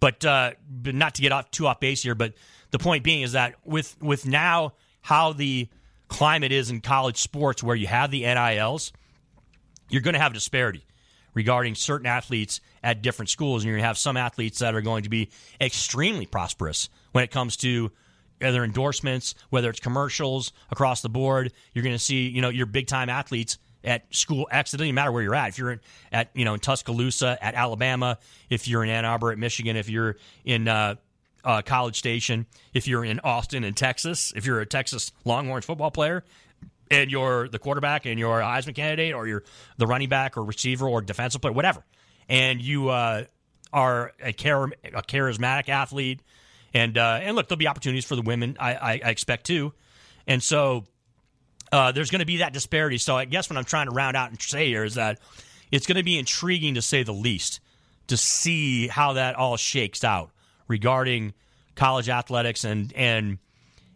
But, 0.00 0.24
uh, 0.24 0.52
but 0.68 0.94
not 0.94 1.16
to 1.16 1.22
get 1.22 1.32
off 1.32 1.50
too 1.50 1.66
off 1.66 1.80
base 1.80 2.02
here, 2.02 2.14
but 2.14 2.34
the 2.70 2.78
point 2.78 3.04
being 3.04 3.22
is 3.22 3.32
that 3.32 3.54
with 3.64 3.96
with 4.00 4.26
now 4.26 4.74
how 5.02 5.32
the 5.32 5.68
climate 6.08 6.52
is 6.52 6.70
in 6.70 6.80
college 6.80 7.18
sports, 7.18 7.62
where 7.62 7.76
you 7.76 7.86
have 7.86 8.10
the 8.10 8.22
NILs, 8.22 8.92
you're 9.88 10.02
going 10.02 10.14
to 10.14 10.20
have 10.20 10.32
disparity, 10.34 10.84
regarding 11.34 11.74
certain 11.74 12.06
athletes 12.06 12.60
at 12.82 13.00
different 13.00 13.30
schools. 13.30 13.62
And 13.62 13.68
you're 13.68 13.76
going 13.76 13.84
to 13.84 13.88
have 13.88 13.98
some 13.98 14.16
athletes 14.16 14.58
that 14.58 14.74
are 14.74 14.80
going 14.80 15.04
to 15.04 15.08
be 15.08 15.30
extremely 15.60 16.26
prosperous 16.26 16.88
when 17.12 17.22
it 17.22 17.30
comes 17.30 17.56
to 17.58 17.92
other 18.42 18.64
endorsements, 18.64 19.34
whether 19.50 19.70
it's 19.70 19.80
commercials 19.80 20.52
across 20.70 21.00
the 21.02 21.08
board. 21.08 21.52
You're 21.72 21.84
going 21.84 21.94
to 21.94 22.02
see, 22.02 22.28
you 22.28 22.40
know, 22.40 22.48
your 22.48 22.66
big 22.66 22.86
time 22.86 23.08
athletes 23.08 23.58
at 23.84 24.12
school 24.14 24.48
X. 24.50 24.74
It 24.74 24.78
doesn't 24.78 24.94
matter 24.94 25.12
where 25.12 25.22
you're 25.22 25.34
at. 25.34 25.50
If 25.50 25.58
you're 25.58 25.80
at, 26.12 26.30
you 26.34 26.44
know, 26.44 26.54
in 26.54 26.60
Tuscaloosa, 26.60 27.38
at 27.40 27.54
Alabama, 27.54 28.18
if 28.50 28.66
you're 28.66 28.82
in 28.82 28.90
Ann 28.90 29.04
Arbor, 29.04 29.30
at 29.30 29.38
Michigan, 29.38 29.76
if 29.76 29.88
you're 29.88 30.16
in 30.44 30.68
uh, 30.68 30.96
uh, 31.44 31.62
College 31.62 31.96
Station, 31.96 32.46
if 32.74 32.88
you're 32.88 33.04
in 33.04 33.20
Austin, 33.20 33.64
in 33.64 33.74
Texas, 33.74 34.32
if 34.36 34.46
you're 34.46 34.60
a 34.60 34.66
Texas 34.66 35.12
Longhorns 35.24 35.64
football 35.64 35.90
player, 35.90 36.24
and 36.90 37.10
you're 37.10 37.48
the 37.48 37.58
quarterback 37.58 38.06
and 38.06 38.18
you're 38.18 38.40
a 38.40 38.44
Heisman 38.44 38.74
candidate 38.74 39.14
or 39.14 39.26
you're 39.26 39.44
the 39.76 39.86
running 39.86 40.08
back 40.08 40.36
or 40.36 40.44
receiver 40.44 40.88
or 40.88 41.02
defensive 41.02 41.40
player, 41.40 41.52
whatever, 41.52 41.84
and 42.28 42.60
you 42.60 42.88
uh, 42.88 43.24
are 43.72 44.12
a, 44.20 44.32
char- 44.32 44.72
a, 44.84 45.02
charismatic 45.02 45.68
athlete, 45.68 46.20
and 46.74 46.96
uh, 46.98 47.20
and 47.22 47.36
look, 47.36 47.48
there'll 47.48 47.58
be 47.58 47.68
opportunities 47.68 48.04
for 48.04 48.16
the 48.16 48.22
women, 48.22 48.56
I, 48.58 48.74
I, 48.74 48.92
I 49.04 49.10
expect 49.10 49.46
too, 49.46 49.72
and 50.26 50.42
so 50.42 50.84
uh, 51.72 51.92
there's 51.92 52.10
going 52.10 52.20
to 52.20 52.26
be 52.26 52.38
that 52.38 52.52
disparity. 52.52 52.98
So 52.98 53.16
I 53.16 53.24
guess 53.24 53.50
what 53.50 53.56
I'm 53.56 53.64
trying 53.64 53.86
to 53.86 53.92
round 53.92 54.16
out 54.16 54.30
and 54.30 54.40
say 54.40 54.68
here 54.68 54.84
is 54.84 54.94
that 54.94 55.18
it's 55.70 55.86
going 55.86 55.96
to 55.96 56.04
be 56.04 56.18
intriguing 56.18 56.74
to 56.74 56.82
say 56.82 57.02
the 57.02 57.12
least 57.12 57.60
to 58.08 58.16
see 58.16 58.88
how 58.88 59.14
that 59.14 59.36
all 59.36 59.56
shakes 59.56 60.02
out 60.02 60.30
regarding 60.68 61.34
college 61.74 62.08
athletics 62.08 62.64
and 62.64 62.92
and 62.94 63.38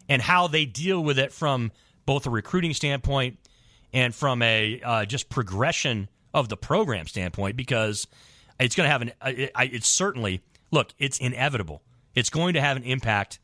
and 0.09 0.21
how 0.21 0.47
they 0.47 0.65
deal 0.65 1.03
with 1.03 1.19
it 1.19 1.31
from 1.31 1.71
both 2.05 2.25
a 2.25 2.29
recruiting 2.29 2.73
standpoint 2.73 3.37
and 3.93 4.13
from 4.13 4.41
a 4.41 4.81
uh, 4.81 5.05
just 5.05 5.29
progression 5.29 6.09
of 6.33 6.49
the 6.49 6.57
program 6.57 7.07
standpoint 7.07 7.55
because 7.55 8.07
it's 8.59 8.75
going 8.75 8.85
to 8.85 8.91
have 8.91 9.01
an 9.01 9.11
it, 9.25 9.51
it's 9.55 9.87
certainly 9.87 10.41
look 10.71 10.93
it's 10.97 11.19
inevitable. 11.19 11.81
It's 12.15 12.29
going 12.29 12.53
to 12.53 12.61
have 12.61 12.77
an 12.77 12.83
impact 12.83 13.39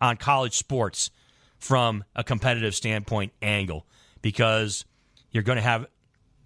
on 0.00 0.16
college 0.16 0.56
sports 0.56 1.10
from 1.58 2.04
a 2.14 2.22
competitive 2.22 2.74
standpoint 2.74 3.32
angle 3.40 3.86
because 4.22 4.84
you're 5.30 5.42
going 5.42 5.56
to 5.56 5.62
have 5.62 5.86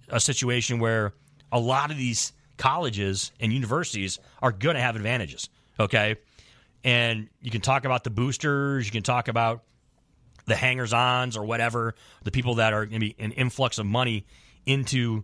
a 0.09 0.20
situation 0.20 0.78
where 0.78 1.12
a 1.51 1.59
lot 1.59 1.91
of 1.91 1.97
these 1.97 2.32
colleges 2.57 3.32
and 3.41 3.53
universities 3.53 4.18
are 4.43 4.53
going 4.53 4.74
to 4.74 4.80
have 4.80 4.97
advantages 4.97 5.49
okay 5.78 6.16
and 6.85 7.29
you 7.41 7.51
can 7.51 7.61
talk 7.61 7.85
about 7.85 8.05
the 8.05 8.11
boosters 8.11 8.87
you 8.87 8.93
can 8.93 9.03
talk 9.03 9.29
about 9.29 9.62
the 10.49 10.57
hangers 10.57 10.93
ons 10.93 11.37
or 11.37 11.45
whatever, 11.45 11.95
the 12.24 12.31
people 12.31 12.57
that 12.57 12.72
are 12.72 12.87
going 12.87 13.01
to 13.01 13.07
be 13.07 13.14
an 13.18 13.33
influx 13.33 13.79
of 13.79 13.87
money 13.87 14.26
into 14.66 15.22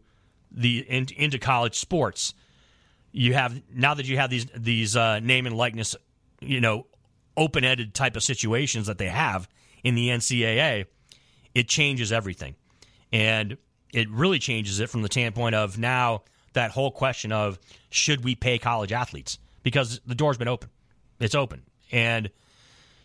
the 0.52 0.78
in, 0.88 1.06
into 1.16 1.38
college 1.38 1.76
sports. 1.78 2.34
You 3.10 3.34
have 3.34 3.60
now 3.74 3.94
that 3.94 4.06
you 4.06 4.18
have 4.18 4.30
these 4.30 4.46
these 4.56 4.96
uh, 4.96 5.18
name 5.20 5.46
and 5.46 5.56
likeness, 5.56 5.96
you 6.40 6.60
know, 6.60 6.86
open 7.36 7.64
ended 7.64 7.94
type 7.94 8.16
of 8.16 8.22
situations 8.22 8.86
that 8.86 8.98
they 8.98 9.08
have 9.08 9.48
in 9.82 9.94
the 9.94 10.08
NCAA. 10.08 10.86
It 11.54 11.68
changes 11.68 12.12
everything, 12.12 12.54
and 13.12 13.56
it 13.92 14.08
really 14.10 14.38
changes 14.38 14.80
it 14.80 14.90
from 14.90 15.02
the 15.02 15.08
standpoint 15.08 15.54
of 15.54 15.78
now 15.78 16.22
that 16.52 16.70
whole 16.70 16.90
question 16.90 17.32
of 17.32 17.58
should 17.90 18.24
we 18.24 18.34
pay 18.34 18.58
college 18.58 18.92
athletes 18.92 19.38
because 19.62 20.00
the 20.06 20.14
door's 20.14 20.36
been 20.36 20.48
open, 20.48 20.68
it's 21.24 21.34
open, 21.34 21.62
and 21.90 22.30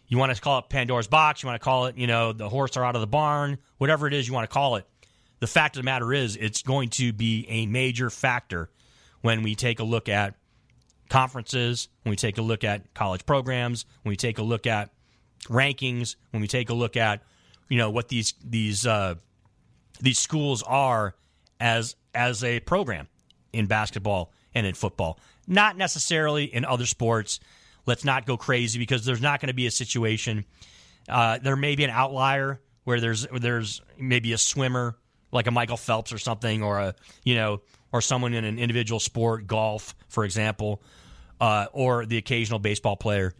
you 0.08 0.18
want 0.18 0.36
to 0.36 0.42
call 0.42 0.60
it 0.60 0.70
Pandora's 0.70 1.08
box, 1.08 1.44
you 1.44 1.48
want 1.48 1.60
to 1.60 1.64
call 1.64 1.86
it, 1.86 1.98
you 1.98 2.08
know, 2.08 2.34
the 2.34 2.50
horse 2.50 2.76
are 2.78 2.84
out 2.84 2.96
of 2.96 3.02
the 3.02 3.08
barn, 3.08 3.60
whatever 3.78 4.08
it 4.08 4.14
is 4.14 4.28
you 4.28 4.34
want 4.34 4.50
to 4.50 4.54
call 4.54 4.76
it. 4.76 4.86
The 5.40 5.48
fact 5.48 5.76
of 5.76 5.84
the 5.84 5.86
matter 5.86 6.12
is, 6.12 6.36
it's 6.36 6.62
going 6.64 6.90
to 6.90 7.14
be 7.14 7.46
a 7.48 7.66
major 7.66 8.10
factor 8.10 8.70
when 9.22 9.44
we 9.44 9.56
take 9.56 9.80
a 9.80 9.84
look 9.84 10.10
at 10.10 10.36
conferences, 11.10 11.88
when 12.04 12.12
we 12.12 12.16
take 12.16 12.38
a 12.38 12.42
look 12.42 12.64
at 12.64 12.94
college 12.94 13.26
programs, 13.26 13.86
when 14.04 14.12
we 14.12 14.16
take 14.16 14.38
a 14.38 14.44
look 14.44 14.68
at 14.68 14.92
rankings, 15.46 16.16
when 16.32 16.42
we 16.42 16.48
take 16.48 16.70
a 16.70 16.74
look 16.74 16.98
at, 16.98 17.22
you 17.70 17.78
know, 17.78 17.90
what 17.90 18.10
these 18.10 18.34
these 18.44 18.86
uh, 18.86 19.16
these 20.02 20.18
schools 20.18 20.64
are 20.64 21.16
as 21.60 21.96
as 22.14 22.44
a 22.44 22.60
program 22.62 23.08
in 23.54 23.66
basketball 23.66 24.32
and 24.54 24.66
in 24.66 24.74
football. 24.74 25.20
Not 25.48 25.78
necessarily 25.78 26.46
in 26.46 26.66
other 26.66 26.86
sports. 26.86 27.40
Let's 27.86 28.06
not 28.06 28.26
go 28.26 28.38
crazy 28.38 28.80
because 28.80 29.06
there's 29.06 29.22
not 29.22 29.40
going 29.40 29.48
to 29.48 29.54
be 29.54 29.68
a 29.68 29.72
situation. 29.72 30.46
Uh, 31.08 31.40
there 31.40 31.56
may 31.56 31.76
be 31.76 31.84
an 31.84 31.90
outlier 31.90 32.60
where 32.84 33.00
there's 33.00 33.26
there's 33.32 33.82
maybe 33.98 34.34
a 34.34 34.38
swimmer 34.38 34.98
like 35.32 35.48
a 35.48 35.52
Michael 35.52 35.78
Phelps 35.78 36.12
or 36.12 36.18
something, 36.18 36.64
or 36.64 36.80
a 36.80 36.96
you 37.24 37.36
know, 37.36 37.62
or 37.92 38.02
someone 38.02 38.34
in 38.34 38.46
an 38.46 38.60
individual 38.60 39.00
sport, 39.00 39.48
golf, 39.48 39.96
for 40.08 40.26
example, 40.26 40.82
uh, 41.40 41.68
or 41.72 42.06
the 42.06 42.18
occasional 42.18 42.60
baseball 42.60 42.96
player. 42.96 43.34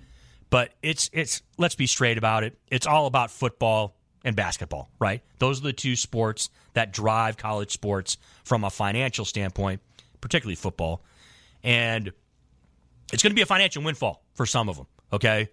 But 0.50 0.74
it's 0.82 1.10
it's 1.14 1.42
let's 1.58 1.76
be 1.76 1.88
straight 1.88 2.18
about 2.18 2.44
it. 2.44 2.58
It's 2.68 2.88
all 2.88 3.06
about 3.06 3.32
football 3.32 3.96
and 4.24 4.36
basketball, 4.36 4.90
right? 5.00 5.22
Those 5.38 5.60
are 5.60 5.64
the 5.64 5.74
two 5.74 5.96
sports 5.96 6.50
that 6.74 6.92
drive 6.92 7.38
college 7.38 7.72
sports 7.72 8.18
from 8.44 8.64
a 8.64 8.70
financial 8.70 9.26
standpoint, 9.26 9.82
particularly 10.22 10.56
football. 10.56 11.04
And 11.64 12.12
it's 13.12 13.24
going 13.24 13.32
to 13.32 13.36
be 13.36 13.42
a 13.42 13.46
financial 13.46 13.84
windfall 13.84 14.24
for 14.34 14.46
some 14.46 14.70
of 14.70 14.78
them. 14.78 14.88
Okay, 15.12 15.50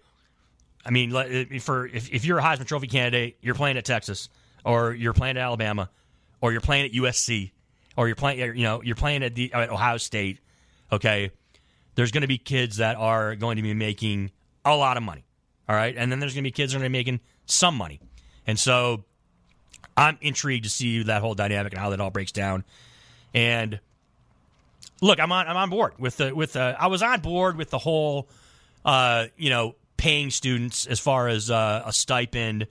I 0.85 0.91
mean, 0.91 1.15
uh, 1.15 1.45
for 1.59 1.85
if, 1.85 2.11
if 2.13 2.25
you're 2.25 2.39
a 2.39 2.41
Heisman 2.41 2.65
Trophy 2.65 2.87
candidate, 2.87 3.37
you're 3.41 3.55
playing 3.55 3.77
at 3.77 3.85
Texas, 3.85 4.29
or 4.63 4.93
you're 4.93 5.13
playing 5.13 5.37
at 5.37 5.43
Alabama, 5.43 5.89
or 6.41 6.51
you're 6.51 6.61
playing 6.61 6.85
at 6.85 6.91
USC, 6.93 7.51
or 7.95 8.07
you're 8.07 8.15
playing, 8.15 8.39
you 8.57 8.63
know, 8.63 8.81
you're 8.81 8.95
playing 8.95 9.23
at, 9.23 9.35
the, 9.35 9.51
at 9.53 9.69
Ohio 9.69 9.97
State. 9.97 10.39
Okay, 10.91 11.31
there's 11.95 12.11
going 12.11 12.21
to 12.21 12.27
be 12.27 12.37
kids 12.37 12.77
that 12.77 12.95
are 12.95 13.35
going 13.35 13.57
to 13.57 13.63
be 13.63 13.73
making 13.73 14.31
a 14.63 14.75
lot 14.75 14.97
of 14.97 15.03
money. 15.03 15.25
All 15.67 15.75
right, 15.75 15.95
and 15.97 16.11
then 16.11 16.19
there's 16.19 16.33
going 16.33 16.43
to 16.43 16.47
be 16.47 16.51
kids 16.51 16.73
that 16.73 16.81
are 16.81 16.89
making 16.89 17.19
some 17.45 17.75
money, 17.75 17.99
and 18.45 18.57
so 18.57 19.03
I'm 19.97 20.17
intrigued 20.21 20.63
to 20.65 20.69
see 20.69 21.03
that 21.03 21.21
whole 21.21 21.33
dynamic 21.33 21.73
and 21.73 21.81
how 21.81 21.89
that 21.89 21.99
all 21.99 22.11
breaks 22.11 22.31
down. 22.31 22.63
And 23.33 23.79
look, 25.01 25.19
I'm 25.19 25.31
on 25.31 25.47
I'm 25.47 25.57
on 25.57 25.69
board 25.69 25.93
with 25.97 26.17
the 26.17 26.33
with 26.35 26.53
the 26.53 26.75
I 26.79 26.87
was 26.87 27.01
on 27.01 27.21
board 27.21 27.57
with 27.57 27.69
the 27.69 27.77
whole 27.77 28.29
uh, 28.85 29.27
you 29.37 29.49
know 29.49 29.75
paying 29.97 30.29
students 30.29 30.85
as 30.85 30.99
far 30.99 31.27
as 31.27 31.49
uh, 31.49 31.83
a 31.85 31.93
stipend. 31.93 32.67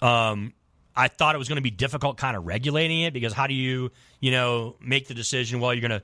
Um, 0.00 0.52
I 0.94 1.08
thought 1.08 1.34
it 1.34 1.38
was 1.38 1.48
going 1.48 1.56
to 1.56 1.62
be 1.62 1.70
difficult, 1.70 2.16
kind 2.16 2.36
of 2.36 2.46
regulating 2.46 3.02
it 3.02 3.12
because 3.12 3.32
how 3.32 3.46
do 3.46 3.54
you 3.54 3.90
you 4.20 4.30
know 4.30 4.76
make 4.80 5.08
the 5.08 5.14
decision? 5.14 5.60
Well, 5.60 5.74
you're 5.74 5.82
gonna 5.82 6.02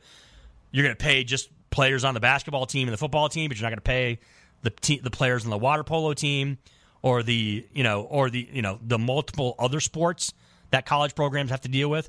you're 0.70 0.84
gonna 0.84 0.96
pay 0.96 1.24
just 1.24 1.50
players 1.74 2.04
on 2.04 2.14
the 2.14 2.20
basketball 2.20 2.66
team 2.66 2.86
and 2.86 2.92
the 2.92 2.98
football 2.98 3.28
team, 3.28 3.48
but 3.48 3.58
you're 3.58 3.64
not 3.64 3.70
going 3.70 3.78
to 3.78 3.82
pay 3.82 4.20
the 4.62 4.70
te- 4.70 5.00
the 5.00 5.10
players 5.10 5.44
on 5.44 5.50
the 5.50 5.58
water 5.58 5.82
polo 5.82 6.14
team 6.14 6.56
or 7.02 7.22
the 7.22 7.66
you 7.72 7.82
know 7.82 8.02
or 8.02 8.30
the 8.30 8.48
you 8.52 8.62
know 8.62 8.78
the 8.80 8.98
multiple 8.98 9.56
other 9.58 9.80
sports 9.80 10.32
that 10.70 10.86
college 10.86 11.14
programs 11.14 11.50
have 11.50 11.60
to 11.62 11.68
deal 11.68 11.90
with. 11.90 12.08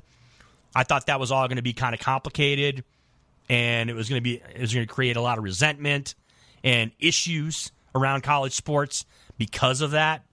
I 0.74 0.84
thought 0.84 1.06
that 1.06 1.18
was 1.18 1.32
all 1.32 1.48
going 1.48 1.56
to 1.56 1.62
be 1.62 1.72
kind 1.72 1.94
of 1.94 2.00
complicated 2.00 2.84
and 3.48 3.90
it 3.90 3.94
was 3.94 4.08
going 4.08 4.18
to 4.18 4.24
be 4.24 4.36
it 4.54 4.60
was 4.60 4.74
going 4.74 4.86
to 4.86 4.92
create 4.92 5.16
a 5.16 5.20
lot 5.20 5.38
of 5.38 5.44
resentment 5.44 6.14
and 6.64 6.90
issues 6.98 7.70
around 7.94 8.22
college 8.22 8.52
sports 8.52 9.04
because 9.38 9.80
of 9.80 9.92
that. 9.92 10.24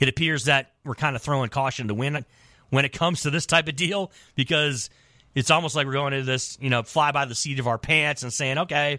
It 0.00 0.08
appears 0.08 0.44
that 0.44 0.72
we're 0.84 0.94
kind 0.94 1.16
of 1.16 1.22
throwing 1.22 1.48
caution 1.48 1.88
to 1.88 1.94
wind 1.94 2.24
when 2.70 2.84
it 2.84 2.92
comes 2.92 3.22
to 3.22 3.30
this 3.30 3.46
type 3.46 3.68
of 3.68 3.76
deal 3.76 4.10
because 4.34 4.90
it's 5.34 5.50
almost 5.50 5.76
like 5.76 5.86
we're 5.86 5.92
going 5.92 6.12
to 6.12 6.22
this, 6.22 6.58
you 6.60 6.70
know, 6.70 6.82
fly 6.82 7.12
by 7.12 7.24
the 7.24 7.34
seat 7.34 7.58
of 7.58 7.66
our 7.66 7.78
pants 7.78 8.22
and 8.22 8.32
saying, 8.32 8.58
okay, 8.58 8.98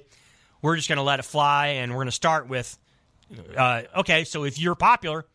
we're 0.61 0.75
just 0.75 0.87
going 0.87 0.97
to 0.97 1.03
let 1.03 1.19
it 1.19 1.23
fly 1.25 1.67
and 1.67 1.91
we're 1.91 1.97
going 1.97 2.07
to 2.07 2.11
start 2.11 2.47
with, 2.47 2.77
uh, 3.55 3.83
okay, 3.97 4.23
so 4.23 4.43
if 4.43 4.59
you're 4.59 4.75
popular 4.75 5.25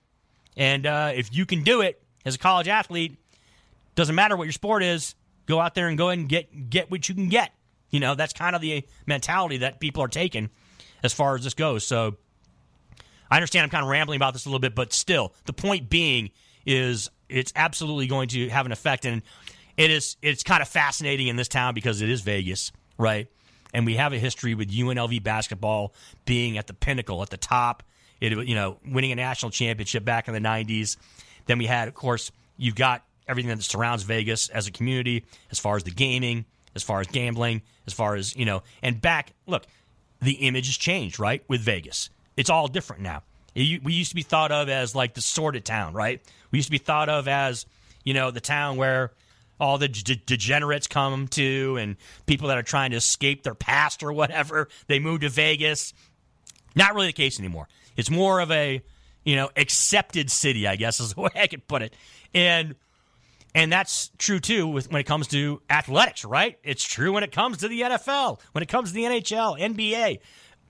and 0.57 0.87
uh, 0.87 1.13
if 1.15 1.35
you 1.35 1.47
can 1.47 1.63
do 1.63 1.81
it 1.81 2.03
as 2.25 2.35
a 2.35 2.39
college 2.39 2.69
athlete, 2.69 3.17
doesn't 3.95 4.15
matter 4.15 4.37
what 4.37 4.45
your 4.45 4.53
sport 4.53 4.83
is, 4.83 5.15
go 5.47 5.61
out 5.61 5.75
there 5.75 5.89
and 5.89 5.99
go 5.99 6.09
ahead 6.09 6.19
and 6.19 6.29
get 6.29 6.71
get 6.71 6.91
what 6.91 7.09
you 7.09 7.15
can 7.15 7.29
get. 7.29 7.53
You 7.93 8.01
know, 8.01 8.17
that's 8.17 8.33
kind 8.33 8.57
of 8.57 8.61
the 8.63 8.85
mentality 9.07 9.59
that 9.59 9.79
people 9.79 10.03
are 10.03 10.09
taking 10.09 10.51
as 11.05 11.13
far 11.13 11.37
as 11.37 11.45
this 11.45 11.55
goes. 11.55 11.87
So 11.87 12.17
I 13.31 13.37
understand 13.37 13.65
I'm 13.65 13.71
kind 13.71 13.85
of 13.85 13.91
rambling 13.91 14.17
about 14.17 14.33
this 14.33 14.47
a 14.47 14.49
little 14.49 14.61
bit, 14.61 14.75
but 14.75 14.93
still, 14.93 15.33
the 15.45 15.53
point 15.53 15.89
being 15.89 16.31
is 16.67 17.11
it's 17.29 17.53
absolutely 17.57 18.07
going 18.07 18.29
to 18.29 18.49
have 18.49 18.67
an 18.67 18.73
effect, 18.73 19.05
and 19.05 19.23
it 19.77 19.91
is 19.91 20.17
it's 20.23 20.43
kind 20.43 20.61
of 20.61 20.69
fascinating 20.69 21.29
in 21.29 21.37
this 21.37 21.49
town 21.49 21.75
because 21.75 22.03
it 22.03 22.11
is 22.11 22.21
Vegas, 22.23 22.73
right? 22.99 23.29
And 23.75 23.87
we 23.87 23.97
have 23.97 24.13
a 24.13 24.19
history 24.19 24.55
with 24.55 24.71
UNLV 24.71 25.23
basketball 25.23 25.95
being 26.25 26.59
at 26.59 26.67
the 26.67 26.75
pinnacle, 26.75 27.23
at 27.23 27.31
the 27.31 27.39
top. 27.39 27.83
It 28.21 28.33
you 28.47 28.55
know 28.55 28.79
winning 28.87 29.13
a 29.13 29.17
national 29.17 29.51
championship 29.51 30.05
back 30.05 30.29
in 30.29 30.35
the 30.35 30.41
'90s. 30.41 30.97
Then 31.47 31.59
we 31.59 31.67
had, 31.67 31.89
of 31.89 31.95
course, 31.95 32.31
you've 32.57 32.77
got 32.77 33.05
everything 33.27 33.49
that 33.49 33.63
surrounds 33.63 34.03
Vegas 34.03 34.49
as 34.51 34.67
a 34.67 34.71
community, 34.71 35.25
as 35.51 35.59
far 35.59 35.77
as 35.77 35.85
the 35.85 35.91
gaming, 35.91 36.45
as 36.75 36.83
far 36.83 37.01
as 37.01 37.07
gambling, 37.09 37.63
as 37.87 37.93
far 37.93 38.15
as, 38.15 38.35
you 38.37 38.45
know, 38.45 38.63
and 38.83 39.01
back, 39.01 39.33
look, 39.47 39.65
the 40.21 40.33
image 40.33 40.67
has 40.67 40.77
changed, 40.77 41.19
right, 41.19 41.43
with 41.49 41.61
Vegas. 41.61 42.11
It's 42.37 42.51
all 42.51 42.69
different 42.69 43.03
now. 43.03 43.23
It, 43.55 43.83
we 43.83 43.93
used 43.93 44.11
to 44.11 44.17
be 44.17 44.23
thought 44.23 44.53
of 44.53 44.69
as 44.69 44.95
like 44.95 45.15
the 45.15 45.21
sordid 45.21 45.65
town, 45.65 45.93
right? 45.93 46.21
We 46.51 46.59
used 46.59 46.69
to 46.69 46.73
be 46.73 46.79
thought 46.79 47.09
of 47.09 47.29
as, 47.29 47.67
you 48.05 48.15
know, 48.15 48.31
the 48.31 48.41
town 48.41 48.77
where 48.77 49.13
all 49.61 49.79
the 49.79 49.89
de- 49.89 50.17
degenerates 50.17 50.87
come 50.87 51.29
to 51.29 51.77
and 51.79 51.97
people 52.27 52.49
that 52.49 52.59
are 52.59 52.63
trying 52.63 52.93
to 52.93 52.97
escape 52.97 53.43
their 53.43 53.55
past 53.55 54.03
or 54.03 54.13
whatever, 54.13 54.69
they 54.87 54.99
move 54.99 55.21
to 55.21 55.29
Vegas. 55.29 55.93
Not 56.75 56.95
really 56.95 57.09
the 57.09 57.13
case 57.13 57.39
anymore. 57.39 57.69
It's 57.97 58.11
more 58.11 58.41
of 58.41 58.51
a, 58.51 58.83
you 59.25 59.37
know, 59.37 59.51
accepted 59.57 60.31
city, 60.31 60.67
I 60.67 60.77
guess 60.77 60.99
is 61.01 61.15
the 61.15 61.21
way 61.21 61.31
I 61.37 61.47
could 61.47 61.69
put 61.69 61.83
it. 61.83 61.95
And 62.35 62.75
and 63.55 63.73
that's 63.73 64.11
true 64.19 64.41
too 64.41 64.67
with 64.67 64.91
when 64.91 65.01
it 65.01 65.05
comes 65.05 65.29
to 65.29 65.61
athletics, 65.69 66.25
right? 66.25 66.59
It's 66.63 66.85
true 66.85 67.13
when 67.13 67.23
it 67.23 67.33
comes 67.33 67.59
to 67.59 67.69
the 67.69 67.83
NFL, 67.83 68.41
when 68.53 68.63
it 68.63 68.69
comes 68.69 68.91
to 68.91 68.95
the 68.95 69.05
NHL, 69.05 69.59
NBA, 69.61 70.21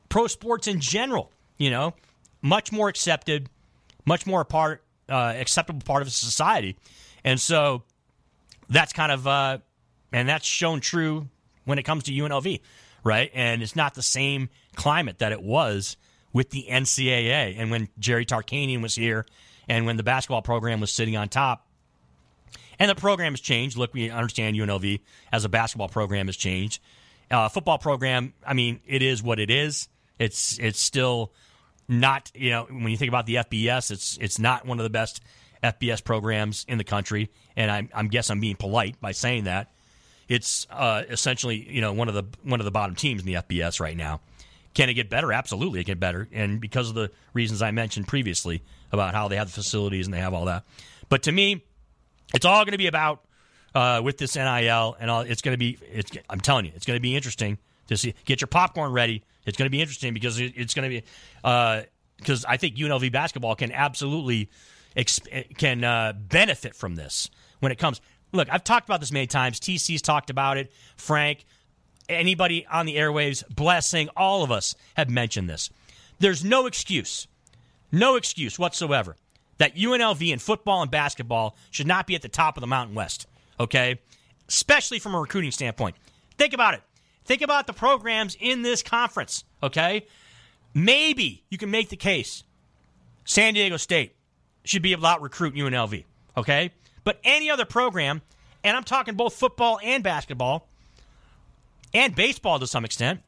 pro 0.09 0.27
sports 0.27 0.67
in 0.67 0.81
general, 0.81 1.33
you 1.59 1.71
know, 1.71 1.95
much 2.41 2.73
more 2.73 2.89
accepted, 2.89 3.49
much 4.05 4.27
more 4.27 4.41
a 4.41 4.45
part 4.45 4.85
uh, 5.09 5.35
acceptable 5.37 5.83
part 5.85 6.03
of 6.03 6.13
society. 6.13 6.77
And 7.25 7.41
so 7.41 7.85
that's 8.69 8.93
kind 8.93 9.13
of 9.13 9.27
uh, 9.27 9.59
and 10.13 10.29
that's 10.29 10.47
shown 10.47 10.81
true 10.81 11.29
when 11.65 11.79
it 11.79 11.85
comes 11.85 12.05
to 12.05 12.13
UNLV, 12.13 12.61
right? 13.05 13.31
And 13.33 13.63
it's 13.63 13.77
not 13.77 13.95
the 13.95 14.03
same 14.03 14.49
climate 14.75 15.21
that 15.21 15.33
it 15.33 15.43
was 15.43 15.97
with 16.33 16.51
the 16.51 16.67
NCAA 16.69 17.57
and 17.59 17.71
when 17.71 17.89
Jerry 17.99 18.27
Tarkanian 18.27 18.83
was 18.83 18.95
here 18.95 19.27
and 19.69 19.87
when 19.87 19.97
the 19.97 20.03
basketball 20.03 20.43
program 20.43 20.81
was 20.81 20.91
sitting 20.93 21.17
on 21.17 21.29
top. 21.29 21.62
And 22.79 22.91
the 22.91 22.95
program 22.95 23.33
has 23.33 23.41
changed. 23.41 23.77
Look, 23.77 23.95
we 23.95 24.11
understand 24.11 24.57
UNLV 24.57 25.01
as 25.31 25.45
a 25.45 25.49
basketball 25.49 25.89
program 25.89 26.27
has 26.27 26.37
changed. 26.37 26.81
Uh, 27.31 27.49
football 27.49 27.79
program, 27.79 28.35
I 28.47 28.55
mean, 28.55 28.81
it 28.87 29.03
is 29.03 29.23
what 29.23 29.39
it 29.39 29.51
is. 29.51 29.89
It's 30.19 30.59
it's 30.59 30.81
still 30.81 31.33
not 31.89 32.31
you 32.35 32.51
know 32.51 32.65
when 32.65 32.89
you 32.89 32.97
think 32.97 33.09
about 33.09 33.27
the 33.27 33.37
FBS, 33.37 33.91
it's 33.91 34.19
it's 34.21 34.39
not 34.39 34.67
one 34.67 34.79
of 34.79 34.85
the 34.85 34.91
best 34.91 35.21
FBS 35.63 36.03
programs 36.03 36.65
in 36.69 36.79
the 36.79 36.85
country, 36.85 37.31
and 37.57 37.71
I'm 37.71 37.89
I'm 37.95 38.09
guess 38.09 38.31
I'm 38.31 38.41
being 38.41 38.57
polite 38.57 39.01
by 39.01 39.13
saying 39.13 39.45
that. 39.45 39.73
It's 40.29 40.67
uh, 40.71 41.03
essentially 41.09 41.57
you 41.71 41.81
know 41.81 41.93
one 41.93 42.09
of 42.09 42.15
the 42.15 42.25
one 42.43 42.61
of 42.61 42.65
the 42.65 42.71
bottom 42.71 42.95
teams 42.95 43.23
in 43.23 43.27
the 43.27 43.35
FBS 43.35 43.81
right 43.81 43.97
now. 43.97 44.21
Can 44.75 44.89
it 44.89 44.95
get 44.95 45.11
better? 45.11 45.33
Absolutely, 45.33 45.81
it 45.81 45.85
can 45.85 45.93
get 45.93 46.01
better, 46.01 46.29
and 46.33 46.61
because 46.61 46.89
of 46.89 46.95
the 46.95 47.11
reasons 47.35 47.63
I 47.63 47.71
mentioned 47.71 48.09
previously 48.09 48.63
about 48.91 49.15
how 49.15 49.29
they 49.29 49.37
have 49.37 49.49
the 49.49 49.53
facilities 49.53 50.07
and 50.07 50.15
they 50.15 50.21
have 50.21 50.35
all 50.35 50.47
that. 50.47 50.65
But 51.09 51.25
to 51.25 51.33
me, 51.33 51.65
it's 52.35 52.45
all 52.45 52.65
going 52.65 52.73
to 52.73 52.79
be 52.79 52.87
about 52.87 53.25
uh, 53.75 54.01
with 54.03 54.19
this 54.19 54.37
NIL, 54.37 54.97
and 54.99 55.11
all, 55.11 55.21
it's 55.23 55.43
going 55.43 55.55
to 55.55 55.59
be. 55.59 55.79
It's, 55.91 56.11
I'm 56.29 56.41
telling 56.41 56.67
you, 56.67 56.73
it's 56.75 56.87
going 56.87 56.97
to 56.97 57.03
be 57.03 57.17
interesting 57.17 57.59
to 57.89 57.97
see. 57.97 58.15
Get 58.25 58.41
your 58.41 58.49
popcorn 58.49 58.93
ready. 58.93 59.25
It's 59.47 59.57
going 59.57 59.67
to 59.67 59.71
be 59.71 59.81
interesting 59.81 60.15
because 60.15 60.39
it, 60.39 60.53
it's 60.57 60.75
going 60.75 60.91
to 60.91 61.01
be 61.01 61.05
because 62.17 62.45
uh, 62.45 62.49
I 62.49 62.57
think 62.57 62.77
UNLV 62.77 63.11
basketball 63.13 63.55
can 63.55 63.73
absolutely 63.73 64.51
exp- 64.97 65.57
can 65.57 65.85
uh, 65.85 66.13
benefit 66.13 66.75
from 66.75 66.95
this 66.97 67.31
when 67.61 67.73
it 67.73 67.79
comes. 67.79 68.01
Look, 68.33 68.49
I've 68.51 68.65
talked 68.65 68.89
about 68.89 69.01
this 69.01 69.13
many 69.13 69.27
times. 69.27 69.61
TC's 69.61 70.01
talked 70.01 70.31
about 70.31 70.57
it. 70.57 70.73
Frank, 70.97 71.45
anybody 72.09 72.67
on 72.67 72.87
the 72.87 72.97
airwaves, 72.97 73.47
blessing, 73.55 74.09
all 74.17 74.43
of 74.43 74.51
us 74.51 74.75
have 74.97 75.11
mentioned 75.11 75.51
this. 75.51 75.71
There's 76.19 76.45
no 76.45 76.67
excuse, 76.67 77.27
no 77.91 78.17
excuse 78.17 78.59
whatsoever 78.59 79.17
that 79.59 79.77
UNLV 79.77 80.33
in 80.33 80.39
football 80.39 80.83
and 80.83 80.91
basketball 80.91 81.57
should 81.71 81.87
not 81.87 82.07
be 82.07 82.15
at 82.15 82.23
the 82.23 82.29
top 82.29 82.57
of 82.57 82.61
the 82.61 82.67
Mountain 82.67 82.95
West. 82.95 83.27
Okay, 83.61 84.01
especially 84.49 84.99
from 84.99 85.15
a 85.15 85.21
recruiting 85.21 85.51
standpoint. 85.51 85.97
Think 86.37 86.53
about 86.53 86.75
it. 86.75 86.83
Think 87.25 87.43
about 87.43 87.67
the 87.67 87.73
programs 87.73 88.37
in 88.41 88.63
this 88.63 88.83
conference, 88.83 89.45
okay? 89.63 90.07
Maybe 90.75 91.45
you 91.51 91.59
can 91.59 91.71
make 91.71 91.89
the 91.89 91.97
case 91.97 92.43
San 93.25 93.55
Diego 93.55 93.77
State 93.77 94.17
should 94.65 94.83
be 94.83 94.93
able 94.93 95.03
to 95.03 95.19
recruit 95.21 95.55
UNLV, 95.55 96.05
okay? 96.37 96.73
But 97.05 97.21
any 97.25 97.51
other 97.51 97.65
program, 97.65 98.23
and 98.65 98.77
I'm 98.77 98.85
talking 98.85 99.15
both 99.15 99.35
football 99.35 99.79
and 99.83 100.03
basketball, 100.03 100.69
and 101.95 102.15
baseball 102.15 102.59
to 102.59 102.67
some 102.67 102.85
extent, 102.85 103.21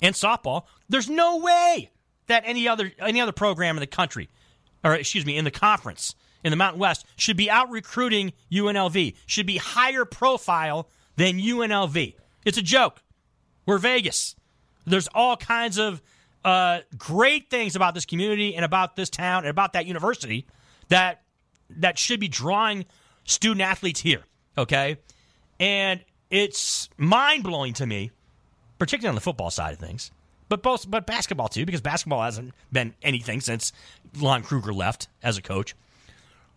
and 0.00 0.14
softball, 0.14 0.64
there's 0.88 1.08
no 1.08 1.38
way 1.38 1.90
that 2.26 2.42
any 2.46 2.66
other 2.66 2.92
any 2.98 3.20
other 3.20 3.32
program 3.32 3.76
in 3.76 3.80
the 3.80 3.86
country, 3.86 4.28
or 4.86 4.94
excuse 4.94 5.26
me, 5.26 5.36
in 5.36 5.44
the 5.44 5.50
conference, 5.50 6.14
in 6.44 6.50
the 6.50 6.56
Mountain 6.56 6.78
West, 6.78 7.04
should 7.16 7.36
be 7.36 7.50
out 7.50 7.68
recruiting 7.70 8.32
UNLV, 8.52 9.16
should 9.26 9.46
be 9.46 9.56
higher 9.56 10.04
profile 10.04 10.88
than 11.16 11.40
UNLV. 11.40 12.14
It's 12.44 12.56
a 12.56 12.62
joke. 12.62 13.02
We're 13.66 13.78
Vegas. 13.78 14.36
There's 14.86 15.08
all 15.12 15.36
kinds 15.36 15.78
of 15.78 16.00
uh, 16.44 16.80
great 16.96 17.50
things 17.50 17.74
about 17.74 17.94
this 17.94 18.04
community 18.04 18.54
and 18.54 18.64
about 18.64 18.94
this 18.94 19.10
town 19.10 19.38
and 19.38 19.48
about 19.48 19.72
that 19.72 19.86
university 19.86 20.46
that 20.88 21.22
that 21.68 21.98
should 21.98 22.20
be 22.20 22.28
drawing 22.28 22.86
student 23.24 23.62
athletes 23.62 24.00
here. 24.00 24.22
Okay, 24.56 24.98
and 25.58 26.04
it's 26.30 26.88
mind 26.96 27.42
blowing 27.42 27.72
to 27.74 27.86
me, 27.86 28.12
particularly 28.78 29.08
on 29.08 29.14
the 29.16 29.20
football 29.20 29.50
side 29.50 29.72
of 29.72 29.80
things, 29.80 30.12
but 30.48 30.62
both 30.62 30.88
but 30.88 31.06
basketball 31.06 31.48
too, 31.48 31.66
because 31.66 31.80
basketball 31.80 32.22
hasn't 32.22 32.54
been 32.70 32.94
anything 33.02 33.40
since 33.40 33.72
Lon 34.20 34.42
Kruger 34.42 34.72
left 34.72 35.08
as 35.22 35.38
a 35.38 35.42
coach. 35.42 35.74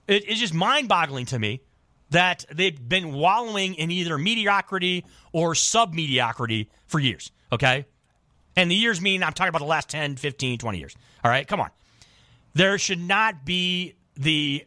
It, 0.07 0.28
it's 0.28 0.39
just 0.39 0.53
mind 0.53 0.88
boggling 0.88 1.26
to 1.28 1.39
me 1.39 1.62
that 2.10 2.45
they've 2.51 2.88
been 2.88 3.14
wallowing 3.14 3.76
in 3.76 3.91
either 3.91 4.18
mediocrity 4.18 5.05
or 5.32 5.53
sub 5.55 5.93
mediocrity 5.93 6.70
for 6.88 6.99
years, 6.99 7.32
okay? 7.51 7.86
And 8.55 8.70
the 8.70 8.76
years 8.76 8.99
mean 8.99 9.24
I'm 9.24 9.34
talking 9.34 9.49
about 9.49 9.60
the 9.60 9.66
last 9.66 9.89
10, 9.89 10.16
15, 10.16 10.60
20 10.60 10.78
years. 10.80 10.95
All 11.24 11.30
right, 11.30 11.47
come 11.47 11.62
on. 11.62 11.70
There 12.53 12.78
should 12.78 12.99
not 12.99 13.45
be 13.45 13.95
the 14.16 14.66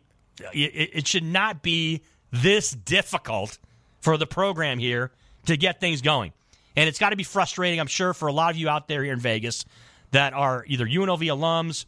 it, 0.52 0.90
it 0.94 1.06
should 1.06 1.24
not 1.24 1.62
be 1.62 2.02
this 2.30 2.70
difficult 2.70 3.58
for 4.00 4.16
the 4.16 4.26
program 4.26 4.78
here 4.78 5.12
to 5.46 5.56
get 5.56 5.80
things 5.80 6.00
going. 6.00 6.32
And 6.76 6.88
it's 6.88 6.98
got 6.98 7.10
to 7.10 7.16
be 7.16 7.24
frustrating, 7.24 7.80
I'm 7.80 7.86
sure, 7.86 8.14
for 8.14 8.28
a 8.28 8.32
lot 8.32 8.50
of 8.52 8.56
you 8.56 8.68
out 8.68 8.88
there 8.88 9.04
here 9.04 9.12
in 9.12 9.20
Vegas 9.20 9.64
that 10.12 10.32
are 10.32 10.64
either 10.66 10.86
UNLV 10.86 11.20
alums, 11.26 11.84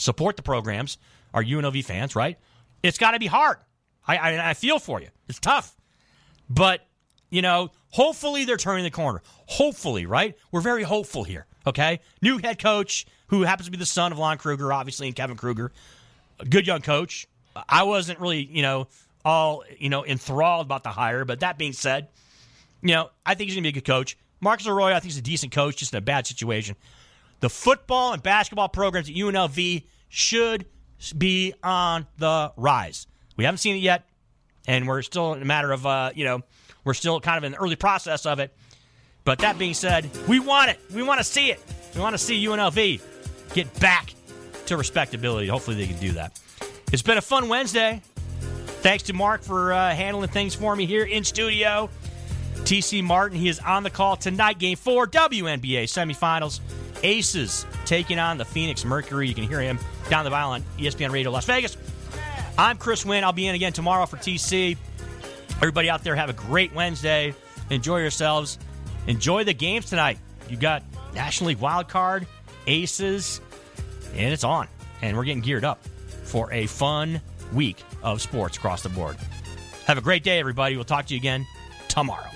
support 0.00 0.36
the 0.36 0.42
programs, 0.42 0.98
are 1.32 1.42
UNLV 1.42 1.84
fans, 1.84 2.16
right? 2.16 2.38
It's 2.82 2.98
got 2.98 3.12
to 3.12 3.18
be 3.18 3.26
hard. 3.26 3.58
I, 4.06 4.16
I, 4.16 4.50
I 4.50 4.54
feel 4.54 4.78
for 4.78 5.00
you. 5.00 5.08
It's 5.28 5.38
tough. 5.38 5.76
But, 6.48 6.86
you 7.30 7.42
know, 7.42 7.70
hopefully 7.90 8.44
they're 8.44 8.56
turning 8.56 8.84
the 8.84 8.90
corner. 8.90 9.22
Hopefully, 9.46 10.06
right? 10.06 10.36
We're 10.50 10.60
very 10.60 10.82
hopeful 10.82 11.24
here, 11.24 11.46
okay? 11.66 12.00
New 12.22 12.38
head 12.38 12.60
coach 12.60 13.06
who 13.28 13.42
happens 13.42 13.66
to 13.66 13.70
be 13.70 13.78
the 13.78 13.86
son 13.86 14.12
of 14.12 14.18
Lon 14.18 14.38
Kruger, 14.38 14.72
obviously, 14.72 15.06
and 15.06 15.14
Kevin 15.14 15.36
Kruger. 15.36 15.70
A 16.40 16.44
good 16.44 16.66
young 16.66 16.80
coach. 16.80 17.28
I 17.68 17.84
wasn't 17.84 18.18
really, 18.18 18.42
you 18.44 18.62
know, 18.62 18.88
all, 19.24 19.62
you 19.78 19.88
know, 19.88 20.04
enthralled 20.04 20.66
about 20.66 20.82
the 20.82 20.90
hire. 20.90 21.24
But 21.24 21.40
that 21.40 21.58
being 21.58 21.72
said, 21.72 22.08
you 22.82 22.94
know, 22.94 23.10
I 23.24 23.34
think 23.34 23.48
he's 23.48 23.54
going 23.54 23.64
to 23.64 23.72
be 23.72 23.78
a 23.78 23.80
good 23.80 23.86
coach. 23.86 24.16
Marcus 24.40 24.66
Arroyo, 24.66 24.94
I 24.94 25.00
think, 25.00 25.12
he's 25.12 25.18
a 25.18 25.22
decent 25.22 25.52
coach, 25.52 25.76
just 25.76 25.92
in 25.92 25.98
a 25.98 26.00
bad 26.00 26.26
situation. 26.26 26.76
The 27.40 27.50
football 27.50 28.12
and 28.12 28.22
basketball 28.22 28.68
programs 28.68 29.08
at 29.08 29.16
UNLV 29.16 29.84
should 30.08 30.66
be 31.16 31.54
on 31.62 32.06
the 32.18 32.52
rise. 32.56 33.06
We 33.36 33.44
haven't 33.44 33.58
seen 33.58 33.76
it 33.76 33.80
yet, 33.80 34.06
and 34.66 34.86
we're 34.86 35.02
still 35.02 35.32
in 35.32 35.42
a 35.42 35.46
matter 35.46 35.72
of, 35.72 35.86
uh, 35.86 36.10
you 36.14 36.24
know, 36.24 36.42
we're 36.84 36.94
still 36.94 37.20
kind 37.20 37.38
of 37.38 37.44
in 37.44 37.52
the 37.52 37.58
early 37.58 37.76
process 37.76 38.26
of 38.26 38.38
it. 38.38 38.54
But 39.24 39.38
that 39.40 39.58
being 39.58 39.74
said, 39.74 40.10
we 40.28 40.40
want 40.40 40.70
it. 40.70 40.80
We 40.94 41.02
want 41.02 41.18
to 41.18 41.24
see 41.24 41.50
it. 41.50 41.60
We 41.94 42.00
want 42.00 42.14
to 42.14 42.18
see 42.18 42.44
UNLV 42.44 43.00
get 43.54 43.80
back 43.80 44.14
to 44.66 44.76
respectability. 44.76 45.46
Hopefully, 45.46 45.76
they 45.76 45.86
can 45.86 45.98
do 45.98 46.12
that. 46.12 46.40
It's 46.92 47.02
been 47.02 47.18
a 47.18 47.22
fun 47.22 47.48
Wednesday. 47.48 48.02
Thanks 48.82 49.04
to 49.04 49.12
Mark 49.12 49.42
for 49.42 49.72
uh, 49.72 49.94
handling 49.94 50.30
things 50.30 50.54
for 50.54 50.74
me 50.74 50.86
here 50.86 51.04
in 51.04 51.24
studio. 51.24 51.90
TC 52.70 53.02
Martin, 53.02 53.36
he 53.36 53.48
is 53.48 53.58
on 53.58 53.82
the 53.82 53.90
call 53.90 54.14
tonight. 54.14 54.60
Game 54.60 54.76
four, 54.76 55.04
WNBA 55.04 55.82
semifinals. 55.84 56.60
Aces 57.02 57.66
taking 57.84 58.20
on 58.20 58.38
the 58.38 58.44
Phoenix 58.44 58.84
Mercury. 58.84 59.26
You 59.26 59.34
can 59.34 59.42
hear 59.42 59.60
him 59.60 59.80
down 60.08 60.22
the 60.22 60.30
dial 60.30 60.50
on 60.50 60.62
ESPN 60.78 61.10
Radio 61.10 61.32
Las 61.32 61.46
Vegas. 61.46 61.76
I'm 62.56 62.78
Chris 62.78 63.04
Winn. 63.04 63.24
I'll 63.24 63.32
be 63.32 63.48
in 63.48 63.56
again 63.56 63.72
tomorrow 63.72 64.06
for 64.06 64.18
TC. 64.18 64.76
Everybody 65.56 65.90
out 65.90 66.04
there, 66.04 66.14
have 66.14 66.30
a 66.30 66.32
great 66.32 66.72
Wednesday. 66.72 67.34
Enjoy 67.70 67.98
yourselves. 67.98 68.56
Enjoy 69.08 69.42
the 69.42 69.54
games 69.54 69.86
tonight. 69.86 70.18
You 70.48 70.56
got 70.56 70.84
National 71.12 71.48
League 71.48 71.58
wild 71.58 71.88
card, 71.88 72.24
Aces, 72.68 73.40
and 74.14 74.32
it's 74.32 74.44
on. 74.44 74.68
And 75.02 75.16
we're 75.16 75.24
getting 75.24 75.42
geared 75.42 75.64
up 75.64 75.84
for 76.22 76.52
a 76.52 76.66
fun 76.66 77.20
week 77.52 77.82
of 78.04 78.22
sports 78.22 78.58
across 78.58 78.84
the 78.84 78.90
board. 78.90 79.16
Have 79.86 79.98
a 79.98 80.02
great 80.02 80.22
day, 80.22 80.38
everybody. 80.38 80.76
We'll 80.76 80.84
talk 80.84 81.06
to 81.06 81.14
you 81.14 81.18
again 81.18 81.48
tomorrow. 81.88 82.30